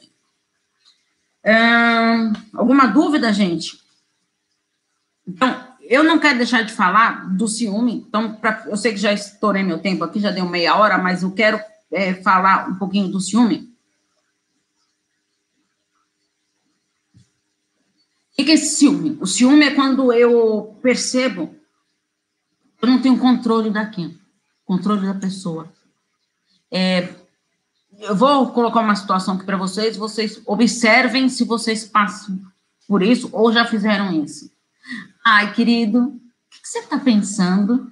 alguma 2.53 2.87
dúvida, 2.87 3.31
gente? 3.31 3.79
Então, 5.25 5.67
eu 5.81 6.03
não 6.03 6.19
quero 6.19 6.37
deixar 6.37 6.63
de 6.63 6.73
falar 6.73 7.29
do 7.35 7.47
ciúme. 7.47 8.05
Então, 8.07 8.33
pra, 8.33 8.65
eu 8.67 8.75
sei 8.75 8.91
que 8.91 8.97
já 8.97 9.13
estourei 9.13 9.63
meu 9.63 9.79
tempo 9.79 10.03
aqui, 10.03 10.19
já 10.19 10.31
deu 10.31 10.45
meia 10.45 10.75
hora, 10.75 10.97
mas 10.97 11.23
eu 11.23 11.31
quero 11.31 11.59
é, 11.91 12.15
falar 12.15 12.67
um 12.69 12.75
pouquinho 12.75 13.07
do 13.09 13.21
ciúme. 13.21 13.71
O 18.33 18.43
que 18.43 18.51
é 18.51 18.55
esse 18.55 18.75
ciúme? 18.75 19.17
O 19.21 19.27
ciúme 19.27 19.65
é 19.65 19.71
quando 19.71 20.11
eu 20.11 20.77
percebo 20.81 21.55
eu 22.83 22.89
não 22.89 23.01
tenho 23.01 23.17
controle 23.17 23.69
daquilo, 23.69 24.13
controle 24.65 25.05
da 25.05 25.13
pessoa. 25.13 25.71
É, 26.71 27.13
eu 27.99 28.15
vou 28.15 28.51
colocar 28.51 28.81
uma 28.81 28.95
situação 28.95 29.35
aqui 29.35 29.45
para 29.45 29.57
vocês, 29.57 29.95
vocês 29.95 30.41
observem 30.45 31.29
se 31.29 31.43
vocês 31.43 31.85
passam 31.85 32.41
por 32.87 33.01
isso 33.01 33.29
ou 33.31 33.51
já 33.51 33.65
fizeram 33.65 34.11
isso. 34.23 34.51
Ai, 35.25 35.53
querido, 35.53 35.99
o 35.99 36.19
que 36.49 36.67
você 36.67 36.79
está 36.79 36.99
pensando? 36.99 37.91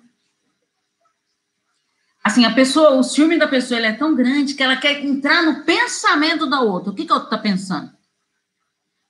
Assim, 2.23 2.45
a 2.45 2.53
pessoa, 2.53 2.91
o 2.91 3.03
ciúme 3.03 3.39
da 3.39 3.47
pessoa 3.47 3.79
é 3.79 3.93
tão 3.93 4.13
grande 4.13 4.53
que 4.53 4.61
ela 4.61 4.77
quer 4.77 5.03
entrar 5.03 5.43
no 5.43 5.63
pensamento 5.63 6.47
da 6.47 6.61
outra. 6.61 6.91
O 6.91 6.95
que, 6.95 7.05
que 7.05 7.11
a 7.11 7.15
outra 7.15 7.35
está 7.35 7.41
pensando? 7.41 7.91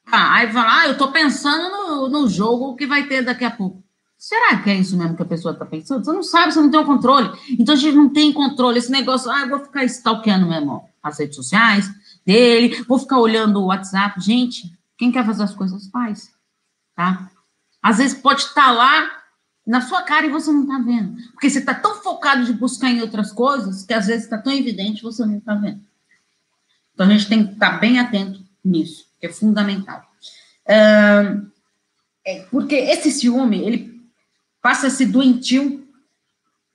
Ah, 0.06 0.36
aí 0.36 0.52
fala, 0.52 0.82
ah, 0.82 0.88
eu 0.88 0.93
estou 0.93 1.12
pensando 1.12 1.69
no, 1.69 2.10
no 2.10 2.28
jogo 2.28 2.76
que 2.76 2.86
vai 2.86 3.08
ter 3.08 3.21
daqui 3.21 3.43
a 3.43 3.52
pouco. 3.52 3.81
Será 4.22 4.62
que 4.62 4.70
é 4.70 4.76
isso 4.76 4.96
mesmo 4.96 5.16
que 5.16 5.24
a 5.24 5.26
pessoa 5.26 5.52
está 5.52 5.66
pensando? 5.66 6.06
Você 6.06 6.12
não 6.12 6.22
sabe, 6.22 6.54
você 6.54 6.62
não 6.62 6.70
tem 6.70 6.80
o 6.80 6.86
controle. 6.86 7.32
Então 7.58 7.74
a 7.74 7.78
gente 7.78 7.96
não 7.96 8.08
tem 8.08 8.32
controle. 8.32 8.78
Esse 8.78 8.92
negócio, 8.92 9.32
ah, 9.32 9.42
eu 9.42 9.50
vou 9.50 9.60
ficar 9.62 9.84
stalkeando 9.86 10.48
mesmo 10.48 10.88
as 11.02 11.18
redes 11.18 11.36
sociais 11.36 11.90
dele, 12.24 12.84
vou 12.88 13.00
ficar 13.00 13.18
olhando 13.18 13.60
o 13.60 13.66
WhatsApp. 13.66 14.22
Gente, 14.22 14.72
quem 14.96 15.12
quer 15.12 15.26
fazer 15.26 15.42
as 15.42 15.56
coisas 15.56 15.88
faz, 15.88 16.32
tá? 16.96 17.32
Às 17.82 17.98
vezes 17.98 18.16
pode 18.16 18.42
estar 18.42 18.66
tá 18.66 18.72
lá 18.72 19.10
na 19.66 19.82
sua 19.82 20.04
cara 20.04 20.28
e 20.28 20.30
você 20.30 20.52
não 20.52 20.62
está 20.62 20.78
vendo. 20.78 21.16
Porque 21.32 21.50
você 21.50 21.58
está 21.58 21.74
tão 21.74 21.96
focado 21.96 22.46
de 22.46 22.54
buscar 22.54 22.92
em 22.92 23.02
outras 23.02 23.32
coisas 23.32 23.84
que 23.84 23.94
às 23.96 24.06
vezes 24.06 24.26
está 24.26 24.38
tão 24.38 24.54
evidente 24.54 25.02
você 25.02 25.26
não 25.26 25.40
está 25.40 25.56
vendo. 25.56 25.82
Então 26.94 27.08
a 27.08 27.10
gente 27.10 27.28
tem 27.28 27.48
que 27.48 27.54
estar 27.54 27.72
tá 27.72 27.78
bem 27.80 27.98
atento 27.98 28.40
nisso, 28.64 29.04
que 29.20 29.26
é 29.26 29.34
fundamental. 29.34 30.04
é, 32.24 32.42
porque 32.52 32.76
esse 32.76 33.10
ciúme, 33.10 33.66
ele 33.66 33.91
passa 34.62 34.88
a 34.88 34.89
ser 34.89 35.08
doentio, 35.08 35.88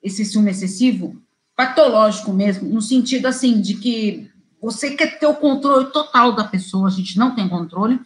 esse 0.02 0.24
ciúme 0.24 0.50
excessivo, 0.50 1.20
patológico 1.54 2.32
mesmo, 2.32 2.68
no 2.68 2.82
sentido 2.82 3.26
assim, 3.26 3.60
de 3.60 3.74
que 3.74 4.30
você 4.60 4.90
quer 4.90 5.18
ter 5.18 5.26
o 5.26 5.34
controle 5.34 5.86
total 5.86 6.32
da 6.32 6.44
pessoa, 6.44 6.88
a 6.88 6.90
gente 6.90 7.18
não 7.18 7.34
tem 7.34 7.48
controle, 7.48 8.00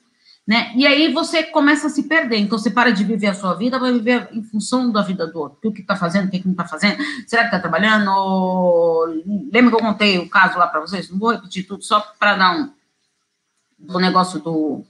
né? 0.47 0.73
E 0.77 0.87
aí 0.87 1.13
você 1.13 1.43
começa 1.43 1.87
a 1.87 1.91
se 1.91 2.05
perder. 2.05 2.39
Então 2.39 2.59
você 2.59 2.71
para 2.71 2.91
de 2.91 3.05
viver 3.05 3.29
a 3.29 3.35
sua 3.35 3.55
vida, 3.55 3.79
vai 3.79 3.93
viver 3.93 4.29
em 4.33 4.43
função 4.43 4.91
da 4.91 5.03
vida 5.03 5.27
do 5.27 5.39
outro. 5.39 5.71
O 5.71 5.73
que 5.73 5.81
está 5.81 5.95
fazendo, 5.95 6.27
o 6.27 6.31
que, 6.31 6.43
não 6.45 6.53
está 6.53 6.67
fazendo? 6.67 6.99
Será 7.27 7.43
que 7.43 7.49
está 7.49 7.61
trabalhando? 7.61 8.11
Lembra 9.53 9.71
que 9.71 9.77
eu 9.77 9.87
contei 9.87 10.19
o 10.19 10.29
caso 10.29 10.59
lá 10.59 10.67
para 10.67 10.81
vocês? 10.81 11.09
Não 11.09 11.19
vou 11.19 11.31
repetir 11.31 11.67
tudo, 11.67 11.85
só 11.85 12.01
para 12.19 12.37
dar 12.37 12.57
um 12.57 12.73
do 13.79 13.99
negócio 13.99 14.41
do, 14.41 14.85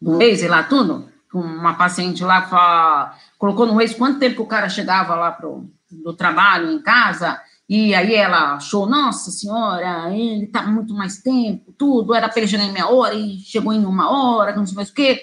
do 0.00 0.20
ex 0.20 0.42
lá 0.48 0.62
tudo 0.62 1.08
uma 1.36 1.74
paciente 1.74 2.24
lá 2.24 2.42
fala, 2.42 3.14
colocou 3.36 3.66
no 3.66 3.74
Waze 3.74 3.94
quanto 3.94 4.18
tempo 4.18 4.36
que 4.36 4.42
o 4.42 4.46
cara 4.46 4.68
chegava 4.68 5.14
lá 5.14 5.32
pro, 5.32 5.68
do 5.90 6.14
trabalho 6.14 6.70
em 6.70 6.80
casa, 6.80 7.40
e 7.68 7.94
aí 7.94 8.14
ela 8.14 8.54
achou, 8.54 8.88
nossa 8.88 9.30
senhora, 9.30 10.10
ele 10.14 10.46
tá 10.46 10.62
muito 10.62 10.94
mais 10.94 11.18
tempo, 11.18 11.72
tudo, 11.76 12.14
era 12.14 12.28
para 12.28 12.38
ele 12.38 12.48
chegar 12.48 12.64
em 12.64 12.72
meia 12.72 12.88
hora 12.88 13.14
e 13.14 13.38
chegou 13.40 13.72
em 13.72 13.84
uma 13.84 14.10
hora, 14.10 14.56
não 14.56 14.64
sei 14.64 14.74
mais 14.74 14.88
o 14.88 14.94
quê. 14.94 15.22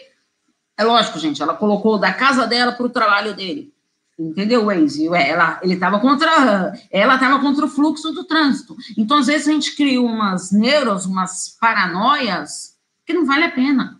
É 0.78 0.84
lógico, 0.84 1.18
gente, 1.18 1.42
ela 1.42 1.56
colocou 1.56 1.98
da 1.98 2.14
casa 2.14 2.46
dela 2.46 2.74
para 2.74 2.86
o 2.86 2.90
trabalho 2.90 3.34
dele. 3.34 3.74
Entendeu, 4.18 4.66
Waze? 4.66 5.08
Ela, 5.08 5.60
ele 5.62 5.74
estava 5.74 6.00
contra, 6.00 6.74
ela 6.90 7.16
estava 7.16 7.40
contra 7.40 7.66
o 7.66 7.70
fluxo 7.70 8.12
do 8.14 8.24
trânsito. 8.24 8.76
Então, 8.98 9.18
às 9.18 9.28
vezes, 9.28 9.48
a 9.48 9.52
gente 9.52 9.76
cria 9.76 10.02
umas 10.02 10.52
neuras, 10.52 11.06
umas 11.06 11.58
paranoias 11.60 12.76
que 13.06 13.14
não 13.14 13.26
vale 13.26 13.44
a 13.44 13.52
pena. 13.52 13.95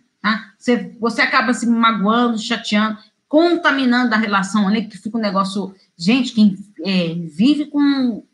Você, 0.66 0.96
você 0.98 1.22
acaba 1.22 1.54
se 1.54 1.64
magoando, 1.64 2.36
chateando, 2.40 2.98
contaminando 3.28 4.12
a 4.12 4.18
relação 4.18 4.66
ali, 4.66 4.86
que 4.86 4.98
fica 4.98 5.16
um 5.16 5.20
negócio. 5.20 5.72
Gente, 5.96 6.32
quem 6.32 6.58
é, 6.84 7.14
vive 7.14 7.66
com, 7.66 8.24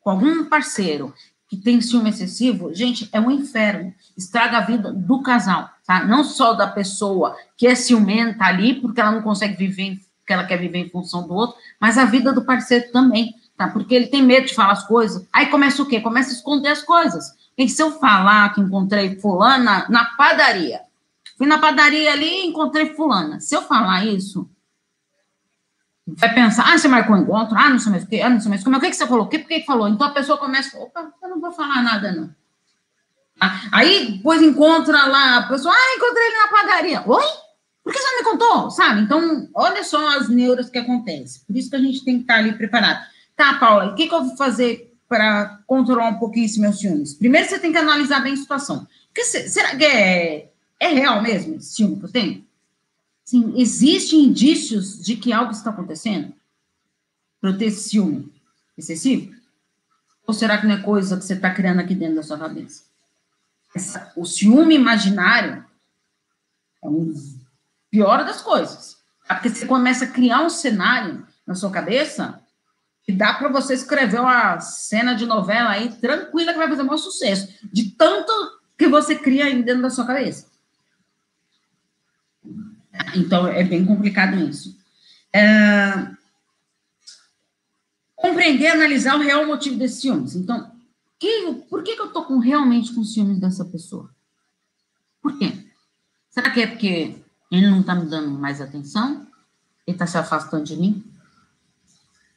com 0.00 0.10
algum 0.10 0.46
parceiro 0.46 1.12
que 1.46 1.56
tem 1.58 1.82
ciúme 1.82 2.08
excessivo, 2.08 2.72
gente, 2.74 3.10
é 3.12 3.20
um 3.20 3.30
inferno. 3.30 3.92
Estraga 4.16 4.56
a 4.56 4.60
vida 4.62 4.90
do 4.90 5.20
casal, 5.20 5.68
tá? 5.86 6.02
Não 6.06 6.24
só 6.24 6.54
da 6.54 6.66
pessoa 6.66 7.36
que 7.58 7.66
é 7.66 7.74
ciumenta 7.74 8.44
ali, 8.44 8.80
porque 8.80 8.98
ela 8.98 9.12
não 9.12 9.20
consegue 9.20 9.54
viver, 9.54 9.98
porque 10.20 10.32
ela 10.32 10.44
quer 10.44 10.58
viver 10.58 10.78
em 10.78 10.88
função 10.88 11.28
do 11.28 11.34
outro, 11.34 11.58
mas 11.78 11.98
a 11.98 12.06
vida 12.06 12.32
do 12.32 12.46
parceiro 12.46 12.90
também, 12.90 13.34
tá? 13.54 13.68
Porque 13.68 13.94
ele 13.94 14.06
tem 14.06 14.22
medo 14.22 14.46
de 14.46 14.54
falar 14.54 14.72
as 14.72 14.86
coisas. 14.86 15.28
Aí 15.30 15.46
começa 15.48 15.82
o 15.82 15.86
quê? 15.86 16.00
Começa 16.00 16.30
a 16.30 16.32
esconder 16.32 16.70
as 16.70 16.82
coisas. 16.82 17.34
E 17.58 17.68
se 17.68 17.82
eu 17.82 17.92
falar 17.92 18.54
que 18.54 18.62
encontrei 18.62 19.20
fulana 19.20 19.86
na 19.90 20.06
padaria, 20.16 20.85
Fui 21.36 21.46
na 21.46 21.58
padaria 21.58 22.12
ali 22.12 22.26
e 22.26 22.46
encontrei 22.46 22.94
fulana. 22.94 23.40
Se 23.40 23.54
eu 23.54 23.62
falar 23.62 24.04
isso, 24.06 24.48
vai 26.06 26.34
pensar, 26.34 26.72
ah, 26.72 26.78
você 26.78 26.88
marcou 26.88 27.14
um 27.14 27.20
encontro, 27.20 27.56
ah, 27.56 27.68
não 27.68 27.78
sei 27.78 27.92
mais 27.92 28.04
o 28.04 28.06
que, 28.06 28.20
ah, 28.20 28.30
não 28.30 28.40
sei 28.40 28.48
mais 28.48 28.62
o 28.62 28.64
que, 28.64 28.76
o 28.76 28.80
que, 28.80 28.90
que 28.90 28.96
você 28.96 29.06
falou, 29.06 29.24
o 29.24 29.28
que, 29.28 29.38
por 29.40 29.48
que 29.48 29.64
falou? 29.64 29.88
Então 29.88 30.06
a 30.06 30.12
pessoa 30.12 30.38
começa, 30.38 30.78
opa, 30.78 31.12
eu 31.22 31.28
não 31.28 31.40
vou 31.40 31.52
falar 31.52 31.82
nada, 31.82 32.12
não. 32.12 32.34
Ah, 33.38 33.60
aí, 33.72 34.12
depois 34.12 34.40
encontra 34.40 35.06
lá, 35.06 35.36
a 35.38 35.42
pessoa, 35.48 35.74
ah, 35.74 35.96
encontrei 35.96 36.26
ele 36.26 36.36
na 36.38 36.48
padaria. 36.48 37.02
Oi? 37.06 37.24
Por 37.84 37.92
que 37.92 37.98
você 38.00 38.10
não 38.10 38.18
me 38.18 38.24
contou? 38.24 38.70
Sabe? 38.70 39.02
Então, 39.02 39.48
olha 39.54 39.84
só 39.84 40.16
as 40.16 40.28
neuras 40.28 40.70
que 40.70 40.78
acontecem. 40.78 41.42
Por 41.46 41.54
isso 41.54 41.70
que 41.70 41.76
a 41.76 41.80
gente 41.80 42.04
tem 42.04 42.16
que 42.16 42.22
estar 42.22 42.36
ali 42.36 42.52
preparado. 42.52 43.04
Tá, 43.36 43.54
Paula, 43.58 43.92
o 43.92 43.94
que, 43.94 44.08
que 44.08 44.14
eu 44.14 44.24
vou 44.24 44.36
fazer 44.36 44.92
para 45.08 45.60
controlar 45.66 46.08
um 46.08 46.18
pouquinho 46.18 46.46
esses 46.46 46.58
meus 46.58 46.80
ciúmes? 46.80 47.14
Primeiro, 47.14 47.46
você 47.46 47.58
tem 47.58 47.70
que 47.70 47.78
analisar 47.78 48.20
bem 48.20 48.32
a 48.32 48.36
situação. 48.36 48.88
Será 49.46 49.76
que 49.76 49.84
é 49.84 50.50
é 50.80 50.88
real 50.88 51.22
mesmo 51.22 51.56
esse 51.56 51.74
ciúme 51.74 51.98
que 51.98 52.04
eu 52.04 52.12
tenho? 52.12 52.46
Sim, 53.24 53.54
existem 53.56 54.24
indícios 54.24 55.02
de 55.02 55.16
que 55.16 55.32
algo 55.32 55.50
está 55.50 55.70
acontecendo 55.70 56.32
para 57.40 57.50
eu 57.50 57.58
ter 57.58 57.66
esse 57.66 57.88
ciúme 57.88 58.32
excessivo? 58.76 59.34
Ou 60.26 60.34
será 60.34 60.58
que 60.58 60.66
não 60.66 60.74
é 60.74 60.82
coisa 60.82 61.16
que 61.16 61.24
você 61.24 61.34
está 61.34 61.52
criando 61.52 61.80
aqui 61.80 61.94
dentro 61.94 62.16
da 62.16 62.22
sua 62.22 62.38
cabeça? 62.38 62.84
Essa, 63.74 64.12
o 64.16 64.24
ciúme 64.24 64.74
imaginário 64.74 65.64
é 66.82 66.88
um 66.88 67.12
pior 67.90 68.24
das 68.24 68.40
coisas. 68.40 68.96
É 69.28 69.34
porque 69.34 69.48
você 69.48 69.66
começa 69.66 70.04
a 70.04 70.08
criar 70.08 70.42
um 70.42 70.50
cenário 70.50 71.26
na 71.46 71.54
sua 71.54 71.70
cabeça 71.70 72.40
que 73.04 73.12
dá 73.12 73.34
para 73.34 73.48
você 73.48 73.74
escrever 73.74 74.20
uma 74.20 74.58
cena 74.58 75.14
de 75.14 75.26
novela 75.26 75.70
aí 75.70 75.92
tranquila 75.92 76.52
que 76.52 76.58
vai 76.58 76.68
fazer 76.68 76.82
maior 76.82 76.96
sucesso, 76.96 77.48
de 77.72 77.90
tanto 77.90 78.32
que 78.76 78.88
você 78.88 79.14
cria 79.14 79.44
aí 79.44 79.62
dentro 79.62 79.82
da 79.82 79.90
sua 79.90 80.04
cabeça. 80.04 80.46
Então, 83.14 83.46
é 83.46 83.64
bem 83.64 83.84
complicado 83.84 84.36
isso. 84.36 84.76
É... 85.32 86.10
Compreender, 88.14 88.68
analisar 88.68 89.16
o 89.16 89.22
real 89.22 89.46
motivo 89.46 89.76
desses 89.76 90.00
ciúmes. 90.00 90.34
Então, 90.34 90.70
que, 91.18 91.52
por 91.68 91.82
que, 91.82 91.94
que 91.94 92.00
eu 92.00 92.06
estou 92.06 92.24
com, 92.24 92.38
realmente 92.38 92.94
com 92.94 93.04
ciúmes 93.04 93.38
dessa 93.38 93.64
pessoa? 93.64 94.10
Por 95.22 95.38
quê? 95.38 95.66
Será 96.30 96.50
que 96.50 96.60
é 96.60 96.66
porque 96.66 97.16
ele 97.50 97.70
não 97.70 97.80
está 97.80 97.94
me 97.94 98.06
dando 98.06 98.30
mais 98.30 98.60
atenção? 98.60 99.26
Ele 99.86 99.94
está 99.94 100.06
se 100.06 100.18
afastando 100.18 100.64
de 100.64 100.76
mim? 100.76 101.04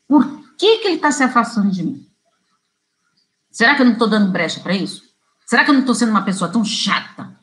Por 0.08 0.56
que, 0.56 0.80
que 0.80 0.88
ele 0.88 0.96
está 0.96 1.12
se 1.12 1.24
afastando 1.24 1.72
de 1.72 1.84
mim? 1.84 2.08
Será 3.52 3.76
que 3.76 3.82
eu 3.82 3.86
não 3.86 3.94
estou 3.94 4.08
dando 4.08 4.32
brecha 4.32 4.60
para 4.60 4.76
isso? 4.76 5.04
Será 5.46 5.64
que 5.64 5.72
eu 5.72 5.74
não 5.74 5.82
estou 5.82 5.96
sendo 5.96 6.10
uma 6.10 6.24
pessoa 6.24 6.52
tão 6.52 6.64
chata? 6.64 7.39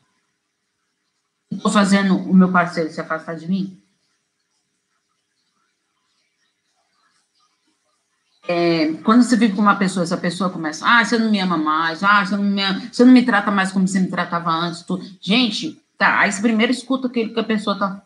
Estou 1.51 1.71
fazendo 1.71 2.17
o 2.17 2.33
meu 2.33 2.51
parceiro 2.51 2.91
se 2.91 2.99
afastar 2.99 3.35
de 3.35 3.47
mim? 3.47 3.81
É, 8.47 8.93
quando 9.03 9.23
você 9.23 9.35
vive 9.35 9.55
com 9.55 9.61
uma 9.61 9.75
pessoa, 9.75 10.03
essa 10.03 10.15
pessoa 10.15 10.49
começa, 10.49 10.85
ah, 10.87 11.03
você 11.03 11.17
não 11.17 11.29
me 11.29 11.39
ama 11.39 11.57
mais, 11.57 12.01
ah, 12.01 12.25
você 12.25 12.37
não 12.37 12.43
me, 12.43 12.63
ama, 12.63 12.81
você 12.89 13.03
não 13.03 13.11
me 13.11 13.25
trata 13.25 13.51
mais 13.51 13.71
como 13.71 13.85
você 13.85 13.99
me 13.99 14.07
tratava 14.07 14.49
antes. 14.49 14.85
Gente, 15.19 15.81
tá, 15.97 16.19
aí 16.19 16.31
você 16.31 16.41
primeiro 16.41 16.71
escuta 16.71 17.07
aquilo 17.07 17.33
que 17.33 17.39
a 17.39 17.43
pessoa 17.43 17.77
tá, 17.77 18.01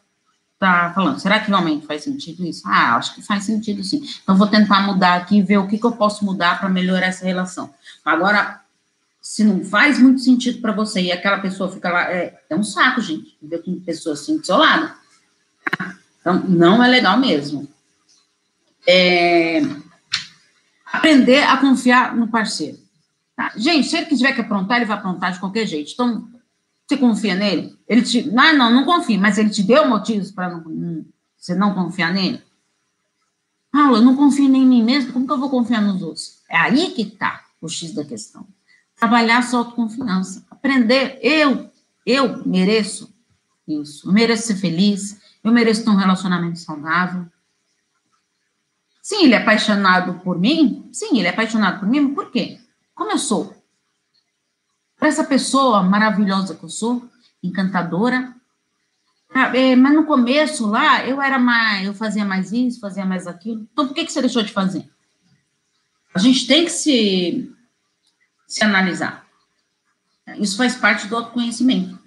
tá 0.58 0.92
falando. 0.96 1.20
Será 1.20 1.40
que 1.40 1.50
realmente 1.50 1.86
faz 1.86 2.04
sentido 2.04 2.44
isso? 2.44 2.64
Ah, 2.66 2.96
acho 2.96 3.14
que 3.14 3.22
faz 3.22 3.44
sentido 3.44 3.84
sim. 3.84 4.02
Então, 4.24 4.36
vou 4.36 4.48
tentar 4.48 4.82
mudar 4.82 5.16
aqui 5.16 5.38
e 5.38 5.44
ver 5.44 5.58
o 5.58 5.68
que, 5.68 5.78
que 5.78 5.86
eu 5.86 5.92
posso 5.92 6.26
mudar 6.26 6.60
para 6.60 6.70
melhorar 6.70 7.08
essa 7.08 7.24
relação. 7.24 7.72
Agora, 8.04 8.61
se 9.22 9.44
não 9.44 9.64
faz 9.64 10.00
muito 10.00 10.20
sentido 10.20 10.60
para 10.60 10.72
você 10.72 11.00
e 11.00 11.12
aquela 11.12 11.40
pessoa 11.40 11.72
fica 11.72 11.92
lá, 11.92 12.12
é, 12.12 12.42
é 12.50 12.56
um 12.56 12.64
saco, 12.64 13.00
gente, 13.02 13.38
ver 13.42 13.64
com 13.64 13.80
pessoa 13.80 14.14
assim 14.14 14.40
isolada. 14.40 14.96
Então, 16.20 16.44
não 16.50 16.84
é 16.84 16.88
legal 16.88 17.20
mesmo. 17.20 17.68
É, 18.88 19.62
aprender 20.86 21.44
a 21.44 21.58
confiar 21.58 22.16
no 22.16 22.28
parceiro. 22.28 22.80
Tá? 23.36 23.54
Gente, 23.56 23.88
se 23.88 23.96
ele 23.96 24.08
tiver 24.08 24.34
que 24.34 24.42
aprontar, 24.42 24.78
ele 24.78 24.88
vai 24.88 24.98
aprontar 24.98 25.32
de 25.32 25.40
qualquer 25.40 25.68
jeito. 25.68 25.92
Então, 25.94 26.28
você 26.88 26.98
confia 26.98 27.36
nele? 27.36 27.78
Ele 27.88 28.02
te. 28.02 28.24
Não, 28.24 28.58
não, 28.58 28.72
não 28.72 28.86
confia, 28.86 29.20
mas 29.20 29.38
ele 29.38 29.50
te 29.50 29.64
deu 29.64 29.88
motivos 29.88 30.32
para 30.32 30.50
não, 30.50 31.06
você 31.38 31.54
não 31.54 31.76
confiar 31.76 32.12
nele? 32.12 32.42
Paula, 33.72 34.00
eu 34.00 34.02
não 34.02 34.16
confio 34.16 34.50
nem 34.50 34.64
em 34.64 34.68
mim 34.68 34.84
mesmo, 34.84 35.14
como 35.14 35.26
que 35.26 35.32
eu 35.32 35.40
vou 35.40 35.50
confiar 35.50 35.82
nos 35.82 36.02
outros? 36.02 36.42
É 36.50 36.58
aí 36.58 36.92
que 36.92 37.04
está 37.04 37.46
o 37.62 37.70
X 37.70 37.94
da 37.94 38.04
questão. 38.04 38.46
Trabalhar 39.02 39.42
sua 39.42 39.62
autoconfiança. 39.62 40.46
Aprender, 40.52 41.18
eu, 41.24 41.72
eu 42.06 42.46
mereço 42.46 43.12
isso. 43.68 44.08
Eu 44.08 44.14
mereço 44.14 44.44
ser 44.44 44.58
feliz, 44.58 45.20
eu 45.44 45.52
mereço 45.52 45.84
ter 45.84 45.90
um 45.90 45.96
relacionamento 45.96 46.60
saudável. 46.60 47.26
Sim, 49.02 49.24
ele 49.24 49.34
é 49.34 49.38
apaixonado 49.38 50.20
por 50.20 50.38
mim? 50.38 50.88
Sim, 50.94 51.18
ele 51.18 51.26
é 51.28 51.32
apaixonado 51.32 51.80
por 51.80 51.90
mim, 51.90 52.14
por 52.14 52.30
quê? 52.30 52.60
Como 52.94 53.10
eu 53.10 53.18
sou? 53.18 53.52
Para 55.00 55.08
essa 55.08 55.24
pessoa 55.24 55.82
maravilhosa 55.82 56.54
que 56.54 56.64
eu 56.64 56.70
sou, 56.70 57.10
encantadora, 57.42 58.36
é, 59.34 59.76
mas 59.76 59.96
no 59.96 60.06
começo 60.06 60.68
lá, 60.68 61.08
eu 61.08 61.20
era 61.20 61.40
mais, 61.40 61.88
eu 61.88 61.94
fazia 61.96 62.24
mais 62.24 62.52
isso, 62.52 62.80
fazia 62.80 63.04
mais 63.04 63.26
aquilo. 63.26 63.68
Então, 63.74 63.88
por 63.88 63.96
que, 63.96 64.06
que 64.06 64.12
você 64.12 64.22
deixou 64.22 64.44
de 64.44 64.54
fazer? 64.54 64.88
A 66.14 66.20
gente 66.20 66.46
tem 66.46 66.66
que 66.66 66.70
se, 66.70 67.52
se 68.54 68.64
analisar. 68.64 69.26
Isso 70.38 70.58
faz 70.58 70.76
parte 70.76 71.08
do 71.08 71.16
autoconhecimento. 71.16 72.00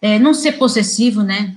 É, 0.00 0.18
não 0.18 0.34
ser 0.34 0.52
possessivo, 0.52 1.22
né? 1.22 1.56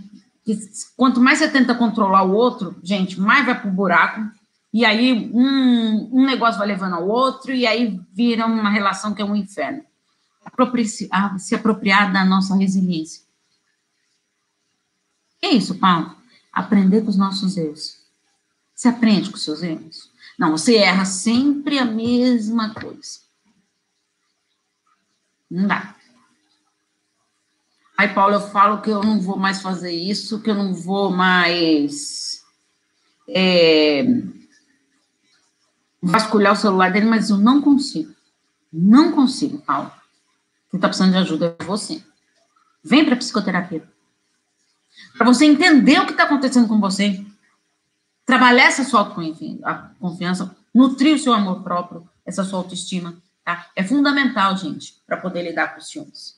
Quanto 0.96 1.20
mais 1.20 1.40
você 1.40 1.50
tenta 1.50 1.76
controlar 1.76 2.24
o 2.24 2.34
outro, 2.34 2.76
gente, 2.82 3.20
mais 3.20 3.46
vai 3.46 3.60
pro 3.60 3.70
buraco. 3.70 4.22
E 4.74 4.86
aí 4.86 5.30
um, 5.34 6.10
um 6.12 6.26
negócio 6.26 6.58
vai 6.58 6.68
levando 6.68 6.94
ao 6.94 7.08
outro, 7.08 7.52
e 7.52 7.66
aí 7.66 8.00
vira 8.14 8.46
uma 8.46 8.70
relação 8.70 9.14
que 9.14 9.22
é 9.22 9.26
um 9.26 9.36
inferno. 9.36 9.84
Apropri 10.46 10.86
se 10.88 11.10
apropriar 11.54 12.12
da 12.12 12.26
nossa 12.26 12.56
resiliência 12.56 13.30
é 15.42 15.50
isso, 15.52 15.76
Paulo? 15.76 16.16
Aprender 16.52 17.02
com 17.02 17.10
os 17.10 17.18
nossos 17.18 17.58
erros. 17.58 17.98
Você 18.76 18.88
aprende 18.88 19.30
com 19.30 19.36
os 19.36 19.44
seus 19.44 19.62
erros? 19.64 20.12
Não, 20.38 20.52
você 20.52 20.76
erra 20.78 21.06
sempre 21.06 21.80
a 21.80 21.86
mesma 21.86 22.74
coisa. 22.74 23.20
Não 25.50 25.68
dá. 25.68 25.96
Aí, 27.98 28.08
Paulo, 28.14 28.36
eu 28.36 28.42
falo 28.42 28.82
que 28.82 28.90
eu 28.90 29.04
não 29.04 29.20
vou 29.20 29.38
mais 29.38 29.62
fazer 29.62 29.92
isso, 29.92 30.42
que 30.42 30.50
eu 30.50 30.56
não 30.56 30.74
vou 30.74 31.12
mais 31.12 32.44
é, 33.28 34.06
vasculhar 36.02 36.54
o 36.54 36.56
celular 36.56 36.92
dele, 36.92 37.08
mas 37.08 37.30
eu 37.30 37.38
não 37.38 37.62
consigo. 37.62 38.14
Não 38.72 39.12
consigo, 39.12 39.58
Paulo. 39.60 39.92
Quem 40.70 40.78
está 40.78 40.88
precisando 40.88 41.12
de 41.12 41.18
ajuda 41.18 41.58
é 41.60 41.64
você. 41.64 42.02
Vem 42.84 43.04
para 43.04 43.18
psicoterapia 43.18 43.86
para 45.18 45.28
você 45.28 45.46
entender 45.46 46.00
o 46.00 46.06
que 46.06 46.12
está 46.12 46.24
acontecendo 46.24 46.68
com 46.68 46.80
você, 46.80 47.24
trabalhar 48.26 48.66
essa 48.66 48.84
sua 48.84 49.02
autoconfiança, 49.02 50.56
nutrir 50.74 51.16
o 51.16 51.20
seu 51.20 51.34
amor 51.34 51.62
próprio, 51.62 52.08
essa 52.26 52.44
sua 52.44 52.60
autoestima, 52.60 53.18
tá? 53.56 53.68
É 53.76 53.84
fundamental, 53.84 54.56
gente, 54.56 55.02
para 55.08 55.18
poder 55.18 55.44
lidar 55.44 55.74
com 55.74 55.80
os 55.80 55.90
ciúmes. 55.90 56.38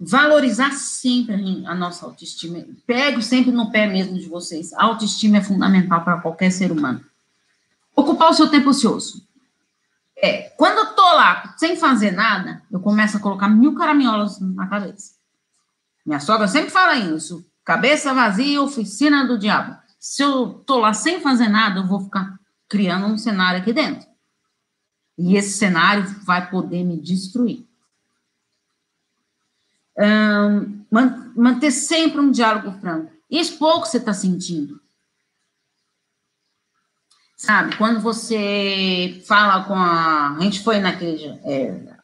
Valorizar 0.00 0.72
sempre 0.72 1.64
a 1.66 1.74
nossa 1.74 2.06
autoestima. 2.06 2.64
Pego 2.86 3.22
sempre 3.22 3.52
no 3.52 3.70
pé 3.70 3.86
mesmo 3.86 4.18
de 4.18 4.26
vocês. 4.26 4.72
A 4.72 4.84
autoestima 4.84 5.38
é 5.38 5.42
fundamental 5.42 6.02
para 6.02 6.20
qualquer 6.20 6.50
ser 6.50 6.72
humano. 6.72 7.04
Ocupar 7.94 8.30
o 8.30 8.34
seu 8.34 8.48
tempo 8.48 8.70
ocioso. 8.70 9.26
É, 10.16 10.50
quando 10.56 10.78
eu 10.78 10.94
tô 10.94 11.02
lá 11.02 11.54
sem 11.56 11.76
fazer 11.76 12.10
nada, 12.10 12.62
eu 12.70 12.80
começo 12.80 13.16
a 13.16 13.20
colocar 13.20 13.48
mil 13.48 13.74
caraminholas 13.74 14.40
na 14.40 14.66
cabeça. 14.66 15.14
Minha 16.04 16.20
sogra 16.20 16.48
sempre 16.48 16.70
fala 16.70 16.96
isso. 16.96 17.44
Cabeça 17.64 18.12
vazia, 18.12 18.60
oficina 18.60 19.26
do 19.26 19.38
diabo. 19.38 19.76
Se 19.98 20.22
eu 20.22 20.62
tô 20.66 20.78
lá 20.78 20.92
sem 20.92 21.20
fazer 21.20 21.48
nada, 21.48 21.80
eu 21.80 21.86
vou 21.86 22.00
ficar 22.00 22.38
criando 22.68 23.06
um 23.06 23.16
cenário 23.16 23.60
aqui 23.60 23.72
dentro. 23.72 24.13
E 25.16 25.36
esse 25.36 25.52
cenário 25.58 26.04
vai 26.24 26.50
poder 26.50 26.84
me 26.84 27.00
destruir. 27.00 27.66
Um, 29.96 30.84
manter 31.36 31.70
sempre 31.70 32.20
um 32.20 32.30
diálogo 32.30 32.72
franco. 32.80 33.12
Expor 33.30 33.78
o 33.78 33.82
que 33.82 33.88
você 33.88 33.98
está 33.98 34.12
sentindo. 34.12 34.80
Sabe, 37.36 37.76
quando 37.76 38.00
você 38.00 39.22
fala 39.26 39.64
com 39.64 39.74
a. 39.74 40.36
A 40.36 40.40
gente 40.40 40.62
foi 40.62 40.78
naquele. 40.78 41.26
É, 41.44 41.94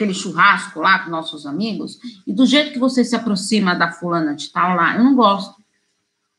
aquele 0.00 0.14
churrasco 0.14 0.80
lá 0.80 1.00
com 1.00 1.10
nossos 1.10 1.44
amigos, 1.44 1.98
e 2.26 2.32
do 2.32 2.46
jeito 2.46 2.72
que 2.72 2.78
você 2.78 3.04
se 3.04 3.14
aproxima 3.14 3.74
da 3.74 3.92
fulana 3.92 4.34
de 4.34 4.48
tal 4.48 4.74
lá, 4.74 4.96
eu 4.96 5.04
não 5.04 5.14
gosto. 5.14 5.60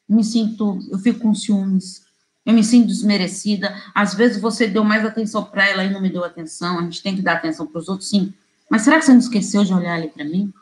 Me 0.09 0.23
sinto, 0.23 0.79
eu 0.91 0.97
fico 0.97 1.19
com 1.19 1.35
ciúmes, 1.35 2.03
eu 2.51 2.55
me 2.55 2.63
sinto 2.63 2.87
desmerecida. 2.87 3.75
Às 3.95 4.13
vezes 4.13 4.41
você 4.41 4.67
deu 4.67 4.83
mais 4.83 5.03
atenção 5.05 5.43
para 5.43 5.67
ela 5.67 5.83
e 5.83 5.89
não 5.89 6.01
me 6.01 6.09
deu 6.09 6.23
atenção. 6.23 6.77
A 6.77 6.83
gente 6.83 7.01
tem 7.01 7.15
que 7.15 7.21
dar 7.21 7.33
atenção 7.33 7.65
para 7.65 7.79
os 7.79 7.87
outros, 7.87 8.09
sim. 8.09 8.33
Mas 8.69 8.83
será 8.83 8.99
que 8.99 9.05
você 9.05 9.11
não 9.11 9.19
esqueceu 9.19 9.63
de 9.63 9.73
olhar 9.73 9.95
ali 9.95 10.09
para 10.09 10.23
mim? 10.23 10.53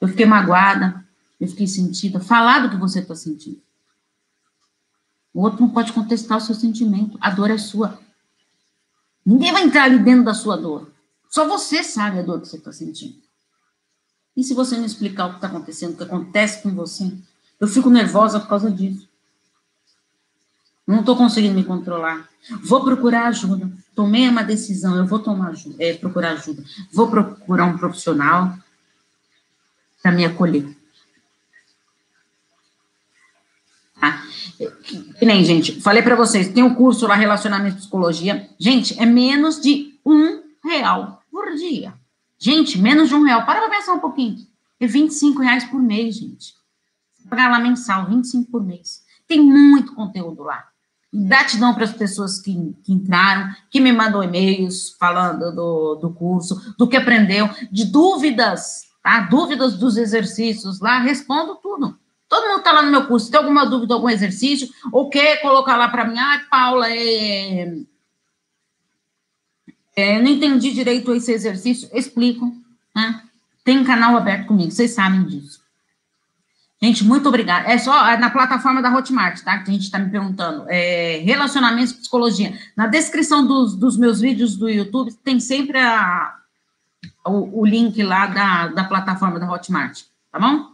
Eu 0.00 0.08
fiquei 0.08 0.26
magoada, 0.26 1.04
eu 1.38 1.46
fiquei 1.46 1.66
sentida. 1.66 2.18
Falar 2.18 2.60
do 2.60 2.70
que 2.70 2.76
você 2.76 3.00
está 3.00 3.14
sentindo. 3.14 3.60
O 5.32 5.42
outro 5.42 5.60
não 5.60 5.68
pode 5.68 5.92
contestar 5.92 6.38
o 6.38 6.40
seu 6.40 6.54
sentimento. 6.54 7.16
A 7.20 7.30
dor 7.30 7.50
é 7.50 7.58
sua. 7.58 8.00
Ninguém 9.24 9.52
vai 9.52 9.62
entrar 9.62 9.84
ali 9.84 9.98
dentro 9.98 10.24
da 10.24 10.34
sua 10.34 10.56
dor. 10.56 10.90
Só 11.28 11.46
você 11.46 11.84
sabe 11.84 12.18
a 12.18 12.22
dor 12.22 12.40
que 12.40 12.48
você 12.48 12.56
está 12.56 12.72
sentindo. 12.72 13.16
E 14.36 14.42
se 14.42 14.54
você 14.54 14.76
não 14.76 14.86
explicar 14.86 15.26
o 15.26 15.30
que 15.30 15.34
está 15.36 15.48
acontecendo, 15.48 15.92
o 15.92 15.96
que 15.96 16.02
acontece 16.02 16.62
com 16.62 16.74
você? 16.74 17.12
Eu 17.60 17.68
fico 17.68 17.90
nervosa 17.90 18.40
por 18.40 18.48
causa 18.48 18.70
disso. 18.70 19.09
Não 20.90 21.00
estou 21.00 21.16
conseguindo 21.16 21.54
me 21.54 21.62
controlar. 21.62 22.28
Vou 22.64 22.82
procurar 22.82 23.28
ajuda. 23.28 23.70
Tomei 23.94 24.28
uma 24.28 24.42
decisão, 24.42 24.96
eu 24.96 25.06
vou 25.06 25.20
tomar 25.20 25.50
ajuda, 25.50 25.76
é, 25.78 25.94
procurar 25.94 26.32
ajuda. 26.32 26.64
Vou 26.92 27.08
procurar 27.08 27.66
um 27.66 27.78
profissional 27.78 28.58
para 30.02 30.10
me 30.10 30.24
acolher. 30.24 30.66
Tá? 34.00 34.20
Que 35.16 35.24
nem, 35.24 35.44
gente, 35.44 35.80
falei 35.80 36.02
para 36.02 36.16
vocês, 36.16 36.48
tem 36.48 36.64
um 36.64 36.74
curso 36.74 37.06
lá, 37.06 37.14
Relacionamento 37.14 37.76
e 37.76 37.80
Psicologia. 37.80 38.48
Gente, 38.58 38.98
é 38.98 39.06
menos 39.06 39.60
de 39.60 39.94
um 40.04 40.42
real 40.64 41.22
por 41.30 41.54
dia. 41.54 41.94
Gente, 42.36 42.78
menos 42.78 43.08
de 43.08 43.14
um 43.14 43.22
real. 43.22 43.46
Para 43.46 43.60
para 43.60 43.70
pensar 43.70 43.92
um 43.92 44.00
pouquinho. 44.00 44.44
É 44.80 44.88
25 44.88 45.40
reais 45.40 45.62
por 45.62 45.80
mês, 45.80 46.16
gente. 46.16 46.54
Pagar 47.28 47.48
lá 47.48 47.60
mensal, 47.60 48.06
25 48.06 48.50
por 48.50 48.64
mês. 48.64 49.04
Tem 49.28 49.40
muito 49.40 49.94
conteúdo 49.94 50.42
lá. 50.42 50.69
Gratidão 51.12 51.74
para 51.74 51.84
as 51.84 51.92
pessoas 51.92 52.40
que, 52.40 52.54
que, 52.84 52.92
entraram, 52.92 53.52
que 53.68 53.80
me 53.80 53.92
mandou 53.92 54.22
e-mails 54.22 54.96
falando 54.98 55.54
do, 55.54 55.94
do 55.96 56.10
curso, 56.10 56.74
do 56.78 56.86
que 56.86 56.96
aprendeu, 56.96 57.50
de 57.70 57.84
dúvidas, 57.86 58.84
tá? 59.02 59.20
Dúvidas 59.22 59.76
dos 59.76 59.96
exercícios 59.96 60.80
lá, 60.80 61.00
respondo 61.00 61.56
tudo. 61.56 61.98
Todo 62.28 62.46
mundo 62.46 62.58
está 62.58 62.70
lá 62.70 62.82
no 62.82 62.92
meu 62.92 63.08
curso. 63.08 63.26
Se 63.26 63.32
tem 63.32 63.38
alguma 63.40 63.66
dúvida, 63.66 63.92
algum 63.92 64.08
exercício, 64.08 64.68
ou 64.92 65.10
quer 65.10 65.42
colocar 65.42 65.76
lá 65.76 65.88
para 65.88 66.04
mim, 66.04 66.16
ah, 66.16 66.40
Paula, 66.48 66.88
é, 66.88 67.74
é, 69.96 70.22
não 70.22 70.28
entendi 70.30 70.72
direito 70.72 71.12
esse 71.12 71.32
exercício, 71.32 71.90
explico. 71.92 72.54
Né? 72.94 73.22
Tem 73.64 73.78
um 73.78 73.84
canal 73.84 74.16
aberto 74.16 74.46
comigo, 74.46 74.70
vocês 74.70 74.92
sabem 74.92 75.24
disso. 75.24 75.59
Gente, 76.82 77.04
muito 77.04 77.28
obrigada. 77.28 77.68
É 77.68 77.76
só 77.76 78.08
é 78.08 78.16
na 78.16 78.30
plataforma 78.30 78.80
da 78.80 78.94
Hotmart, 78.94 79.42
tá? 79.42 79.58
Que 79.58 79.70
a 79.70 79.72
gente 79.72 79.82
está 79.82 79.98
me 79.98 80.10
perguntando. 80.10 80.64
É, 80.68 81.18
relacionamentos 81.24 81.92
psicologia. 81.92 82.58
Na 82.74 82.86
descrição 82.86 83.46
dos, 83.46 83.76
dos 83.76 83.98
meus 83.98 84.20
vídeos 84.20 84.56
do 84.56 84.68
YouTube 84.68 85.12
tem 85.22 85.38
sempre 85.38 85.78
a, 85.78 86.34
o, 87.26 87.60
o, 87.60 87.66
link 87.66 88.02
lá 88.02 88.26
da, 88.26 88.68
da 88.68 88.84
plataforma 88.84 89.38
da 89.38 89.50
Hotmart, 89.50 90.02
tá 90.32 90.38
bom? 90.38 90.70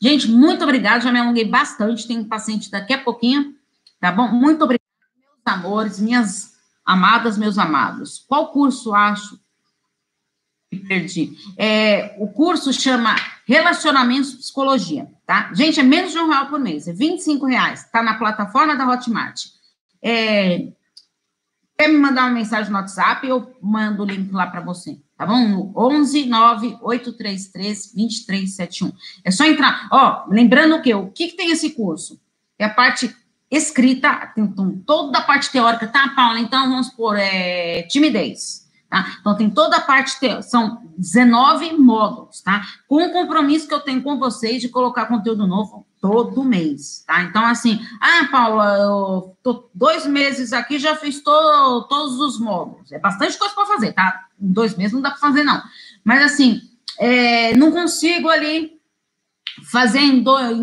Gente, 0.00 0.30
muito 0.30 0.62
obrigada. 0.62 1.00
Já 1.00 1.10
me 1.10 1.18
alonguei 1.18 1.44
bastante. 1.44 2.06
Tenho 2.06 2.24
paciente 2.24 2.70
daqui 2.70 2.92
a 2.92 3.02
pouquinho, 3.02 3.54
tá 4.00 4.12
bom? 4.12 4.28
Muito 4.28 4.62
obrigada, 4.62 4.86
meus 5.18 5.56
amores, 5.56 5.98
minhas 5.98 6.52
Amadas, 6.84 7.38
meus 7.38 7.58
amados, 7.58 8.24
qual 8.28 8.48
curso 8.50 8.92
acho 8.92 9.38
que 10.68 10.76
perdi? 10.78 11.32
É, 11.56 12.16
o 12.18 12.26
curso 12.26 12.72
chama 12.72 13.14
Relacionamentos 13.46 14.34
Psicologia, 14.34 15.08
tá? 15.26 15.52
Gente, 15.52 15.80
é 15.80 15.82
menos 15.82 16.12
de 16.12 16.18
um 16.18 16.28
real 16.28 16.46
por 16.46 16.60
mês, 16.60 16.86
é 16.86 16.92
25 16.92 17.46
reais, 17.46 17.88
tá 17.90 18.02
na 18.02 18.14
plataforma 18.14 18.76
da 18.76 18.88
Hotmart. 18.88 19.46
É, 20.00 20.68
quer 21.76 21.88
me 21.88 21.98
mandar 21.98 22.22
uma 22.22 22.30
mensagem 22.30 22.70
no 22.70 22.78
WhatsApp, 22.78 23.26
eu 23.26 23.56
mando 23.60 24.02
o 24.02 24.06
link 24.06 24.30
lá 24.32 24.46
para 24.46 24.60
você, 24.60 24.98
tá 25.16 25.26
bom? 25.26 25.48
No 25.48 25.72
11 25.76 26.30
833 26.80 27.92
2371. 27.94 28.92
É 29.24 29.30
só 29.30 29.44
entrar. 29.44 29.88
Ó, 29.90 30.26
lembrando 30.28 30.80
que 30.80 30.94
o 30.94 31.10
que, 31.10 31.28
que 31.28 31.36
tem 31.36 31.50
esse 31.50 31.70
curso? 31.70 32.20
É 32.58 32.64
a 32.64 32.70
parte 32.70 33.14
escrita, 33.50 34.32
então, 34.36 34.82
toda 34.86 35.18
a 35.18 35.22
parte 35.22 35.50
teórica, 35.50 35.86
tá, 35.86 36.12
Paula? 36.16 36.38
Então, 36.40 36.70
vamos 36.70 36.88
por 36.88 37.18
é, 37.18 37.82
timidez. 37.82 38.66
Tá? 38.92 39.16
Então, 39.18 39.34
tem 39.34 39.48
toda 39.48 39.78
a 39.78 39.80
parte, 39.80 40.20
te... 40.20 40.42
são 40.42 40.82
19 40.98 41.78
módulos, 41.78 42.42
tá? 42.42 42.60
Com 42.86 43.06
o 43.06 43.10
compromisso 43.10 43.66
que 43.66 43.72
eu 43.72 43.80
tenho 43.80 44.02
com 44.02 44.18
vocês 44.18 44.60
de 44.60 44.68
colocar 44.68 45.06
conteúdo 45.06 45.46
novo 45.46 45.86
todo 45.98 46.44
mês, 46.44 47.02
tá? 47.06 47.22
Então, 47.22 47.42
assim, 47.42 47.80
ah, 47.98 48.28
Paula, 48.30 48.76
eu 48.76 49.34
tô 49.42 49.70
dois 49.74 50.04
meses 50.04 50.52
aqui, 50.52 50.78
já 50.78 50.94
fiz 50.94 51.22
to... 51.22 51.86
todos 51.88 52.20
os 52.20 52.38
módulos. 52.38 52.92
É 52.92 52.98
bastante 52.98 53.38
coisa 53.38 53.54
para 53.54 53.64
fazer, 53.64 53.94
tá? 53.94 54.26
Em 54.38 54.52
dois 54.52 54.76
meses 54.76 54.92
não 54.92 55.00
dá 55.00 55.08
para 55.08 55.20
fazer, 55.20 55.42
não. 55.42 55.62
Mas, 56.04 56.24
assim, 56.24 56.60
é, 56.98 57.56
não 57.56 57.72
consigo 57.72 58.28
ali 58.28 58.72
fazer 59.70 60.00
em 60.00 60.22
dois, 60.22 60.54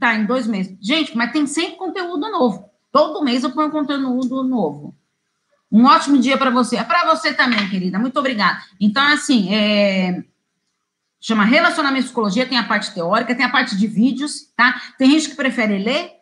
tá, 0.00 0.14
em 0.14 0.24
dois 0.24 0.46
meses. 0.46 0.74
Gente, 0.80 1.14
mas 1.14 1.32
tem 1.32 1.46
sempre 1.46 1.76
conteúdo 1.76 2.30
novo. 2.30 2.64
Todo 2.90 3.22
mês 3.22 3.44
eu 3.44 3.50
ponho 3.50 3.70
conteúdo 3.70 4.42
novo. 4.42 4.94
Um 5.74 5.86
ótimo 5.86 6.18
dia 6.18 6.38
para 6.38 6.50
você. 6.50 6.76
É 6.76 6.84
para 6.84 7.04
você 7.12 7.34
também, 7.34 7.68
querida. 7.68 7.98
Muito 7.98 8.16
obrigada. 8.16 8.62
Então, 8.80 9.02
assim, 9.08 9.52
é... 9.52 10.22
chama 11.20 11.44
Relacionamento 11.44 12.04
Psicologia, 12.04 12.46
tem 12.46 12.56
a 12.56 12.62
parte 12.62 12.94
teórica, 12.94 13.34
tem 13.34 13.44
a 13.44 13.50
parte 13.50 13.76
de 13.76 13.88
vídeos, 13.88 14.52
tá? 14.56 14.80
Tem 14.96 15.10
gente 15.10 15.30
que 15.30 15.34
prefere 15.34 15.82
ler, 15.82 16.12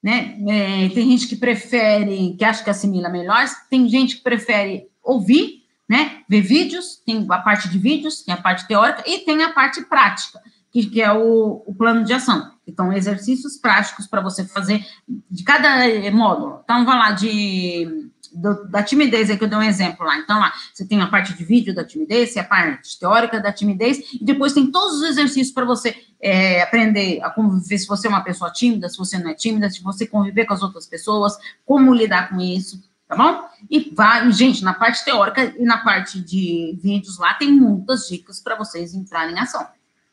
né? 0.00 0.36
É, 0.46 0.88
tem 0.90 1.10
gente 1.10 1.26
que 1.26 1.34
prefere, 1.34 2.36
que 2.38 2.44
acha 2.44 2.62
que 2.62 2.70
assimila 2.70 3.08
melhor, 3.08 3.44
tem 3.68 3.88
gente 3.88 4.18
que 4.18 4.22
prefere 4.22 4.86
ouvir, 5.02 5.64
né? 5.88 6.22
Ver 6.28 6.42
vídeos, 6.42 7.02
tem 7.04 7.26
a 7.28 7.38
parte 7.38 7.68
de 7.68 7.78
vídeos, 7.78 8.22
tem 8.22 8.32
a 8.32 8.40
parte 8.40 8.64
teórica 8.68 9.02
e 9.08 9.24
tem 9.24 9.42
a 9.42 9.52
parte 9.52 9.82
prática, 9.86 10.40
que, 10.70 10.86
que 10.86 11.02
é 11.02 11.12
o, 11.12 11.64
o 11.66 11.74
plano 11.74 12.04
de 12.04 12.12
ação. 12.12 12.52
Então, 12.64 12.92
exercícios 12.92 13.56
práticos 13.56 14.06
para 14.06 14.20
você 14.20 14.44
fazer 14.44 14.86
de 15.28 15.42
cada 15.42 15.78
módulo. 16.12 16.60
Então, 16.62 16.84
vai 16.84 16.96
lá 16.96 17.10
de 17.10 18.04
do, 18.34 18.68
da 18.68 18.82
timidez, 18.82 19.30
aí 19.30 19.38
que 19.38 19.44
eu 19.44 19.48
dei 19.48 19.58
um 19.58 19.62
exemplo 19.62 20.04
lá. 20.04 20.18
Então, 20.18 20.38
lá, 20.38 20.52
você 20.72 20.84
tem 20.84 21.00
a 21.00 21.06
parte 21.06 21.34
de 21.34 21.44
vídeo 21.44 21.74
da 21.74 21.84
timidez, 21.84 22.34
tem 22.34 22.42
a 22.42 22.46
parte 22.46 22.98
teórica 22.98 23.40
da 23.40 23.52
timidez, 23.52 23.98
e 24.12 24.24
depois 24.24 24.52
tem 24.52 24.70
todos 24.70 24.98
os 24.98 25.08
exercícios 25.10 25.52
para 25.52 25.64
você 25.64 25.94
é, 26.20 26.62
aprender 26.62 27.22
a 27.22 27.30
conviver, 27.30 27.78
se 27.78 27.86
você 27.86 28.06
é 28.06 28.10
uma 28.10 28.22
pessoa 28.22 28.50
tímida, 28.50 28.88
se 28.88 28.98
você 28.98 29.18
não 29.18 29.30
é 29.30 29.34
tímida, 29.34 29.70
se 29.70 29.82
você 29.82 30.06
conviver 30.06 30.46
com 30.46 30.54
as 30.54 30.62
outras 30.62 30.86
pessoas, 30.86 31.36
como 31.64 31.94
lidar 31.94 32.30
com 32.30 32.40
isso, 32.40 32.82
tá 33.08 33.16
bom? 33.16 33.44
E 33.70 33.92
vai, 33.94 34.30
gente, 34.32 34.64
na 34.64 34.74
parte 34.74 35.04
teórica 35.04 35.54
e 35.58 35.64
na 35.64 35.78
parte 35.78 36.20
de 36.20 36.78
vídeos 36.82 37.18
lá, 37.18 37.34
tem 37.34 37.52
muitas 37.52 38.08
dicas 38.08 38.40
para 38.40 38.56
vocês 38.56 38.94
entrarem 38.94 39.34
em 39.34 39.38
ação 39.38 39.66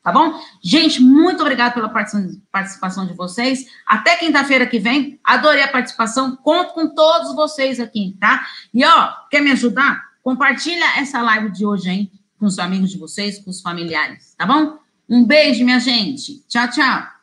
tá 0.03 0.11
bom? 0.11 0.39
Gente, 0.63 1.01
muito 1.01 1.41
obrigada 1.41 1.73
pela 1.73 1.89
participação 1.89 3.05
de 3.05 3.13
vocês. 3.13 3.65
Até 3.85 4.15
quinta-feira 4.15 4.65
que 4.65 4.79
vem. 4.79 5.19
Adorei 5.23 5.63
a 5.63 5.67
participação. 5.67 6.35
Conto 6.35 6.73
com 6.73 6.93
todos 6.93 7.35
vocês 7.35 7.79
aqui, 7.79 8.15
tá? 8.19 8.45
E 8.73 8.83
ó, 8.85 9.13
quer 9.29 9.41
me 9.41 9.51
ajudar? 9.51 10.01
Compartilha 10.23 10.99
essa 10.99 11.21
live 11.21 11.51
de 11.51 11.65
hoje, 11.65 11.89
hein? 11.89 12.11
Com 12.39 12.45
os 12.45 12.59
amigos 12.59 12.89
de 12.89 12.97
vocês, 12.97 13.39
com 13.39 13.49
os 13.49 13.61
familiares, 13.61 14.33
tá 14.37 14.45
bom? 14.45 14.77
Um 15.07 15.25
beijo, 15.25 15.63
minha 15.63 15.79
gente. 15.79 16.43
Tchau, 16.47 16.69
tchau. 16.69 17.20